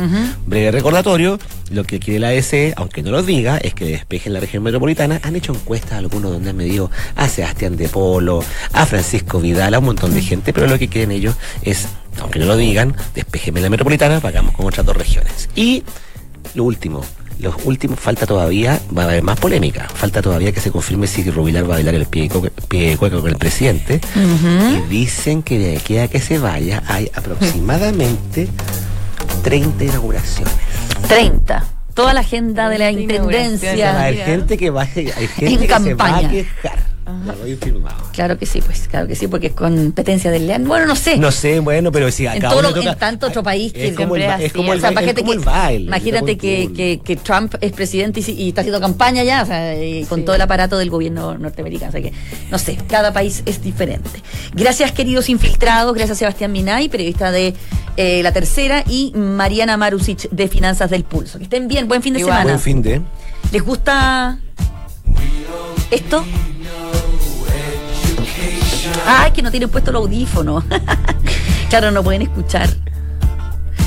Breve 0.46 0.70
recordatorio, 0.70 1.38
lo 1.70 1.84
que 1.84 1.98
quiere 1.98 2.20
la 2.20 2.28
ADC, 2.28 2.74
aunque 2.76 3.02
no 3.02 3.10
lo 3.10 3.22
diga, 3.22 3.56
es 3.56 3.74
que 3.74 3.86
despejen 3.86 4.34
la 4.34 4.40
región 4.40 4.62
metropolitana. 4.62 5.20
Han 5.22 5.34
hecho 5.34 5.52
encuestas 5.52 5.92
algunos 5.92 6.30
donde 6.30 6.50
han 6.50 6.56
medido 6.56 6.90
a 7.16 7.28
Sebastián 7.28 7.76
de 7.76 7.88
Polo, 7.88 8.44
a 8.72 8.86
Francisco 8.86 9.40
Vidal, 9.40 9.74
a 9.74 9.78
un 9.78 9.86
montón 9.86 10.12
de 10.12 10.20
gente, 10.20 10.52
pero 10.52 10.66
lo 10.66 10.78
que 10.78 10.88
quieren 10.88 11.10
ellos 11.10 11.34
es, 11.62 11.88
aunque 12.20 12.38
no 12.38 12.44
lo 12.44 12.56
digan, 12.56 12.94
despejeme 13.14 13.60
la 13.60 13.70
metropolitana, 13.70 14.20
pagamos 14.20 14.54
con 14.54 14.66
otras 14.66 14.84
dos 14.84 14.96
regiones. 14.96 15.48
Y 15.56 15.84
lo 16.54 16.64
último, 16.64 17.04
los 17.40 17.54
últimos, 17.64 17.98
falta 18.00 18.26
todavía, 18.26 18.80
va 18.96 19.02
a 19.02 19.04
haber 19.06 19.22
más 19.22 19.38
polémica, 19.38 19.86
falta 19.92 20.20
todavía 20.22 20.52
que 20.52 20.60
se 20.60 20.70
confirme 20.70 21.06
si 21.06 21.22
Rubilar 21.30 21.64
va 21.64 21.74
a 21.74 21.76
bailar 21.78 21.94
el 21.94 22.06
pie 22.06 22.22
de 22.24 22.28
co- 22.28 22.42
pie 22.68 22.90
de 22.90 22.96
cueca 22.96 23.20
con 23.20 23.28
el 23.30 23.36
presidente. 23.36 24.00
Y 24.16 24.88
dicen 24.88 25.42
que 25.42 25.58
de 25.58 25.76
aquí 25.76 25.98
a 25.98 26.08
que 26.08 26.20
se 26.20 26.38
vaya 26.38 26.82
hay 26.86 27.10
aproximadamente 27.14 28.48
30 29.42 29.84
inauguraciones. 29.84 30.54
30. 31.08 31.64
Toda 31.94 32.14
la 32.14 32.20
agenda 32.20 32.68
de 32.68 32.78
la 32.78 32.86
30 32.92 33.14
inauguraciones. 33.14 33.62
Va 33.62 33.68
a 33.68 33.72
intendencia. 33.72 33.98
haber 34.04 34.24
gente 34.24 34.56
que 34.56 34.70
va, 34.70 34.82
a- 34.82 34.84
hay 34.94 35.26
gente 35.28 35.46
En 35.46 35.58
que 35.58 35.66
se 35.66 35.94
va 35.94 36.06
a 36.06 36.10
campaña. 36.20 36.28
Doy. 37.12 37.58
Claro 38.12 38.38
que 38.38 38.46
sí, 38.46 38.60
pues, 38.60 38.88
claro 38.88 39.06
que 39.06 39.14
sí, 39.14 39.28
porque 39.28 39.48
es 39.48 39.52
competencia 39.52 40.30
del 40.30 40.46
León. 40.46 40.64
Bueno, 40.66 40.86
no 40.86 40.96
sé. 40.96 41.16
No 41.16 41.30
sé, 41.30 41.60
bueno, 41.60 41.90
pero 41.92 42.10
si 42.10 42.26
en, 42.26 42.32
acá 42.38 42.48
todo 42.50 42.58
uno 42.60 42.68
lo- 42.70 42.74
toca- 42.76 42.92
en 42.92 42.98
tanto 42.98 43.26
otro 43.28 43.42
país 43.42 43.72
que 43.72 43.88
es 43.88 43.94
como 43.96 44.16
el, 44.16 44.22
siempre 44.22 44.26
ba- 44.28 44.34
así, 44.34 44.44
es 44.44 44.52
como 44.52 44.72
el, 44.72 44.78
O 44.78 44.80
sea, 44.80 44.90
ba- 44.90 45.00
es 45.00 45.02
imagínate 45.06 45.20
como 45.22 45.32
el 45.32 45.38
que, 45.40 45.44
baile. 45.44 45.84
imagínate 45.86 46.38
que, 46.38 46.62
Fútbol. 46.62 46.76
que, 46.76 47.00
que 47.04 47.16
Trump 47.16 47.54
es 47.60 47.72
presidente 47.72 48.20
y, 48.20 48.22
si- 48.22 48.32
y 48.34 48.48
está 48.48 48.60
haciendo 48.62 48.80
campaña 48.80 49.22
ya, 49.24 49.42
o 49.42 49.46
sea, 49.46 49.82
y 49.82 50.04
con 50.04 50.24
todo 50.24 50.34
el 50.36 50.42
aparato 50.42 50.76
del 50.78 50.90
gobierno 50.90 51.36
norteamericano. 51.38 51.88
O 51.90 51.92
sea 51.92 52.02
que, 52.02 52.12
no 52.50 52.58
sé, 52.58 52.76
cada 52.88 53.12
país 53.12 53.42
es 53.46 53.62
diferente. 53.62 54.10
Gracias, 54.54 54.92
queridos 54.92 55.28
infiltrados. 55.28 55.94
Gracias, 55.94 56.18
Sebastián 56.18 56.52
Minay, 56.52 56.88
periodista 56.88 57.30
de 57.30 57.54
eh, 57.96 58.22
La 58.22 58.32
Tercera, 58.32 58.84
y 58.88 59.12
Mariana 59.14 59.76
Marusic, 59.76 60.28
de 60.30 60.48
Finanzas 60.48 60.90
del 60.90 61.04
Pulso. 61.04 61.38
Que 61.38 61.44
estén 61.44 61.68
bien, 61.68 61.88
buen 61.88 62.02
fin 62.02 62.12
de 62.14 62.20
Igual. 62.20 62.34
semana. 62.34 62.50
Buen 62.52 62.60
fin 62.60 62.82
de. 62.82 63.00
¿Les 63.52 63.62
gusta 63.62 64.38
esto? 65.90 66.24
Ay, 69.06 69.32
que 69.32 69.42
no 69.42 69.50
tienen 69.50 69.68
puesto 69.68 69.90
el 69.90 69.96
audífono. 69.96 70.62
claro, 71.70 71.90
no 71.90 72.02
pueden 72.02 72.22
escuchar. 72.22 72.68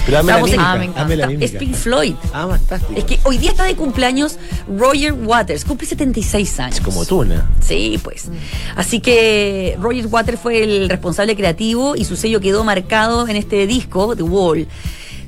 Pero 0.06 0.18
dame 0.18 0.32
la 0.32 0.36
Vamos 0.38 0.50
en- 0.50 0.56
mímica. 0.56 0.72
Ah, 0.72 0.78
me 0.78 0.84
encanta. 0.86 1.02
dame 1.02 1.16
la 1.16 1.28
mímica. 1.28 1.46
Es 1.46 1.52
Pink 1.52 1.76
Floyd. 1.76 2.16
Ah, 2.34 2.48
fantástico. 2.50 2.94
Es 2.98 3.04
que 3.06 3.20
hoy 3.24 3.38
día 3.38 3.52
está 3.52 3.66
de 3.66 3.76
cumpleaños 3.76 4.38
Roger 4.68 5.14
Waters, 5.14 5.64
cumple 5.64 5.88
76 5.88 6.60
años. 6.60 6.76
Es 6.78 6.82
como 6.82 7.06
tú, 7.06 7.24
¿no? 7.24 7.36
Sí, 7.60 8.00
pues. 8.04 8.30
Así 8.76 9.00
que 9.00 9.78
Roger 9.80 10.08
Waters 10.08 10.40
fue 10.40 10.64
el 10.64 10.90
responsable 10.90 11.36
creativo 11.36 11.96
y 11.96 12.06
su 12.06 12.16
sello 12.16 12.40
quedó 12.42 12.64
marcado 12.64 13.28
en 13.28 13.36
este 13.36 13.68
disco, 13.68 14.16
The 14.16 14.24
Wall. 14.24 14.68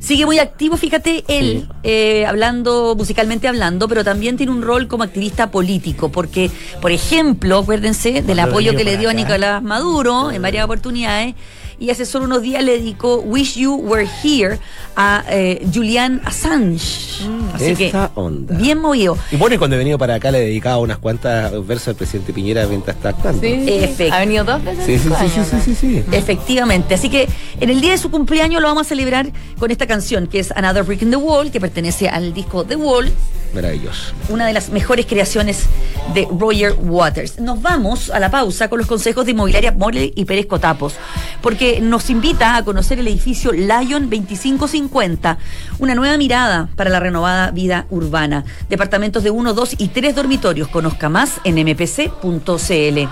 Sigue 0.03 0.25
muy 0.25 0.37
activo, 0.37 0.75
fíjate, 0.75 1.23
él, 1.29 1.65
eh, 1.81 2.25
hablando, 2.25 2.93
musicalmente 2.93 3.47
hablando, 3.47 3.87
pero 3.87 4.03
también 4.03 4.35
tiene 4.35 4.51
un 4.51 4.61
rol 4.61 4.89
como 4.89 5.03
activista 5.03 5.49
político, 5.49 6.09
porque, 6.09 6.51
por 6.81 6.91
ejemplo, 6.91 7.59
acuérdense 7.59 8.11
del 8.11 8.25
Cuando 8.25 8.43
apoyo 8.43 8.75
que 8.75 8.83
le 8.83 8.97
dio 8.97 9.11
a. 9.11 9.13
Nicolás 9.13 9.63
Maduro 9.63 10.29
en 10.29 10.41
varias 10.41 10.65
oportunidades, 10.65 11.35
y 11.79 11.89
hace 11.89 12.05
solo 12.05 12.25
unos 12.25 12.41
días 12.41 12.63
le 12.63 12.73
dedicó 12.73 13.17
Wish 13.17 13.55
You 13.55 13.75
Were 13.75 14.07
Here 14.23 14.59
a 14.95 15.23
eh, 15.29 15.65
Julian 15.73 16.21
Assange. 16.25 17.25
Así 17.53 17.71
esa 17.71 17.77
que, 17.77 18.19
onda. 18.19 18.55
bien 18.57 18.79
movido. 18.79 19.17
Y 19.31 19.35
bueno, 19.35 19.55
y 19.55 19.57
cuando 19.57 19.75
he 19.75 19.79
venido 19.79 19.97
para 19.97 20.15
acá 20.15 20.31
le 20.31 20.39
he 20.39 20.45
dedicado 20.45 20.81
unas 20.81 20.97
cuantas 20.97 21.51
versos 21.65 21.89
al 21.89 21.95
presidente 21.95 22.33
Piñera 22.33 22.65
mientras 22.67 22.95
está 22.97 23.09
actuando. 23.09 23.41
Sí. 23.41 23.65
Efecto. 23.67 24.13
Ha 24.13 24.19
venido 24.19 24.43
dos 24.43 24.63
veces. 24.63 24.85
sí, 24.85 24.97
sí, 24.99 25.41
sí, 25.43 25.57
sí, 25.63 25.75
sí. 25.75 26.03
Efectivamente. 26.11 26.95
Así 26.95 27.09
que 27.09 27.27
en 27.59 27.69
el 27.69 27.81
día 27.81 27.91
de 27.91 27.97
su 27.97 28.11
cumpleaños 28.11 28.61
lo 28.61 28.67
vamos 28.67 28.87
a 28.87 28.89
celebrar 28.89 29.31
con 29.59 29.71
esta 29.71 29.87
canción, 29.87 30.27
que 30.27 30.39
es 30.39 30.51
Another 30.51 30.83
Brick 30.83 31.01
in 31.01 31.09
the 31.09 31.15
Wall, 31.15 31.51
que 31.51 31.59
pertenece 31.59 32.09
al 32.09 32.33
disco 32.33 32.63
The 32.63 32.75
Wall, 32.75 33.11
Maravilloso. 33.53 34.13
una 34.29 34.47
de 34.47 34.53
las 34.53 34.69
mejores 34.69 35.05
creaciones 35.05 35.65
de 36.13 36.27
Roger 36.37 36.75
Waters. 36.79 37.39
Nos 37.39 37.61
vamos 37.61 38.09
a 38.09 38.19
la 38.19 38.31
pausa 38.31 38.69
con 38.69 38.79
los 38.79 38.87
consejos 38.87 39.25
de 39.25 39.31
Inmobiliaria 39.31 39.71
Morley 39.71 40.11
y 40.15 40.25
Pérez 40.25 40.47
Cotapos, 40.47 40.95
porque 41.41 41.79
nos 41.81 42.09
invita 42.09 42.55
a 42.55 42.63
conocer 42.63 42.99
el 42.99 43.07
edificio 43.07 43.51
Lion 43.51 44.09
2550, 44.09 45.37
una 45.79 45.95
nueva 45.95 46.17
mirada 46.17 46.69
para 46.75 46.89
la 46.89 46.99
renovada 46.99 47.51
vida 47.51 47.85
urbana. 47.89 48.43
Departamentos 48.69 49.23
de 49.23 49.29
1, 49.29 49.53
2 49.53 49.75
y 49.77 49.89
3 49.89 50.15
dormitorios. 50.15 50.67
Conozca 50.67 51.09
más 51.09 51.39
en 51.43 51.55
mpc.cl 51.55 53.09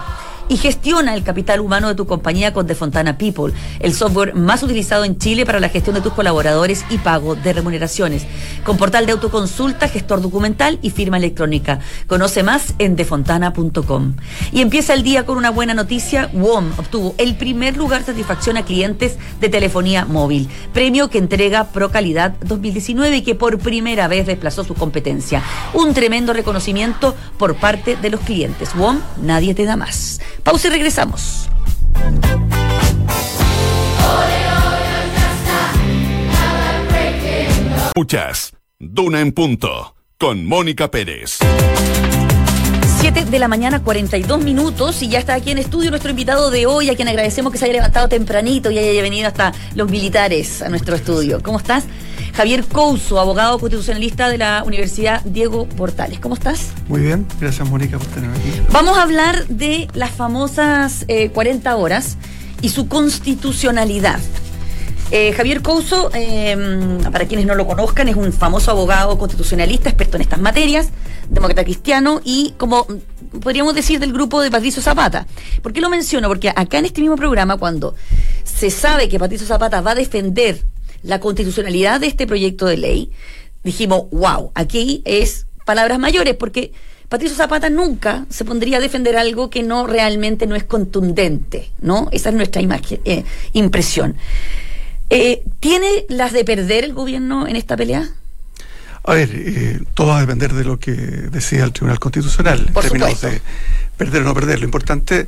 y 0.51 0.57
gestiona 0.57 1.15
el 1.15 1.23
capital 1.23 1.61
humano 1.61 1.87
de 1.87 1.95
tu 1.95 2.05
compañía 2.05 2.51
con 2.51 2.67
Defontana 2.67 3.17
People, 3.17 3.53
el 3.79 3.93
software 3.93 4.35
más 4.35 4.61
utilizado 4.61 5.05
en 5.05 5.17
Chile 5.17 5.45
para 5.45 5.61
la 5.61 5.69
gestión 5.69 5.95
de 5.95 6.01
tus 6.01 6.11
colaboradores 6.11 6.83
y 6.89 6.97
pago 6.97 7.35
de 7.35 7.53
remuneraciones. 7.53 8.25
Con 8.65 8.75
portal 8.75 9.05
de 9.05 9.13
autoconsulta, 9.13 9.87
gestor 9.87 10.21
documental 10.21 10.77
y 10.81 10.89
firma 10.89 11.15
electrónica. 11.15 11.79
Conoce 12.05 12.43
más 12.43 12.73
en 12.79 12.97
defontana.com. 12.97 14.15
Y 14.51 14.59
empieza 14.59 14.93
el 14.93 15.03
día 15.03 15.25
con 15.25 15.37
una 15.37 15.51
buena 15.51 15.73
noticia. 15.73 16.29
WOM 16.33 16.73
obtuvo 16.77 17.15
el 17.17 17.37
primer 17.37 17.77
lugar 17.77 18.03
satisfacción 18.03 18.57
a 18.57 18.65
clientes 18.65 19.15
de 19.39 19.47
telefonía 19.47 20.03
móvil, 20.03 20.49
premio 20.73 21.09
que 21.09 21.17
entrega 21.17 21.69
Pro 21.71 21.91
Calidad 21.91 22.35
2019 22.41 23.15
y 23.15 23.21
que 23.21 23.35
por 23.35 23.57
primera 23.57 24.09
vez 24.09 24.27
desplazó 24.27 24.65
su 24.65 24.73
competencia. 24.73 25.43
Un 25.73 25.93
tremendo 25.93 26.33
reconocimiento 26.33 27.15
por 27.37 27.55
parte 27.55 27.95
de 27.95 28.09
los 28.09 28.19
clientes. 28.19 28.75
WOM, 28.75 28.99
nadie 29.21 29.55
te 29.55 29.63
da 29.63 29.77
más. 29.77 30.19
Pausa 30.43 30.67
y 30.67 30.71
regresamos. 30.71 31.49
Escuchas 37.87 38.53
Duna 38.79 39.21
en 39.21 39.31
Punto 39.31 39.95
con 40.17 40.45
Mónica 40.45 40.89
Pérez. 40.89 41.39
7 42.99 43.25
de 43.25 43.39
la 43.39 43.47
mañana, 43.47 43.83
42 43.83 44.43
minutos, 44.43 45.01
y 45.01 45.09
ya 45.09 45.19
está 45.19 45.33
aquí 45.33 45.51
en 45.51 45.57
estudio 45.57 45.89
nuestro 45.89 46.11
invitado 46.11 46.51
de 46.51 46.67
hoy, 46.67 46.89
a 46.89 46.95
quien 46.95 47.07
agradecemos 47.07 47.51
que 47.51 47.57
se 47.57 47.65
haya 47.65 47.73
levantado 47.73 48.07
tempranito 48.07 48.69
y 48.71 48.77
haya 48.77 49.01
venido 49.01 49.27
hasta 49.27 49.53
los 49.75 49.89
militares 49.89 50.61
a 50.61 50.69
nuestro 50.69 50.95
estudio. 50.95 51.41
¿Cómo 51.43 51.57
estás? 51.57 51.85
Javier 52.33 52.63
Couso, 52.65 53.19
abogado 53.19 53.59
constitucionalista 53.59 54.29
de 54.29 54.37
la 54.37 54.63
Universidad 54.65 55.21
Diego 55.23 55.67
Portales. 55.67 56.19
¿Cómo 56.19 56.35
estás? 56.35 56.71
Muy 56.87 57.01
bien, 57.01 57.25
gracias 57.39 57.69
Mónica 57.69 57.97
por 57.97 58.07
tenerme 58.07 58.37
aquí. 58.37 58.61
Vamos 58.71 58.97
a 58.97 59.03
hablar 59.03 59.47
de 59.47 59.87
las 59.93 60.11
famosas 60.11 61.05
40 61.33 61.69
eh, 61.69 61.73
horas 61.73 62.17
y 62.61 62.69
su 62.69 62.87
constitucionalidad. 62.87 64.19
Eh, 65.13 65.33
Javier 65.33 65.61
Couso, 65.61 66.09
eh, 66.13 66.55
para 67.11 67.25
quienes 67.25 67.45
no 67.45 67.53
lo 67.55 67.67
conozcan, 67.67 68.07
es 68.07 68.15
un 68.15 68.31
famoso 68.31 68.71
abogado 68.71 69.17
constitucionalista, 69.17 69.89
experto 69.89 70.15
en 70.15 70.21
estas 70.21 70.39
materias, 70.39 70.89
demócrata 71.29 71.65
cristiano 71.65 72.21
y 72.23 72.53
como 72.57 72.87
podríamos 73.41 73.75
decir 73.75 73.99
del 73.99 74.13
grupo 74.13 74.41
de 74.41 74.49
Patricio 74.49 74.81
Zapata. 74.81 75.27
¿Por 75.61 75.73
qué 75.73 75.81
lo 75.81 75.89
menciono? 75.89 76.29
Porque 76.29 76.49
acá 76.49 76.77
en 76.77 76.85
este 76.85 77.01
mismo 77.01 77.17
programa, 77.17 77.57
cuando 77.57 77.93
se 78.45 78.69
sabe 78.69 79.09
que 79.09 79.19
Patricio 79.19 79.45
Zapata 79.45 79.81
va 79.81 79.91
a 79.91 79.95
defender 79.95 80.65
la 81.03 81.19
constitucionalidad 81.19 81.99
de 81.99 82.07
este 82.07 82.27
proyecto 82.27 82.65
de 82.65 82.77
ley, 82.77 83.11
dijimos, 83.63 84.05
wow, 84.11 84.51
aquí 84.55 85.01
es 85.05 85.45
palabras 85.65 85.99
mayores, 85.99 86.35
porque 86.35 86.71
Patricio 87.09 87.35
Zapata 87.35 87.69
nunca 87.69 88.25
se 88.29 88.45
pondría 88.45 88.77
a 88.77 88.79
defender 88.81 89.17
algo 89.17 89.49
que 89.49 89.63
no 89.63 89.85
realmente 89.85 90.47
no 90.47 90.55
es 90.55 90.63
contundente, 90.63 91.71
¿no? 91.81 92.07
Esa 92.11 92.29
es 92.29 92.35
nuestra 92.35 92.61
imagen, 92.61 93.01
eh, 93.05 93.23
impresión. 93.53 94.15
Eh, 95.09 95.43
¿Tiene 95.59 96.05
las 96.07 96.31
de 96.31 96.45
perder 96.45 96.85
el 96.85 96.93
gobierno 96.93 97.47
en 97.47 97.57
esta 97.57 97.75
pelea? 97.75 98.09
A 99.03 99.13
ver, 99.13 99.29
eh, 99.33 99.79
todo 99.93 100.07
va 100.07 100.19
a 100.19 100.21
depender 100.21 100.53
de 100.53 100.63
lo 100.63 100.77
que 100.79 100.91
decida 100.91 101.63
el 101.63 101.73
Tribunal 101.73 101.99
Constitucional 101.99 102.65
en 102.67 102.73
términos 102.73 103.21
de 103.21 103.41
perder 103.97 104.21
o 104.21 104.25
no 104.25 104.33
perder. 104.33 104.59
Lo 104.59 104.65
importante 104.65 105.27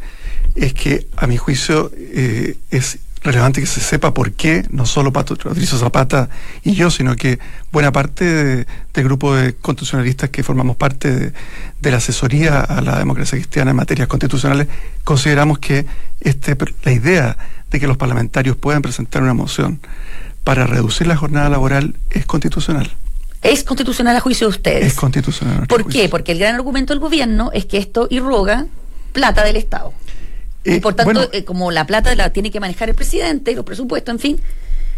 es 0.56 0.74
que, 0.74 1.08
a 1.18 1.26
mi 1.26 1.38
juicio, 1.38 1.92
eh, 1.96 2.56
es 2.70 3.00
relevante 3.24 3.62
que 3.62 3.68
se 3.68 3.80
sepa 3.80 4.14
por 4.14 4.34
qué, 4.34 4.66
no 4.70 4.86
solo 4.86 5.14
Patricio 5.14 5.78
Zapata 5.78 6.30
y 6.64 6.74
yo, 6.74 6.92
sino 6.92 7.16
que 7.16 7.40
buena 7.72 7.92
parte 7.92 8.66
del 8.94 9.04
grupo 9.04 9.36
de 9.36 9.56
constitucionalistas 9.56 10.30
que 10.30 10.44
formamos 10.44 10.76
parte 10.76 11.12
de, 11.12 11.34
de, 11.80 11.92
la 11.92 11.98
asesoría 11.98 12.60
a 12.60 12.82
la 12.82 13.00
democracia 13.00 13.38
cristiana 13.38 13.72
en 13.72 13.78
materias 13.78 14.08
constitucionales, 14.08 14.68
consideramos 15.04 15.60
que 15.60 15.86
este, 16.20 16.58
la 16.84 16.92
idea 16.92 17.38
de 17.72 17.80
que 17.80 17.88
los 17.88 17.98
parlamentarios 17.98 18.56
puedan 18.58 18.82
presentar 18.82 19.24
una 19.24 19.34
moción 19.34 19.80
para 20.44 20.68
reducir 20.68 21.08
la 21.08 21.16
jornada 21.16 21.50
laboral 21.50 21.96
es 22.10 22.26
constitucional. 22.26 22.92
¿Es 23.42 23.64
constitucional 23.64 24.16
a 24.16 24.20
juicio 24.20 24.48
de 24.48 24.52
ustedes? 24.52 24.86
Es 24.88 24.94
constitucional. 24.94 25.68
¿Por 25.68 25.88
qué? 25.88 26.08
Porque 26.08 26.32
el 26.32 26.40
gran 26.40 26.56
argumento 26.56 26.94
del 26.94 27.00
gobierno 27.00 27.52
es 27.54 27.66
que 27.66 27.78
esto 27.78 28.08
irroga 28.10 28.68
plata 29.12 29.44
del 29.44 29.58
Estado. 29.58 29.94
Y 30.64 30.74
eh, 30.74 30.82
por 30.82 30.94
tanto, 30.94 31.30
eh, 31.32 31.44
como 31.44 31.72
la 31.72 31.86
plata 31.86 32.14
la 32.16 32.32
tiene 32.32 32.52
que 32.52 32.60
manejar 32.60 32.90
el 32.90 32.96
presidente, 32.96 33.54
los 33.56 33.66
presupuestos, 33.66 34.14
en 34.14 34.20
fin, 34.20 34.42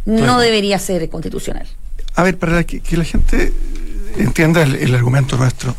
no 0.05 0.39
debería 0.39 0.77
ser 0.79 1.09
constitucional. 1.09 1.67
A 2.15 2.23
ver, 2.23 2.37
para 2.37 2.63
que, 2.63 2.81
la 2.95 3.03
gente 3.03 3.53
entienda 4.17 4.63
el 4.63 4.93
argumento 4.95 5.37
nuestro, 5.37 5.75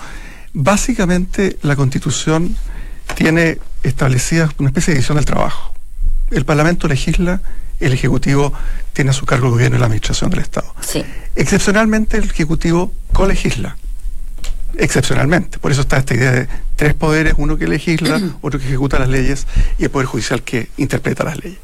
básicamente 0.52 1.56
la 1.62 1.76
constitución 1.76 2.56
tiene 3.14 3.58
establecida 3.82 4.52
una 4.58 4.68
especie 4.68 4.92
de 4.92 4.96
división 4.96 5.16
del 5.16 5.24
trabajo 5.24 5.76
el 6.30 6.44
Parlamento 6.44 6.88
legisla, 6.88 7.40
el 7.78 7.92
Ejecutivo 7.92 8.52
tiene 8.92 9.10
a 9.10 9.12
su 9.12 9.26
cargo 9.26 9.46
el 9.46 9.52
gobierno 9.52 9.76
y 9.76 9.80
la 9.80 9.86
administración 9.86 10.30
del 10.30 10.40
Estado. 10.40 10.74
Sí. 10.80 11.04
Excepcionalmente 11.34 12.16
el 12.16 12.24
Ejecutivo 12.24 12.92
colegisla. 13.12 13.76
Excepcionalmente. 14.78 15.58
Por 15.58 15.72
eso 15.72 15.82
está 15.82 15.96
esta 15.96 16.14
idea 16.14 16.32
de 16.32 16.48
tres 16.76 16.94
poderes, 16.94 17.34
uno 17.36 17.56
que 17.56 17.66
legisla, 17.66 18.20
otro 18.40 18.60
que 18.60 18.66
ejecuta 18.66 18.98
las 18.98 19.08
leyes 19.08 19.46
y 19.78 19.84
el 19.84 19.90
Poder 19.90 20.06
Judicial 20.06 20.42
que 20.42 20.68
interpreta 20.76 21.24
las 21.24 21.42
leyes. 21.42 21.58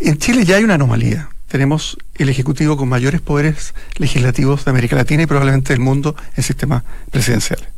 En 0.00 0.18
Chile 0.18 0.44
ya 0.44 0.56
hay 0.56 0.64
una 0.64 0.74
anomalía. 0.74 1.28
Tenemos 1.48 1.96
el 2.16 2.28
Ejecutivo 2.28 2.76
con 2.76 2.88
mayores 2.88 3.20
poderes 3.20 3.74
legislativos 3.96 4.64
de 4.64 4.70
América 4.70 4.96
Latina 4.96 5.22
y 5.22 5.26
probablemente 5.26 5.72
del 5.72 5.80
mundo 5.80 6.16
en 6.36 6.42
sistemas 6.42 6.82
presidenciales. 7.10 7.68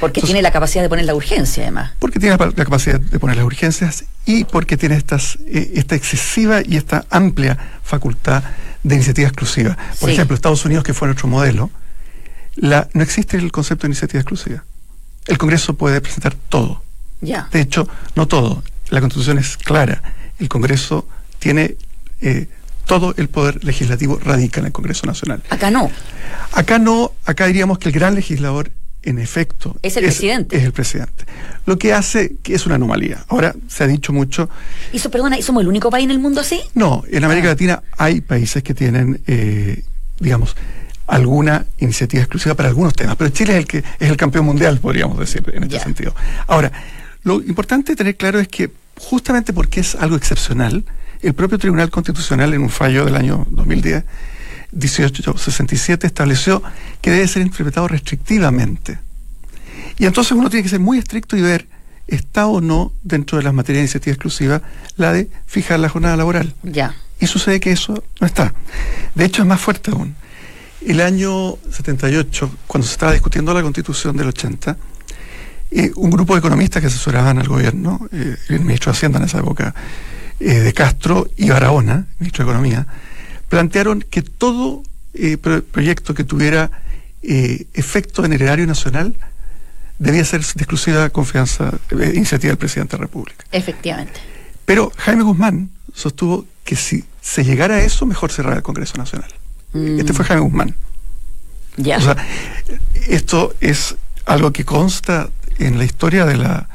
Porque 0.00 0.20
tiene 0.20 0.42
la 0.42 0.50
capacidad 0.50 0.82
de 0.82 0.88
poner 0.88 1.04
la 1.04 1.14
urgencia, 1.14 1.62
además. 1.62 1.92
Porque 1.98 2.18
tiene 2.18 2.36
la, 2.36 2.52
capacidad 2.52 3.00
de 3.00 3.18
poner 3.18 3.36
las 3.36 3.44
urgencias 3.44 4.04
y 4.26 4.44
porque 4.44 4.76
tiene 4.76 4.96
estas, 4.96 5.38
eh, 5.46 5.72
esta 5.76 5.94
excesiva 5.94 6.60
y 6.64 6.76
esta 6.76 7.06
amplia 7.10 7.56
facultad 7.82 8.42
de 8.82 8.94
iniciativa 8.94 9.28
exclusiva. 9.28 9.76
Por 10.00 10.10
ejemplo, 10.10 10.34
Estados 10.34 10.64
Unidos, 10.64 10.84
que 10.84 10.94
fue 10.94 11.08
nuestro 11.08 11.28
modelo, 11.28 11.70
la, 12.56 12.88
no 12.92 13.02
existe 13.02 13.36
el 13.36 13.50
concepto 13.52 13.82
de 13.82 13.88
iniciativa 13.88 14.20
exclusiva. 14.20 14.64
El 15.26 15.38
Congreso 15.38 15.74
puede 15.74 16.00
presentar 16.00 16.34
todo. 16.48 16.82
Ya. 17.20 17.48
De 17.52 17.60
hecho, 17.60 17.88
no 18.14 18.28
todo. 18.28 18.62
La 18.90 19.00
Constitución 19.00 19.38
es 19.38 19.56
clara. 19.56 20.02
El 20.38 20.48
Congreso 20.48 21.08
tiene 21.38 21.76
eh, 22.20 22.48
todo 22.86 23.14
el 23.16 23.28
poder 23.28 23.64
legislativo 23.64 24.18
radica 24.22 24.60
en 24.60 24.66
el 24.66 24.72
Congreso 24.72 25.06
Nacional. 25.06 25.42
Acá 25.50 25.70
no. 25.70 25.90
Acá 26.52 26.78
no. 26.78 27.12
Acá 27.24 27.46
diríamos 27.46 27.78
que 27.78 27.88
el 27.88 27.94
gran 27.94 28.14
legislador 28.14 28.70
en 29.04 29.18
efecto, 29.18 29.76
es 29.82 29.96
el 29.96 30.04
presidente. 30.04 30.56
Es 30.56 30.64
el 30.64 30.72
presidente. 30.72 31.24
Lo 31.66 31.78
que 31.78 31.92
hace 31.92 32.36
que 32.42 32.54
es 32.54 32.66
una 32.66 32.76
anomalía. 32.76 33.24
Ahora 33.28 33.54
se 33.68 33.84
ha 33.84 33.86
dicho 33.86 34.12
mucho. 34.12 34.48
¿Y 34.92 34.98
perdona, 35.08 35.40
somos 35.42 35.62
el 35.62 35.68
único 35.68 35.90
país 35.90 36.04
en 36.04 36.10
el 36.10 36.18
mundo 36.18 36.40
así? 36.40 36.60
No, 36.74 37.04
en 37.10 37.24
América 37.24 37.48
ah. 37.48 37.50
Latina 37.50 37.82
hay 37.96 38.20
países 38.20 38.62
que 38.62 38.74
tienen, 38.74 39.20
eh, 39.26 39.84
digamos, 40.20 40.56
alguna 41.06 41.66
iniciativa 41.78 42.22
exclusiva 42.22 42.54
para 42.54 42.68
algunos 42.68 42.94
temas, 42.94 43.16
pero 43.16 43.30
Chile 43.30 43.52
es 43.52 43.58
el 43.58 43.66
que 43.66 43.78
es 43.78 44.10
el 44.10 44.16
campeón 44.16 44.46
mundial, 44.46 44.78
podríamos 44.80 45.18
decir, 45.18 45.44
en 45.52 45.64
este 45.64 45.80
sentido. 45.80 46.14
Ahora, 46.46 46.72
lo 47.22 47.42
importante 47.42 47.96
tener 47.96 48.16
claro 48.16 48.38
es 48.38 48.48
que 48.48 48.70
justamente 48.98 49.52
porque 49.52 49.80
es 49.80 49.94
algo 49.94 50.16
excepcional, 50.16 50.84
el 51.22 51.34
propio 51.34 51.58
Tribunal 51.58 51.90
Constitucional 51.90 52.54
en 52.54 52.62
un 52.62 52.70
fallo 52.70 53.04
del 53.04 53.16
año 53.16 53.46
2010 53.50 54.04
1867 54.74 56.06
estableció 56.06 56.62
que 57.00 57.10
debe 57.10 57.28
ser 57.28 57.42
interpretado 57.42 57.88
restrictivamente. 57.88 58.98
Y 59.98 60.06
entonces 60.06 60.32
uno 60.32 60.50
tiene 60.50 60.64
que 60.64 60.68
ser 60.68 60.80
muy 60.80 60.98
estricto 60.98 61.36
y 61.36 61.42
ver 61.42 61.66
está 62.06 62.46
o 62.46 62.60
no 62.60 62.92
dentro 63.02 63.38
de 63.38 63.44
las 63.44 63.54
materias 63.54 63.78
de 63.78 63.84
iniciativa 63.84 64.12
exclusiva 64.12 64.62
la 64.96 65.12
de 65.12 65.30
fijar 65.46 65.78
la 65.80 65.88
jornada 65.88 66.16
laboral. 66.16 66.54
Ya. 66.62 66.94
Y 67.20 67.26
sucede 67.26 67.60
que 67.60 67.72
eso 67.72 68.02
no 68.20 68.26
está. 68.26 68.52
De 69.14 69.24
hecho, 69.24 69.42
es 69.42 69.48
más 69.48 69.60
fuerte 69.60 69.92
aún. 69.92 70.16
El 70.86 71.00
año 71.00 71.56
78, 71.70 72.58
cuando 72.66 72.86
se 72.86 72.92
estaba 72.92 73.12
discutiendo 73.12 73.54
la 73.54 73.62
constitución 73.62 74.16
del 74.16 74.28
80, 74.28 74.76
eh, 75.70 75.90
un 75.96 76.10
grupo 76.10 76.34
de 76.34 76.40
economistas 76.40 76.82
que 76.82 76.88
asesoraban 76.88 77.38
al 77.38 77.48
gobierno, 77.48 78.06
eh, 78.12 78.36
el 78.50 78.60
ministro 78.60 78.92
de 78.92 78.98
Hacienda 78.98 79.18
en 79.18 79.24
esa 79.24 79.38
época, 79.38 79.74
eh, 80.40 80.60
de 80.60 80.72
Castro 80.74 81.26
y 81.38 81.48
Barahona, 81.48 82.06
ministro 82.18 82.44
de 82.44 82.50
Economía, 82.50 82.86
plantearon 83.48 84.02
que 84.02 84.20
todo 84.20 84.82
eh, 85.14 85.38
proyecto 85.38 86.14
que 86.14 86.24
tuviera 86.24 86.70
efecto 87.22 88.22
en 88.26 88.34
el 88.34 88.42
erario 88.42 88.66
nacional 88.66 89.16
debía 89.98 90.26
ser 90.26 90.42
de 90.42 90.50
exclusiva 90.58 91.08
confianza, 91.08 91.72
iniciativa 91.90 92.50
del 92.50 92.58
presidente 92.58 92.96
de 92.96 93.00
la 93.00 93.06
República. 93.06 93.46
Efectivamente. 93.50 94.20
Pero 94.66 94.92
Jaime 94.98 95.22
Guzmán 95.22 95.70
sostuvo 95.94 96.44
que 96.64 96.76
si 96.76 97.04
se 97.22 97.42
llegara 97.42 97.76
a 97.76 97.80
eso, 97.80 98.04
mejor 98.04 98.30
cerrar 98.30 98.58
el 98.58 98.62
Congreso 98.62 98.98
Nacional. 98.98 99.30
Mm. 99.74 100.00
Este 100.00 100.12
fue 100.12 100.24
Jaime 100.24 100.42
Guzmán. 100.42 100.74
Ya. 101.76 101.98
O 101.98 102.00
sea, 102.00 102.16
esto 103.08 103.54
es 103.60 103.96
algo 104.24 104.52
que 104.52 104.64
consta 104.64 105.28
en 105.58 105.76
la 105.78 105.84
historia 105.84 106.24
de 106.24 106.36
la 106.36 106.68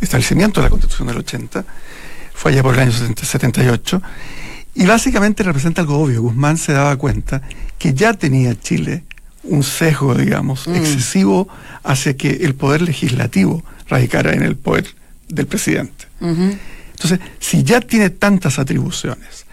establecimiento 0.00 0.60
de 0.60 0.66
la 0.66 0.70
Constitución 0.70 1.08
del 1.08 1.16
80, 1.18 1.64
fue 2.34 2.52
allá 2.52 2.62
por 2.62 2.74
el 2.74 2.80
año 2.80 2.92
78, 2.92 4.02
Y 4.74 4.84
básicamente 4.84 5.42
representa 5.42 5.80
algo 5.80 5.98
obvio. 5.98 6.20
Guzmán 6.20 6.58
se 6.58 6.72
daba 6.74 6.94
cuenta 6.96 7.40
que 7.78 7.94
ya 7.94 8.12
tenía 8.12 8.54
Chile 8.60 9.04
un 9.44 9.62
sesgo, 9.62 10.14
digamos, 10.14 10.66
Mm. 10.68 10.74
excesivo 10.74 11.48
hacia 11.82 12.14
que 12.18 12.30
el 12.44 12.54
poder 12.54 12.82
legislativo 12.82 13.64
radicara 13.88 14.34
en 14.34 14.42
el 14.42 14.54
poder 14.56 14.86
del 15.28 15.46
presidente. 15.46 16.04
Entonces, 16.20 17.20
si 17.40 17.62
ya 17.62 17.80
tiene 17.80 18.10
tantas 18.10 18.58
atribuciones, 18.58 19.45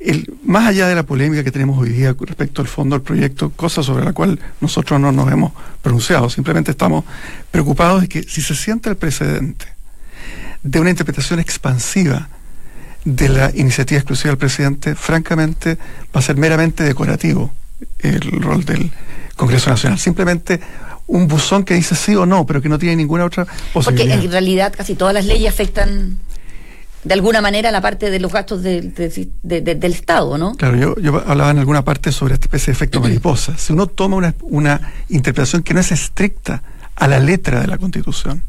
el, 0.00 0.32
más 0.44 0.66
allá 0.66 0.88
de 0.88 0.94
la 0.94 1.02
polémica 1.02 1.44
que 1.44 1.50
tenemos 1.50 1.78
hoy 1.78 1.90
día 1.90 2.16
respecto 2.18 2.62
al 2.62 2.68
fondo 2.68 2.96
del 2.96 3.02
proyecto, 3.02 3.50
cosa 3.50 3.82
sobre 3.82 4.04
la 4.04 4.12
cual 4.12 4.40
nosotros 4.60 4.98
no 4.98 5.12
nos 5.12 5.30
hemos 5.30 5.52
pronunciado, 5.82 6.30
simplemente 6.30 6.70
estamos 6.70 7.04
preocupados 7.50 8.00
de 8.02 8.08
que 8.08 8.22
si 8.22 8.40
se 8.40 8.54
siente 8.54 8.88
el 8.88 8.96
precedente 8.96 9.66
de 10.62 10.80
una 10.80 10.90
interpretación 10.90 11.38
expansiva 11.38 12.28
de 13.04 13.28
la 13.28 13.50
iniciativa 13.54 13.98
exclusiva 13.98 14.30
del 14.30 14.38
presidente, 14.38 14.94
francamente 14.94 15.76
va 16.14 16.20
a 16.20 16.22
ser 16.22 16.36
meramente 16.36 16.82
decorativo 16.82 17.52
el 17.98 18.20
rol 18.42 18.64
del 18.64 18.90
Congreso 19.36 19.70
Nacional. 19.70 19.98
Simplemente 19.98 20.60
un 21.06 21.26
buzón 21.26 21.64
que 21.64 21.74
dice 21.74 21.94
sí 21.94 22.14
o 22.14 22.24
no, 22.24 22.46
pero 22.46 22.62
que 22.62 22.68
no 22.68 22.78
tiene 22.78 22.96
ninguna 22.96 23.24
otra 23.24 23.44
Porque 23.44 23.90
posibilidad. 23.90 24.24
en 24.24 24.30
realidad 24.30 24.72
casi 24.76 24.94
todas 24.94 25.12
las 25.12 25.26
leyes 25.26 25.52
afectan 25.52 26.18
de 27.04 27.14
alguna 27.14 27.40
manera 27.40 27.70
la 27.70 27.80
parte 27.80 28.10
de 28.10 28.20
los 28.20 28.32
gastos 28.32 28.62
del- 28.62 28.92
de- 28.94 29.28
de- 29.42 29.60
de- 29.62 29.74
del 29.74 29.92
Estado, 29.92 30.36
¿no? 30.36 30.54
Claro, 30.56 30.76
yo, 30.76 30.96
yo 31.00 31.22
hablaba 31.26 31.50
en 31.50 31.58
alguna 31.58 31.82
parte 31.84 32.12
sobre 32.12 32.34
esta 32.34 32.46
especie 32.46 32.66
de 32.66 32.72
efecto 32.72 33.00
mariposa. 33.06 33.56
Si 33.56 33.72
uno 33.72 33.86
toma 33.86 34.16
una, 34.16 34.34
una 34.42 34.92
interpretación 35.08 35.62
que 35.62 35.72
no 35.74 35.80
es 35.80 35.92
estricta 35.92 36.62
a 36.96 37.08
la 37.08 37.18
letra 37.18 37.60
de 37.60 37.66
la 37.66 37.78
Constitución, 37.78 38.42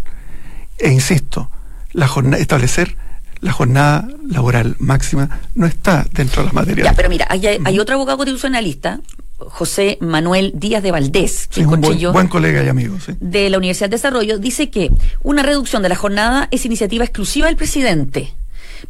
e 0.78 0.90
insisto, 0.92 1.50
la 1.94 2.08
jornada, 2.08 2.42
establecer 2.42 2.96
la 3.40 3.52
jornada 3.54 4.08
laboral 4.30 4.76
máxima 4.80 5.40
no 5.56 5.66
está 5.66 6.06
dentro 6.14 6.42
de 6.42 6.46
las 6.48 6.54
materias. 6.54 6.86
Ya, 6.86 6.94
pero 6.94 7.10
mira, 7.10 7.26
hay, 7.30 7.46
hay 7.64 7.80
otro 7.80 7.96
abogado 7.96 8.18
constitucionalista, 8.18 9.00
José 9.38 9.98
Manuel 10.02 10.52
Díaz 10.56 10.84
de 10.84 10.92
Valdés, 10.92 11.48
que 11.48 11.62
Sí, 11.62 11.66
un 11.66 11.82
buen, 11.82 11.98
yo, 11.98 12.14
buen 12.14 12.28
colega 12.28 12.64
y 12.64 12.68
amigo. 12.68 12.98
sí. 13.04 13.14
de 13.20 13.50
la 13.50 13.58
Universidad 13.58 13.90
de 13.90 13.96
Desarrollo, 13.96 14.38
dice 14.38 14.70
que 14.70 14.92
una 15.24 15.42
reducción 15.42 15.82
de 15.82 15.90
la 15.90 15.96
jornada 15.96 16.48
es 16.52 16.66
iniciativa 16.66 17.04
exclusiva 17.04 17.48
del 17.48 17.56
presidente, 17.56 18.32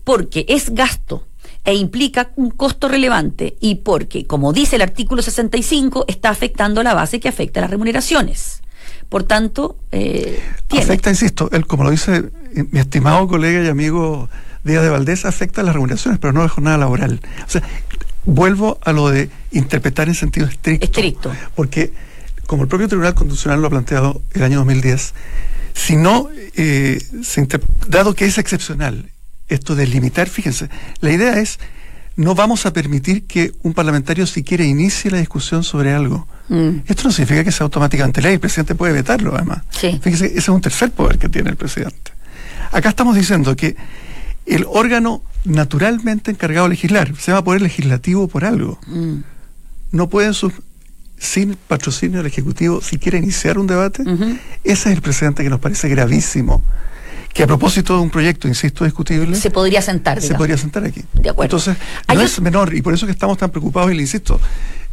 porque 0.04 0.46
es 0.48 0.74
gasto 0.74 1.26
e 1.64 1.76
implica 1.76 2.32
un 2.36 2.50
costo 2.50 2.88
relevante 2.88 3.56
y 3.60 3.76
porque, 3.76 4.26
como 4.26 4.52
dice 4.52 4.78
el 4.78 4.82
artículo 4.82 5.22
65, 5.22 6.06
está 6.08 6.30
afectando 6.30 6.82
la 6.84 6.94
base 6.94 7.20
que 7.20 7.30
afecta 7.30 7.60
a 7.60 7.62
las 7.62 7.72
remuneraciones. 7.72 8.62
Por 9.10 9.24
tanto, 9.24 9.78
eh, 9.92 10.42
tiene. 10.68 10.86
Afecta, 10.86 11.10
insisto, 11.10 11.50
él, 11.52 11.68
como 11.68 11.84
lo 11.84 11.92
dice 11.92 12.32
mi 12.54 12.80
estimado 12.80 13.28
colega 13.28 13.64
y 13.64 13.68
amigo 13.68 14.30
Díaz 14.64 14.84
de 14.84 14.90
Valdés, 14.90 15.26
afecta 15.26 15.64
las 15.64 15.74
remuneraciones, 15.74 16.20
pero 16.20 16.34
no 16.34 16.42
la 16.42 16.50
jornada 16.50 16.78
laboral. 16.78 17.22
O 17.46 17.50
sea, 17.50 17.62
vuelvo 18.26 18.80
a 18.84 18.92
lo 18.92 19.10
de 19.10 19.30
interpretar 19.52 20.08
en 20.08 20.16
sentido 20.16 20.48
estricto. 20.48 20.86
Estricto. 20.86 21.32
Porque, 21.56 21.94
como 22.48 22.64
el 22.64 22.70
propio 22.70 22.88
Tribunal 22.88 23.14
Constitucional 23.14 23.62
lo 23.62 23.68
ha 23.68 23.70
planteado 23.70 24.22
el 24.34 24.44
año 24.44 24.58
2010, 24.60 25.14
si 25.74 25.96
no, 25.96 26.30
eh, 26.56 27.02
se 27.24 27.48
dado 27.88 28.14
que 28.14 28.26
es 28.26 28.38
excepcional 28.38 29.10
esto 29.54 29.76
de 29.76 29.88
limitar, 29.88 30.28
fíjense, 30.30 30.70
la 31.02 31.12
idea 31.12 31.40
es, 31.40 31.60
no 32.16 32.36
vamos 32.36 32.66
a 32.66 32.74
permitir 32.74 33.24
que 33.26 33.54
un 33.64 33.74
parlamentario 33.74 34.26
siquiera 34.28 34.64
inicie 34.66 35.10
la 35.12 35.18
discusión 35.20 35.64
sobre 35.64 35.94
algo. 35.94 36.28
Mm. 36.50 36.80
Esto 36.88 37.04
no 37.06 37.12
significa 37.12 37.44
que 37.44 37.52
sea 37.52 37.64
automáticamente 37.66 38.22
ley, 38.22 38.34
el 38.34 38.40
presidente 38.40 38.76
puede 38.76 38.94
vetarlo 38.94 39.34
además. 39.36 39.62
Sí. 39.72 40.00
Fíjese, 40.04 40.26
ese 40.28 40.38
es 40.40 40.50
un 40.50 40.62
tercer 40.62 40.92
poder 40.92 41.18
que 41.18 41.30
tiene 41.30 41.50
el 41.50 41.56
presidente. 41.56 42.12
Acá 42.72 42.90
estamos 42.90 43.16
diciendo 43.16 43.56
que 43.56 43.76
el 44.46 44.66
órgano 44.68 45.22
naturalmente 45.46 46.32
encargado 46.32 46.66
de 46.68 46.72
legislar, 46.72 47.16
se 47.18 47.32
llama 47.32 47.44
poder 47.44 47.62
legislativo 47.62 48.28
por 48.28 48.44
algo, 48.46 48.80
Mm. 48.88 49.18
no 49.92 50.10
pueden 50.10 50.34
sus- 50.34 50.54
sin 51.18 51.56
patrocinio 51.68 52.18
del 52.18 52.28
Ejecutivo 52.28 52.82
siquiera 52.82 53.18
iniciar 53.18 53.58
un 53.60 53.68
debate. 53.68 54.02
Ujú. 54.02 54.38
Ese 54.64 54.90
es 54.90 54.96
el 54.96 55.02
precedente 55.02 55.44
que 55.44 55.50
nos 55.50 55.60
parece 55.60 55.88
gravísimo. 55.88 56.64
Que 57.34 57.44
a 57.44 57.48
propósito 57.48 57.96
de 57.96 58.02
un 58.02 58.10
proyecto, 58.10 58.48
insisto, 58.48 58.84
discutible, 58.84 59.36
Se 59.38 59.52
podría 59.52 59.82
sentar. 59.82 60.18
se 60.20 60.24
digamos. 60.24 60.38
podría 60.40 60.58
sentar 60.58 60.84
aquí. 60.84 61.02
De 61.14 61.30
acuerdo. 61.30 61.58
Entonces, 61.58 61.78
no 62.14 62.22
es 62.22 62.42
menor, 62.42 62.76
y 62.76 62.82
por 62.82 62.94
eso 62.94 63.06
que 63.06 63.12
estamos 63.14 63.38
tan 63.38 63.50
preocupados, 63.52 63.92
y 63.92 63.96
le 63.96 64.02
insisto, 64.02 64.40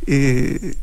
eh, 0.07 0.75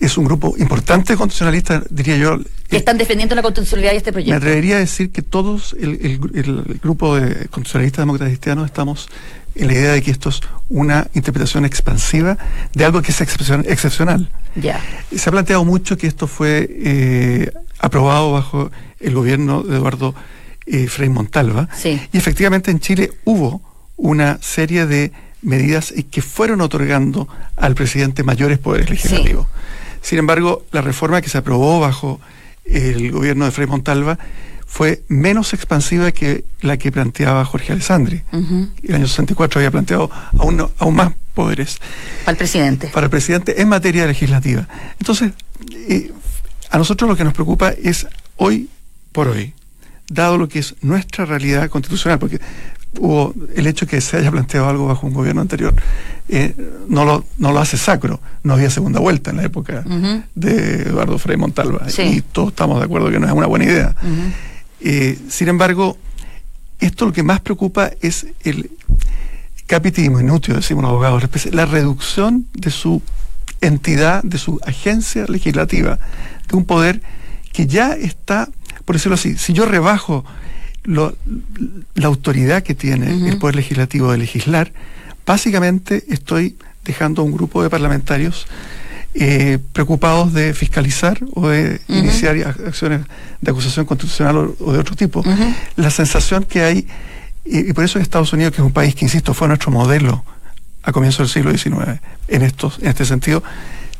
es 0.00 0.18
un 0.18 0.24
grupo 0.24 0.54
importante 0.58 1.16
constitucionalista, 1.16 1.82
diría 1.88 2.16
yo. 2.16 2.38
que 2.68 2.76
eh, 2.76 2.78
están 2.78 2.98
defendiendo 2.98 3.34
la 3.34 3.42
constitucionalidad 3.42 3.92
de 3.92 3.96
este 3.98 4.10
me 4.10 4.14
proyecto. 4.14 4.36
atrevería 4.36 4.76
a 4.76 4.80
decir 4.80 5.10
que 5.10 5.22
todos, 5.22 5.74
el, 5.80 5.98
el 6.02 6.20
gru- 6.20 6.36
el 6.36 6.78
grupo 6.82 7.16
de 7.16 7.46
constitucionalistas 7.48 8.02
demócratas 8.02 8.28
cristianos, 8.28 8.66
estamos 8.66 9.08
en 9.54 9.66
la 9.68 9.72
idea 9.72 9.92
de 9.92 10.02
que 10.02 10.10
esto 10.10 10.28
es 10.30 10.40
una 10.68 11.06
interpretación 11.14 11.64
expansiva 11.64 12.36
de 12.74 12.84
algo 12.84 13.02
que 13.02 13.12
es 13.12 13.20
excepcion- 13.20 13.64
excepcional. 13.68 14.30
Ya. 14.56 14.80
Se 15.16 15.28
ha 15.28 15.32
planteado 15.32 15.64
mucho 15.64 15.96
que 15.96 16.06
esto 16.06 16.26
fue 16.26 16.68
eh, 16.70 17.50
aprobado 17.78 18.32
bajo 18.32 18.70
el 19.00 19.14
gobierno 19.14 19.62
de 19.62 19.76
Eduardo 19.76 20.14
eh, 20.66 20.86
Frei 20.88 21.08
Montalva. 21.08 21.68
Sí. 21.76 22.00
Y 22.12 22.16
efectivamente 22.16 22.70
en 22.70 22.80
Chile 22.80 23.12
hubo 23.24 23.60
una 23.96 24.38
serie 24.42 24.86
de 24.86 25.12
medidas 25.42 25.92
que 26.10 26.22
fueron 26.22 26.60
otorgando 26.62 27.28
al 27.56 27.74
presidente 27.74 28.22
mayores 28.22 28.58
poderes 28.58 28.88
legislativos. 28.90 29.46
Sin 30.00 30.18
embargo, 30.18 30.64
la 30.72 30.80
reforma 30.80 31.20
que 31.20 31.28
se 31.28 31.38
aprobó 31.38 31.80
bajo 31.80 32.20
el 32.64 33.10
gobierno 33.12 33.44
de 33.44 33.50
Frei 33.50 33.66
Montalva 33.66 34.18
fue 34.66 35.02
menos 35.08 35.52
expansiva 35.52 36.10
que 36.12 36.44
la 36.60 36.78
que 36.78 36.90
planteaba 36.90 37.44
Jorge 37.44 37.72
Alessandri. 37.72 38.22
Ujú. 38.32 38.68
El 38.82 38.94
año 38.96 39.06
64 39.06 39.60
había 39.60 39.70
planteado 39.70 40.10
aún, 40.38 40.66
aún 40.78 40.94
más 40.96 41.12
poderes 41.34 41.78
Al 42.26 42.36
presidente. 42.36 42.88
para 42.88 43.04
el 43.06 43.10
presidente 43.10 43.60
en 43.60 43.68
materia 43.68 44.06
legislativa. 44.06 44.66
Entonces, 44.98 45.32
eh, 45.88 46.10
a 46.74 46.78
nosotros 46.78 47.08
lo 47.08 47.14
que 47.14 47.22
nos 47.22 47.34
preocupa 47.34 47.70
es 47.70 48.04
hoy 48.36 48.68
por 49.12 49.28
hoy, 49.28 49.54
dado 50.08 50.36
lo 50.38 50.48
que 50.48 50.58
es 50.58 50.74
nuestra 50.82 51.24
realidad 51.24 51.70
constitucional, 51.70 52.18
porque 52.18 52.40
hubo 52.98 53.32
el 53.54 53.68
hecho 53.68 53.86
que 53.86 54.00
se 54.00 54.16
haya 54.16 54.32
planteado 54.32 54.68
algo 54.68 54.88
bajo 54.88 55.06
un 55.06 55.14
gobierno 55.14 55.40
anterior, 55.40 55.72
eh, 56.28 56.52
no, 56.88 57.04
lo, 57.04 57.24
no 57.38 57.52
lo 57.52 57.60
hace 57.60 57.76
sacro. 57.76 58.20
No 58.42 58.54
había 58.54 58.70
segunda 58.70 58.98
vuelta 58.98 59.30
en 59.30 59.36
la 59.36 59.44
época 59.44 59.84
de 60.34 60.82
Eduardo 60.82 61.16
Frei 61.16 61.36
Montalva. 61.36 61.88
Sí. 61.90 62.02
Y 62.02 62.20
todos 62.22 62.48
estamos 62.48 62.80
de 62.80 62.86
acuerdo 62.86 63.08
que 63.08 63.20
no 63.20 63.28
es 63.28 63.32
una 63.32 63.46
buena 63.46 63.66
idea. 63.66 63.94
Eh, 64.80 65.16
sin 65.28 65.46
embargo, 65.46 65.96
esto 66.80 67.06
lo 67.06 67.12
que 67.12 67.22
más 67.22 67.38
preocupa 67.38 67.92
es 68.00 68.26
el 68.42 68.68
capitismo 69.68 70.18
inútil, 70.18 70.56
decimos 70.56 70.82
los 70.82 70.90
abogados, 70.90 71.22
la 71.52 71.66
reducción 71.66 72.48
de 72.52 72.72
su 72.72 73.00
entidad, 73.60 74.22
de 74.22 74.38
su 74.38 74.60
agencia 74.66 75.24
legislativa, 75.28 75.98
de 76.48 76.56
un 76.56 76.64
poder 76.64 77.00
que 77.52 77.66
ya 77.66 77.92
está, 77.94 78.48
por 78.84 78.96
decirlo 78.96 79.14
así, 79.14 79.36
si 79.36 79.52
yo 79.52 79.64
rebajo 79.64 80.24
lo- 80.82 81.16
la 81.94 82.06
autoridad 82.08 82.62
que 82.62 82.74
tiene 82.74 83.28
el 83.28 83.38
poder 83.38 83.56
legislativo 83.56 84.10
de 84.12 84.18
legislar, 84.18 84.72
básicamente 85.26 86.04
estoy 86.08 86.56
dejando 86.84 87.22
a 87.22 87.24
un 87.24 87.32
grupo 87.32 87.62
de 87.62 87.70
parlamentarios 87.70 88.46
eh, 89.14 89.58
preocupados 89.72 90.32
de 90.34 90.52
fiscalizar 90.54 91.18
o 91.34 91.48
de 91.48 91.80
iniciar 91.88 92.34
ac- 92.36 92.66
acciones 92.66 93.02
de 93.40 93.50
acusación 93.50 93.86
constitucional 93.86 94.36
o, 94.36 94.56
o 94.58 94.72
de 94.72 94.80
otro 94.80 94.96
tipo. 94.96 95.22
La 95.76 95.90
sensación 95.90 96.42
que 96.44 96.62
hay, 96.62 96.86
y, 97.44 97.70
y 97.70 97.72
por 97.72 97.84
eso 97.84 97.98
Estados 98.00 98.32
Unidos, 98.32 98.52
que 98.52 98.60
es 98.60 98.66
un 98.66 98.72
país 98.72 98.94
que, 98.96 99.04
insisto, 99.04 99.32
fue 99.32 99.46
nuestro 99.48 99.70
modelo 99.70 100.24
a 100.84 100.92
comienzos 100.92 101.32
del 101.32 101.44
siglo 101.44 101.56
XIX 101.56 102.00
en, 102.28 102.42
estos, 102.42 102.78
en 102.80 102.88
este 102.88 103.04
sentido, 103.04 103.42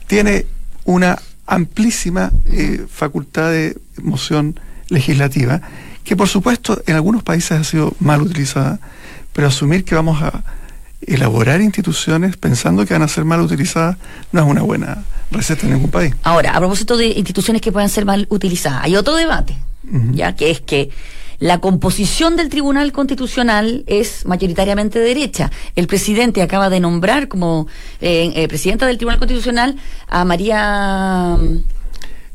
tiene 0.06 0.46
una 0.84 1.18
amplísima 1.46 2.32
eh, 2.46 2.86
facultad 2.88 3.50
de 3.50 3.76
moción 4.02 4.58
legislativa, 4.88 5.60
que 6.04 6.16
por 6.16 6.28
supuesto 6.28 6.82
en 6.86 6.94
algunos 6.94 7.22
países 7.22 7.52
ha 7.52 7.64
sido 7.64 7.94
mal 8.00 8.22
utilizada, 8.22 8.78
pero 9.32 9.48
asumir 9.48 9.84
que 9.84 9.94
vamos 9.94 10.22
a 10.22 10.44
elaborar 11.06 11.60
instituciones 11.60 12.36
pensando 12.36 12.86
que 12.86 12.94
van 12.94 13.02
a 13.02 13.08
ser 13.08 13.24
mal 13.24 13.40
utilizadas 13.40 13.96
no 14.32 14.40
es 14.42 14.46
una 14.46 14.62
buena 14.62 15.04
receta 15.30 15.66
en 15.66 15.74
ningún 15.74 15.90
país. 15.90 16.14
Ahora, 16.22 16.52
a 16.54 16.58
propósito 16.58 16.96
de 16.96 17.08
instituciones 17.08 17.60
que 17.60 17.72
puedan 17.72 17.88
ser 17.88 18.04
mal 18.04 18.26
utilizadas, 18.30 18.84
hay 18.84 18.96
otro 18.96 19.14
debate, 19.14 19.56
ya 20.12 20.34
que 20.34 20.50
es 20.50 20.60
que 20.60 20.90
la 21.44 21.60
composición 21.60 22.36
del 22.36 22.48
Tribunal 22.48 22.90
Constitucional 22.92 23.84
es 23.86 24.24
mayoritariamente 24.24 24.98
de 24.98 25.04
derecha. 25.04 25.50
El 25.76 25.86
presidente 25.86 26.40
acaba 26.40 26.70
de 26.70 26.80
nombrar 26.80 27.28
como 27.28 27.66
eh, 28.00 28.32
eh, 28.34 28.48
presidenta 28.48 28.86
del 28.86 28.96
Tribunal 28.96 29.18
Constitucional 29.18 29.76
a 30.08 30.24
María 30.24 31.36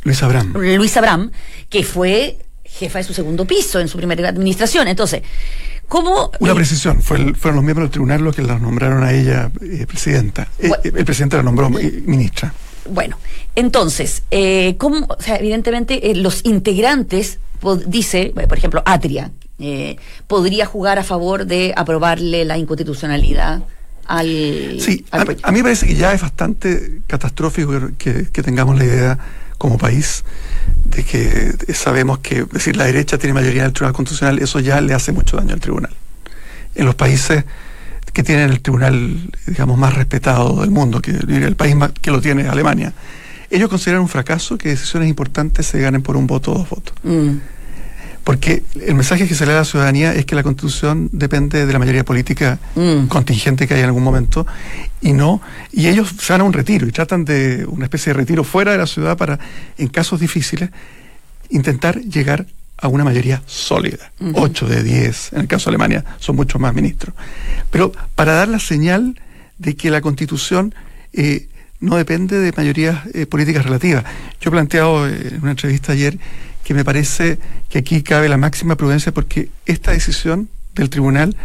Luis 0.04 0.22
Abraham. 0.22 0.54
Luis 0.54 0.96
Abraham, 0.96 1.32
que 1.70 1.84
fue 1.84 2.38
jefa 2.64 3.00
de 3.00 3.04
su 3.04 3.16
segundo 3.16 3.46
piso 3.46 3.80
en 3.80 3.88
su 3.88 3.98
primera 3.98 4.30
administración. 4.30 4.88
Entonces, 4.88 5.24
¿cómo... 5.88 6.30
Una 6.40 6.54
precisión, 6.54 7.02
fue 7.02 7.18
el- 7.18 7.36
fueron 7.36 7.56
los 7.56 7.66
miembros 7.66 7.88
del 7.88 7.92
tribunal 7.92 8.22
los 8.22 8.36
que 8.36 8.44
la 8.44 8.60
nombraron 8.60 9.04
a 9.04 9.12
ella 9.12 9.50
eh, 9.60 9.88
presidenta. 9.88 10.50
Bueno. 10.60 10.76
eh, 10.84 10.92
el 10.96 11.06
presidente 11.06 11.36
la 11.36 11.42
nombró 11.42 11.68
eh, 11.80 12.04
ministra. 12.06 12.54
Bueno, 12.88 13.18
entonces, 13.56 14.22
¿cómo, 14.78 15.08
o 15.10 15.22
sea, 15.22 15.38
evidentemente 15.38 16.14
los 16.16 16.46
integrantes, 16.46 17.40
dice, 17.86 18.34
eh, 18.36 18.48
por 18.48 18.58
ejemplo, 18.58 18.82
Atria, 18.86 19.32
eh, 19.60 19.98
podría 20.28 20.66
jugar 20.66 21.00
a 21.00 21.04
favor 21.04 21.46
de 21.46 21.74
aprobarle 21.76 22.46
la 22.46 22.58
inconstitucionalidad 22.58 23.64
al, 24.06 24.78
Sí, 24.80 25.06
al 25.12 25.22
a, 25.22 25.36
a 25.44 25.52
mí 25.52 25.58
me 25.58 25.64
parece 25.64 25.86
que 25.86 25.96
ya 25.96 26.14
es 26.14 26.22
bastante 26.22 27.02
catastrófico 27.08 27.92
que, 27.98 28.28
que 28.32 28.44
tengamos 28.44 28.78
la 28.78 28.86
idea 28.86 29.20
como 29.60 29.78
país 29.78 30.24
de 30.86 31.04
que 31.04 31.54
sabemos 31.74 32.20
que 32.20 32.40
es 32.40 32.50
decir 32.50 32.78
la 32.78 32.86
derecha 32.86 33.18
tiene 33.18 33.34
mayoría 33.34 33.62
en 33.62 33.68
el 33.68 33.74
Tribunal 33.74 33.94
Constitucional, 33.94 34.40
eso 34.40 34.60
ya 34.60 34.82
le 34.82 34.94
hace 34.94 35.12
mucho 35.12 35.38
daño 35.38 35.54
al 35.54 35.60
tribunal. 35.60 35.92
En 36.76 36.86
los 36.86 36.96
países 36.96 37.44
que 38.14 38.24
tienen 38.24 38.50
el 38.50 38.62
tribunal, 38.62 39.30
digamos, 39.46 39.78
más 39.78 39.94
respetado 39.94 40.62
del 40.62 40.72
mundo, 40.72 41.02
que 41.02 41.12
el 41.12 41.56
país 41.56 41.76
más, 41.76 41.92
que 41.92 42.10
lo 42.10 42.22
tiene, 42.22 42.48
Alemania, 42.48 42.94
ellos 43.50 43.70
consideran 43.70 44.02
un 44.02 44.08
fracaso 44.10 44.58
que 44.58 44.70
decisiones 44.70 45.10
importantes 45.10 45.66
se 45.68 45.80
ganen 45.80 46.02
por 46.02 46.16
un 46.18 46.28
voto 46.28 46.52
o 46.54 46.58
dos 46.60 46.70
votos. 46.70 46.94
Mm, 47.04 47.38
Porque 48.24 48.64
el 48.86 48.94
mensaje 48.96 49.28
que 49.28 49.34
se 49.34 49.46
le 49.46 49.54
da 49.54 49.60
a 49.60 49.62
la 49.62 49.66
ciudadanía 49.66 50.14
es 50.14 50.26
que 50.26 50.36
la 50.36 50.44
constitución 50.44 51.10
depende 51.12 51.66
de 51.66 51.74
la 51.74 51.80
mayoría 51.80 52.04
política 52.06 52.60
Mm. 52.76 53.08
contingente 53.08 53.68
que 53.68 53.74
hay 53.74 53.80
en 53.80 53.88
algún 53.88 54.04
momento 54.04 54.46
y 55.02 55.14
no, 55.14 55.42
y 55.72 55.88
ellos 55.88 56.14
se 56.20 56.34
van 56.34 56.42
a 56.42 56.44
un 56.44 56.54
retiro 56.54 56.86
y 56.88 56.92
tratan 56.92 57.26
de 57.26 57.66
una 57.68 57.86
especie 57.86 58.14
de 58.14 58.20
retiro 58.20 58.44
fuera 58.44 58.72
de 58.74 58.78
la 58.78 58.86
ciudad 58.86 59.18
para, 59.18 59.40
en 59.78 59.88
casos 59.88 60.20
difíciles, 60.20 60.70
intentar 61.50 62.00
llegar 62.02 62.46
a 62.78 62.88
una 62.88 63.04
mayoría 63.04 63.42
sólida. 63.48 64.12
Ocho 64.34 64.68
de 64.68 64.84
diez, 64.84 65.34
en 65.34 65.42
el 65.42 65.48
caso 65.48 65.66
de 65.70 65.76
Alemania 65.76 66.06
son 66.20 66.36
muchos 66.36 66.62
más 66.62 66.74
ministros. 66.76 67.16
Pero 67.72 67.92
para 68.16 68.34
dar 68.34 68.48
la 68.48 68.60
señal 68.60 69.20
de 69.58 69.76
que 69.76 69.90
la 69.90 70.02
constitución 70.02 70.74
eh, 71.14 71.48
no 71.80 71.96
depende 71.96 72.40
de 72.40 72.52
mayorías 72.56 73.06
eh, 73.14 73.26
políticas 73.26 73.66
relativas. 73.66 74.04
Yo 74.42 74.50
he 74.50 74.52
planteado 74.52 75.08
eh, 75.08 75.30
en 75.32 75.42
una 75.42 75.52
entrevista 75.52 75.94
ayer 75.94 76.18
que 76.64 76.74
me 76.74 76.84
parece 76.84 77.40
que 77.70 77.80
aquí 77.80 78.04
cabe 78.04 78.30
la 78.30 78.38
máxima 78.38 78.76
prudencia 78.76 79.12
porque 79.12 79.50
esta 79.66 79.92
decisión 79.92 80.50
del 80.76 80.90
tribunal 80.90 81.36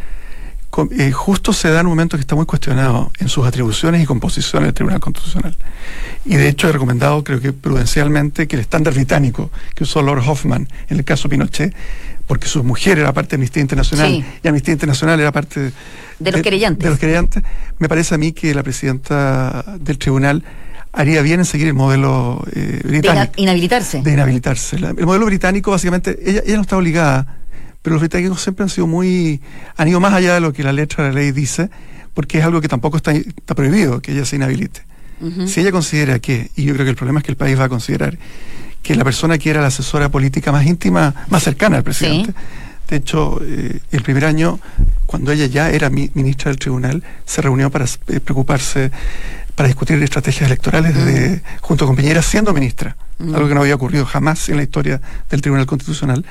eh, 0.97 1.13
justo 1.13 1.53
se 1.53 1.71
da 1.71 1.81
en 1.81 1.87
un 1.87 1.93
momento 1.93 2.17
que 2.17 2.21
está 2.23 2.35
muy 2.35 2.47
cuestionado 2.47 3.11
en 3.19 3.29
sus 3.29 3.47
atribuciones 3.47 4.03
y 4.03 4.07
composiciones 4.07 4.67
del 4.69 4.75
Tribunal 4.75 5.01
Constitucional. 5.01 5.57
Y 6.25 6.37
de 6.37 6.49
hecho 6.49 6.69
he 6.69 6.73
recomendado, 6.73 7.23
creo 7.25 7.41
que 7.41 7.53
prudencialmente, 7.53 8.47
que 8.49 8.57
el 8.57 8.61
estándar 8.61 8.95
británico 8.95 9.51
que 9.75 9.85
usó 9.85 10.03
Lord 10.03 10.23
Hoffman 10.27 10.69
en 10.89 10.99
el 10.99 11.05
caso 11.05 11.29
Pinochet, 11.29 11.75
porque 12.27 12.49
su 12.49 12.65
mujer 12.65 12.99
era 12.99 13.13
parte 13.13 13.31
de 13.31 13.37
Amnistía 13.37 13.61
Internacional 13.63 14.09
Sí. 14.11 14.25
y 14.43 14.49
Amnistía 14.49 14.73
Internacional 14.73 15.21
era 15.21 15.31
parte 15.33 15.73
De 16.19 16.33
los 16.33 16.41
querellantes. 16.43 16.83
de 16.85 16.91
los 16.91 16.99
querellantes, 16.99 17.43
me 17.79 17.89
parece 17.89 18.15
a 18.15 18.19
mí 18.19 18.33
que 18.33 18.55
la 18.55 18.63
presidenta 18.63 19.65
del 19.79 19.99
tribunal 19.99 20.43
haría 20.93 21.21
bien 21.23 21.41
en 21.41 21.45
seguir 21.45 21.67
el 21.67 21.75
modelo 21.75 22.43
eh, 22.53 22.81
de 22.83 22.89
británico 22.89 23.33
inhabilitarse. 23.37 24.01
de 24.03 24.13
inhabilitarse. 24.13 24.77
El 24.77 25.05
modelo 25.07 25.27
británico, 25.27 25.73
básicamente, 25.73 26.19
ella, 26.25 26.41
ella 26.47 26.57
no 26.57 26.63
está 26.63 26.77
obligada, 26.77 27.39
pero 27.85 27.95
los 27.95 28.01
británicos 28.01 28.41
siempre 28.41 28.63
han 28.65 28.71
sido 28.71 28.87
muy. 28.89 29.41
han 29.77 29.87
ido 29.87 30.01
más 30.01 30.13
allá 30.15 30.35
de 30.35 30.41
lo 30.41 30.53
que 30.53 30.65
la 30.65 30.73
letra 30.73 31.05
de 31.05 31.11
la 31.13 31.21
ley 31.21 31.31
dice, 31.31 31.69
porque 32.15 32.39
es 32.39 32.45
algo 32.45 32.61
que 32.61 32.69
tampoco 32.69 32.97
está, 32.97 33.13
está 33.13 33.55
prohibido 33.55 34.01
que 34.01 34.13
ella 34.13 34.25
se 34.25 34.37
inhabilite. 34.37 34.83
Si 35.47 35.61
ella 35.61 35.71
considera 35.71 36.19
que, 36.19 36.51
y 36.57 36.65
yo 36.65 36.73
creo 36.75 36.85
que 36.85 36.91
el 36.91 36.97
problema 36.97 37.21
es 37.21 37.25
que 37.25 37.31
el 37.33 37.37
país 37.37 37.59
va 37.59 37.65
a 37.65 37.69
considerar, 37.69 38.19
que 38.83 38.95
la 38.97 39.05
persona 39.05 39.39
que 39.39 39.49
era 39.51 39.61
la 39.61 39.69
asesora 39.69 40.09
política 40.11 40.51
más 40.51 40.67
íntima, 40.67 41.15
más 41.31 41.43
cercana 41.45 41.77
al 41.77 41.83
presidente, 41.85 42.35
de 42.91 42.97
hecho, 42.97 43.41
eh, 43.43 43.81
el 43.93 44.03
primer 44.03 44.25
año, 44.27 44.61
cuando 45.07 45.31
ella 45.33 45.47
ya 45.47 45.71
era 45.71 45.89
mi- 45.89 46.11
ministra 46.15 46.51
del 46.51 46.59
tribunal, 46.59 47.03
se 47.25 47.41
reunió 47.43 47.71
para 47.71 47.85
eh, 48.09 48.21
preocuparse, 48.21 48.91
para 49.55 49.69
discutir 49.69 50.03
estrategias 50.03 50.47
electorales 50.51 50.95
de- 50.95 51.43
junto 51.61 51.87
con 51.87 51.97
Piñera 51.97 52.21
siendo 52.21 52.53
ministra, 52.53 52.97
algo 53.21 53.49
que 53.49 53.55
no 53.55 53.61
había 53.63 53.77
ocurrido 53.77 54.05
jamás 54.05 54.49
en 54.51 54.57
la 54.57 54.63
historia 54.65 55.01
del 55.31 55.41
Tribunal 55.41 55.65
Constitucional. 55.67 56.25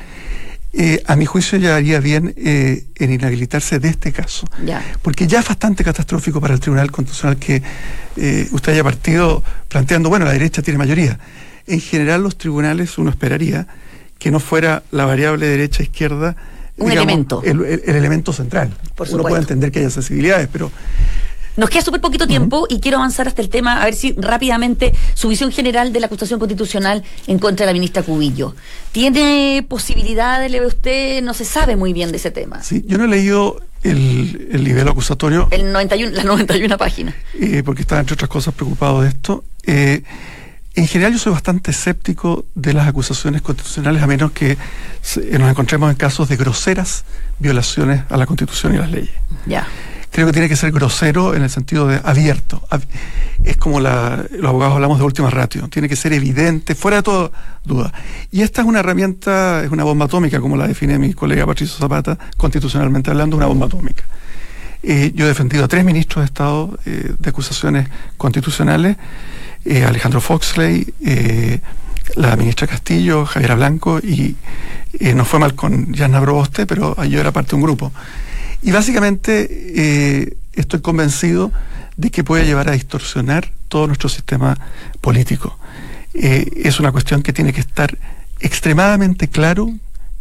Eh, 0.76 1.04
a 1.06 1.16
mi 1.16 1.28
juicio 1.28 1.60
ya 1.60 1.76
haría 1.76 2.00
bien 2.00 2.34
eh, 2.36 2.86
en 2.96 3.14
inhabilitarse 3.14 3.78
de 3.78 3.90
este 3.90 4.12
caso 4.12 4.48
Ya. 4.66 4.82
porque 5.04 5.28
ya 5.28 5.40
es 5.42 5.48
bastante 5.48 5.84
catastrófico 5.84 6.42
para 6.42 6.56
el 6.56 6.60
Tribunal 6.60 6.90
Constitucional 6.92 7.38
que 7.38 7.62
eh, 8.18 8.48
usted 8.52 8.72
haya 8.74 8.84
partido 8.84 9.44
planteando, 9.68 10.10
bueno, 10.10 10.26
la 10.26 10.32
derecha 10.32 10.64
tiene 10.64 10.80
mayoría. 10.80 11.20
En 11.68 11.80
general 11.80 12.24
los 12.24 12.40
tribunales 12.40 12.98
uno 12.98 13.12
esperaría 13.12 13.68
que 14.18 14.32
no 14.32 14.40
fuera 14.40 14.82
la 14.90 15.06
variable 15.06 15.46
derecha-izquierda 15.46 16.36
Un 16.78 16.92
elemento. 16.92 17.44
El, 17.46 17.64
el- 17.66 17.84
el 17.86 17.96
elemento 17.96 18.34
central. 18.34 18.74
Por 18.96 19.08
uno 19.10 19.22
puede 19.22 19.42
entender 19.42 19.72
que 19.72 19.78
haya 19.78 19.92
sensibilidades, 19.92 20.50
pero 20.52 20.72
Nos 21.56 21.70
queda 21.70 21.82
súper 21.84 22.01
poquito 22.01 22.26
tiempo 22.28 22.66
y 22.70 22.80
quiero 22.80 22.97
avanzar 22.97 23.28
hasta 23.28 23.41
el 23.41 23.49
tema, 23.49 23.82
a 23.82 23.86
ver 23.86 23.93
si 23.93 24.14
rápidamente 24.18 24.93
su 25.14 25.28
visión 25.30 25.51
general 25.51 25.93
de 25.93 25.99
la 25.99 26.08
acusación 26.08 26.39
constitucional 26.39 27.04
en 27.28 27.38
contra 27.39 27.66
de 27.66 27.72
la 27.72 27.74
ministra 27.74 28.01
Cubillo. 28.04 28.56
¿Tiene 28.91 29.66
posibilidades, 29.68 30.49
le 30.51 30.60
ve 30.60 30.66
usted? 30.68 31.22
No 31.24 31.34
se 31.34 31.45
sabe 31.45 31.76
muy 31.76 31.93
bien 31.93 32.12
de 32.12 32.18
ese 32.18 32.32
tema. 32.32 32.64
sí, 32.64 32.84
yo 32.88 32.97
no 32.97 33.06
he 33.06 33.08
leído 33.08 33.62
el, 33.84 34.49
el 34.51 34.64
nivel 34.64 34.88
acusatorio 34.88 35.47
El 35.51 35.72
91, 35.74 36.12
las 36.16 36.26
91 36.26 36.78
páginas. 36.78 37.16
eh, 37.39 37.62
porque 37.66 37.82
estaba, 37.82 38.01
entre 38.01 38.14
otras 38.16 38.30
cosas, 38.30 38.54
preocupado 38.54 39.01
de 39.01 39.10
esto. 39.10 39.43
Eh, 39.66 40.04
en 40.76 40.88
general, 40.88 41.14
yo 41.14 41.20
soy 41.20 41.34
bastante 41.34 41.70
escéptico 41.70 42.45
de 42.56 42.74
las 42.74 42.88
acusaciones 42.88 43.43
constitucionales, 43.43 44.01
a 44.01 44.08
menos 44.08 44.32
que 44.32 44.58
nos 45.38 45.49
encontremos 45.51 45.91
en 45.91 45.95
casos 45.97 46.30
de 46.30 46.36
groseras 46.36 47.04
violaciones 47.38 48.01
a 48.10 48.18
la 48.18 48.26
Constitución 48.26 48.74
y 48.74 48.78
las 48.80 48.89
leyes. 48.89 49.12
Ya. 49.45 49.68
Creo 50.14 50.28
que 50.28 50.34
tiene 50.34 50.47
que 50.47 50.55
ser 50.55 50.72
grosero 50.72 51.34
en 51.36 51.41
el 51.43 51.49
sentido 51.49 51.88
de 51.88 51.99
abierto. 52.03 52.61
Ab- 52.70 52.86
Es 53.43 53.57
como 53.57 53.80
la, 53.82 54.24
los 54.32 54.47
abogados 54.49 54.76
hablamos 54.76 54.99
de 54.99 55.03
última 55.05 55.30
ratio. 55.30 55.68
Tiene 55.70 55.89
que 55.89 55.95
ser 55.95 56.14
evidente, 56.14 56.76
fuera 56.76 56.97
de 56.97 57.03
toda 57.03 57.32
duda. 57.66 57.91
Y 58.32 58.41
esta 58.43 58.61
es 58.61 58.68
una 58.68 58.80
herramienta, 58.80 59.64
es 59.64 59.72
una 59.72 59.84
bomba 59.84 60.05
atómica, 60.05 60.39
como 60.39 60.55
la 60.55 60.68
define 60.68 60.99
mi 60.99 61.14
colega 61.14 61.45
Patricio 61.47 61.76
Zapata, 61.78 62.18
constitucionalmente 62.38 63.09
hablando, 63.09 63.36
una 63.36 63.47
bomba 63.47 63.66
atómica. 63.66 64.03
Eh, 64.84 65.11
yo 65.16 65.26
he 65.26 65.28
defendido 65.30 65.64
a 65.66 65.68
tres 65.68 65.84
ministros 65.84 66.22
de 66.22 66.26
Estado 66.28 66.78
eh, 66.86 67.14
de 67.18 67.30
acusaciones 67.30 67.88
constitucionales, 68.18 68.97
eh, 69.66 69.84
Alejandro 69.84 70.22
Foxley, 70.22 70.93
la 72.16 72.36
ministra 72.36 72.68
Castillo, 72.68 73.26
Javiera 73.26 73.55
Blanco, 73.55 73.99
y 73.99 74.36
no 75.16 75.26
fue 75.26 75.39
mal 75.39 75.55
con 75.55 75.91
Yasna 75.93 76.20
Broboste, 76.20 76.66
pero 76.68 77.01
yo 77.05 77.20
era 77.20 77.32
parte 77.32 77.51
de 77.51 77.55
un 77.55 77.61
grupo. 77.64 77.91
Y 78.64 78.72
básicamente 78.72 79.47
eh, 79.76 80.38
estoy 80.53 80.80
convencido 80.80 81.51
de 81.97 82.09
que 82.11 82.24
puede 82.24 82.45
llevar 82.45 82.70
a 82.70 82.72
distorsionar 82.72 83.51
todo 83.68 83.88
nuestro 83.88 84.07
sistema 84.07 84.57
político. 85.01 85.57
Eh, 86.14 86.49
es 86.64 86.80
una 86.80 86.93
cuestión 86.93 87.22
que 87.24 87.34
tiene 87.34 87.51
que 87.51 87.59
estar 87.59 87.97
extremadamente 88.39 89.28
claro 89.28 89.70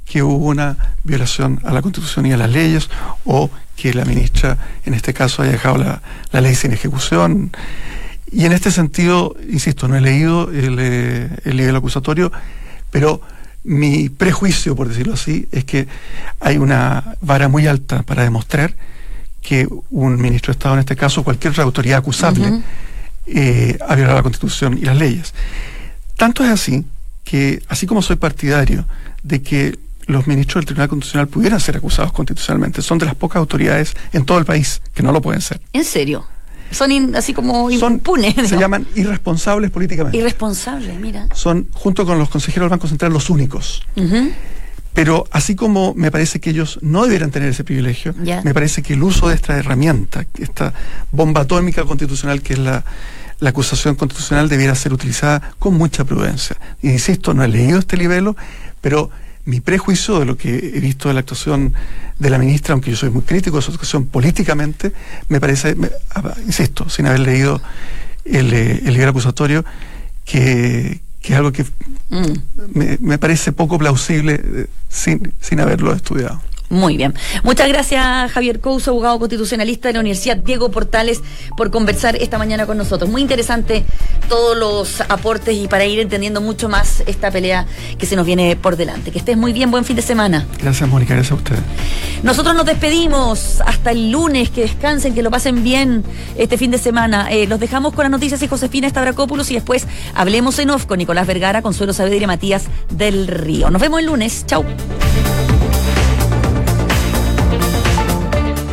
que 0.04 0.24
hubo 0.24 0.46
una 0.46 0.76
violación 1.04 1.60
a 1.64 1.72
la 1.72 1.82
Constitución 1.82 2.26
y 2.26 2.32
a 2.32 2.36
las 2.36 2.50
leyes 2.50 2.90
o 3.24 3.48
que 3.76 3.94
la 3.94 4.04
ministra 4.04 4.58
en 4.84 4.94
este 4.94 5.14
caso 5.14 5.42
haya 5.42 5.52
dejado 5.52 5.78
la, 5.78 6.40
ley 6.40 6.56
sin 6.56 6.72
ejecución. 6.72 7.52
Y 8.30 8.44
en 8.44 8.52
este 8.52 8.72
sentido, 8.72 9.36
insisto, 9.48 9.86
no 9.86 9.96
he 9.96 10.00
leído 10.00 10.50
el, 10.50 10.78
eh, 10.80 11.30
el 11.44 11.56
nivel 11.56 11.76
acusatorio, 11.76 12.32
pero 12.90 13.20
mi 13.64 14.08
prejuicio, 14.08 14.74
por 14.74 14.88
decirlo 14.88 15.14
así, 15.14 15.48
es 15.52 15.64
que 15.64 15.86
hay 16.40 16.58
una 16.58 17.16
vara 17.20 17.48
muy 17.48 17.66
alta 17.66 18.02
para 18.02 18.22
demostrar 18.22 18.74
que 19.40 19.68
un 19.90 20.20
ministro 20.20 20.52
de 20.52 20.58
Estado, 20.58 20.74
en 20.74 20.80
este 20.80 20.96
caso, 20.96 21.24
cualquier 21.24 21.52
otra 21.52 21.64
autoridad 21.64 21.98
acusable, 21.98 22.62
eh, 23.26 23.78
ha 23.86 23.94
violado 23.94 24.16
la 24.16 24.22
Constitución 24.22 24.78
y 24.78 24.82
las 24.82 24.96
leyes. 24.96 25.34
Tanto 26.16 26.44
es 26.44 26.50
así 26.50 26.84
que, 27.24 27.62
así 27.68 27.86
como 27.86 28.02
soy 28.02 28.16
partidario 28.16 28.84
de 29.22 29.42
que 29.42 29.78
los 30.06 30.26
ministros 30.26 30.60
del 30.60 30.66
Tribunal 30.66 30.88
Constitucional 30.88 31.28
pudieran 31.28 31.60
ser 31.60 31.76
acusados 31.76 32.12
constitucionalmente, 32.12 32.82
son 32.82 32.98
de 32.98 33.06
las 33.06 33.14
pocas 33.14 33.38
autoridades 33.38 33.94
en 34.12 34.24
todo 34.24 34.38
el 34.38 34.44
país 34.44 34.82
que 34.94 35.02
no 35.02 35.12
lo 35.12 35.22
pueden 35.22 35.40
ser. 35.40 35.60
¿En 35.72 35.84
serio? 35.84 36.26
Son 36.72 36.90
in- 36.92 37.14
así 37.16 37.32
como 37.32 37.70
Son, 37.78 37.94
impunes. 37.94 38.34
se 38.48 38.54
¿no? 38.54 38.60
llaman 38.60 38.86
irresponsables 38.94 39.70
políticamente. 39.70 40.18
Irresponsables, 40.18 40.98
mira. 40.98 41.28
son, 41.34 41.68
junto 41.72 42.04
con 42.06 42.18
los 42.18 42.28
consejeros 42.28 42.66
del 42.66 42.70
Banco 42.70 42.88
Central, 42.88 43.12
los 43.12 43.30
únicos. 43.30 43.82
Pero 44.94 45.24
así 45.30 45.54
como 45.54 45.94
me 45.94 46.10
parece 46.10 46.38
que 46.38 46.50
ellos 46.50 46.78
no 46.82 47.04
debieran 47.04 47.30
tener 47.30 47.48
ese 47.48 47.64
privilegio, 47.64 48.14
me 48.44 48.52
parece 48.52 48.82
que 48.82 48.92
el 48.94 49.02
uso 49.02 49.28
de 49.28 49.34
esta 49.34 49.56
herramienta, 49.56 50.26
esta 50.38 50.74
bomba 51.10 51.42
atómica 51.42 51.84
constitucional 51.84 52.42
que 52.42 52.52
es 52.52 52.58
la, 52.58 52.84
la 53.40 53.50
acusación 53.50 53.94
constitucional, 53.94 54.50
debiera 54.50 54.74
ser 54.74 54.92
utilizada 54.92 55.54
con 55.58 55.74
mucha 55.74 56.04
prudencia. 56.04 56.56
Y 56.82 56.90
insisto, 56.90 57.32
no 57.32 57.42
he 57.42 57.48
leído 57.48 57.78
este 57.78 57.96
libelo, 57.96 58.36
pero 58.82 59.08
mi 59.44 59.60
prejuicio 59.60 60.18
de 60.20 60.24
lo 60.24 60.36
que 60.36 60.54
he 60.74 60.80
visto 60.80 61.08
de 61.08 61.14
la 61.14 61.20
actuación 61.20 61.72
de 62.18 62.30
la 62.30 62.38
ministra, 62.38 62.72
aunque 62.74 62.90
yo 62.90 62.96
soy 62.96 63.10
muy 63.10 63.22
crítico 63.22 63.56
de 63.56 63.62
su 63.62 63.72
actuación 63.72 64.06
políticamente, 64.06 64.92
me 65.28 65.40
parece, 65.40 65.74
me- 65.74 65.90
ah, 66.14 66.34
insisto, 66.46 66.88
sin 66.88 67.06
haber 67.06 67.20
leído 67.20 67.60
el, 68.24 68.52
eh, 68.52 68.80
el 68.84 68.94
libro 68.94 69.10
acusatorio, 69.10 69.64
que, 70.24 71.00
que 71.20 71.32
es 71.32 71.38
algo 71.38 71.52
que 71.52 71.64
Mm. 72.10 72.32
me, 72.74 72.98
me 73.00 73.16
parece 73.16 73.52
poco 73.52 73.78
plausible 73.78 74.34
eh, 74.44 74.66
sin, 74.90 75.32
sin 75.40 75.60
haberlo 75.60 75.94
estudiado. 75.94 76.42
Muy 76.72 76.96
bien. 76.96 77.12
Muchas 77.42 77.68
gracias, 77.68 78.32
Javier 78.32 78.58
Couso, 78.58 78.92
abogado 78.92 79.18
constitucionalista 79.18 79.88
de 79.88 79.92
la 79.92 80.00
Universidad 80.00 80.38
Diego 80.38 80.70
Portales, 80.70 81.20
por 81.54 81.70
conversar 81.70 82.16
esta 82.16 82.38
mañana 82.38 82.64
con 82.64 82.78
nosotros. 82.78 83.10
Muy 83.10 83.20
interesante 83.20 83.84
todos 84.26 84.56
los 84.56 85.02
aportes 85.02 85.54
y 85.54 85.68
para 85.68 85.84
ir 85.84 86.00
entendiendo 86.00 86.40
mucho 86.40 86.70
más 86.70 87.02
esta 87.04 87.30
pelea 87.30 87.66
que 87.98 88.06
se 88.06 88.16
nos 88.16 88.24
viene 88.24 88.56
por 88.56 88.78
delante. 88.78 89.10
Que 89.10 89.18
estés 89.18 89.36
muy 89.36 89.52
bien, 89.52 89.70
buen 89.70 89.84
fin 89.84 89.96
de 89.96 90.02
semana. 90.02 90.46
Gracias, 90.62 90.88
Mónica, 90.88 91.12
gracias 91.12 91.32
a 91.32 91.34
ustedes. 91.34 91.60
Nosotros 92.22 92.56
nos 92.56 92.64
despedimos 92.64 93.60
hasta 93.66 93.90
el 93.90 94.10
lunes, 94.10 94.48
que 94.48 94.62
descansen, 94.62 95.12
que 95.14 95.22
lo 95.22 95.30
pasen 95.30 95.62
bien 95.62 96.02
este 96.38 96.56
fin 96.56 96.70
de 96.70 96.78
semana. 96.78 97.30
Eh, 97.30 97.46
los 97.46 97.60
dejamos 97.60 97.92
con 97.92 98.04
las 98.04 98.10
noticias 98.10 98.42
y 98.42 98.48
Josefina 98.48 98.88
Stavrakopoulos 98.88 99.50
y 99.50 99.54
después 99.56 99.86
hablemos 100.14 100.58
en 100.58 100.70
off 100.70 100.86
con 100.86 100.96
Nicolás 100.96 101.26
Vergara, 101.26 101.60
Consuelo 101.60 101.92
Saavedra 101.92 102.24
y 102.24 102.26
Matías 102.26 102.64
del 102.88 103.26
Río. 103.26 103.68
Nos 103.68 103.82
vemos 103.82 104.00
el 104.00 104.06
lunes. 104.06 104.46
Chau. 104.46 104.64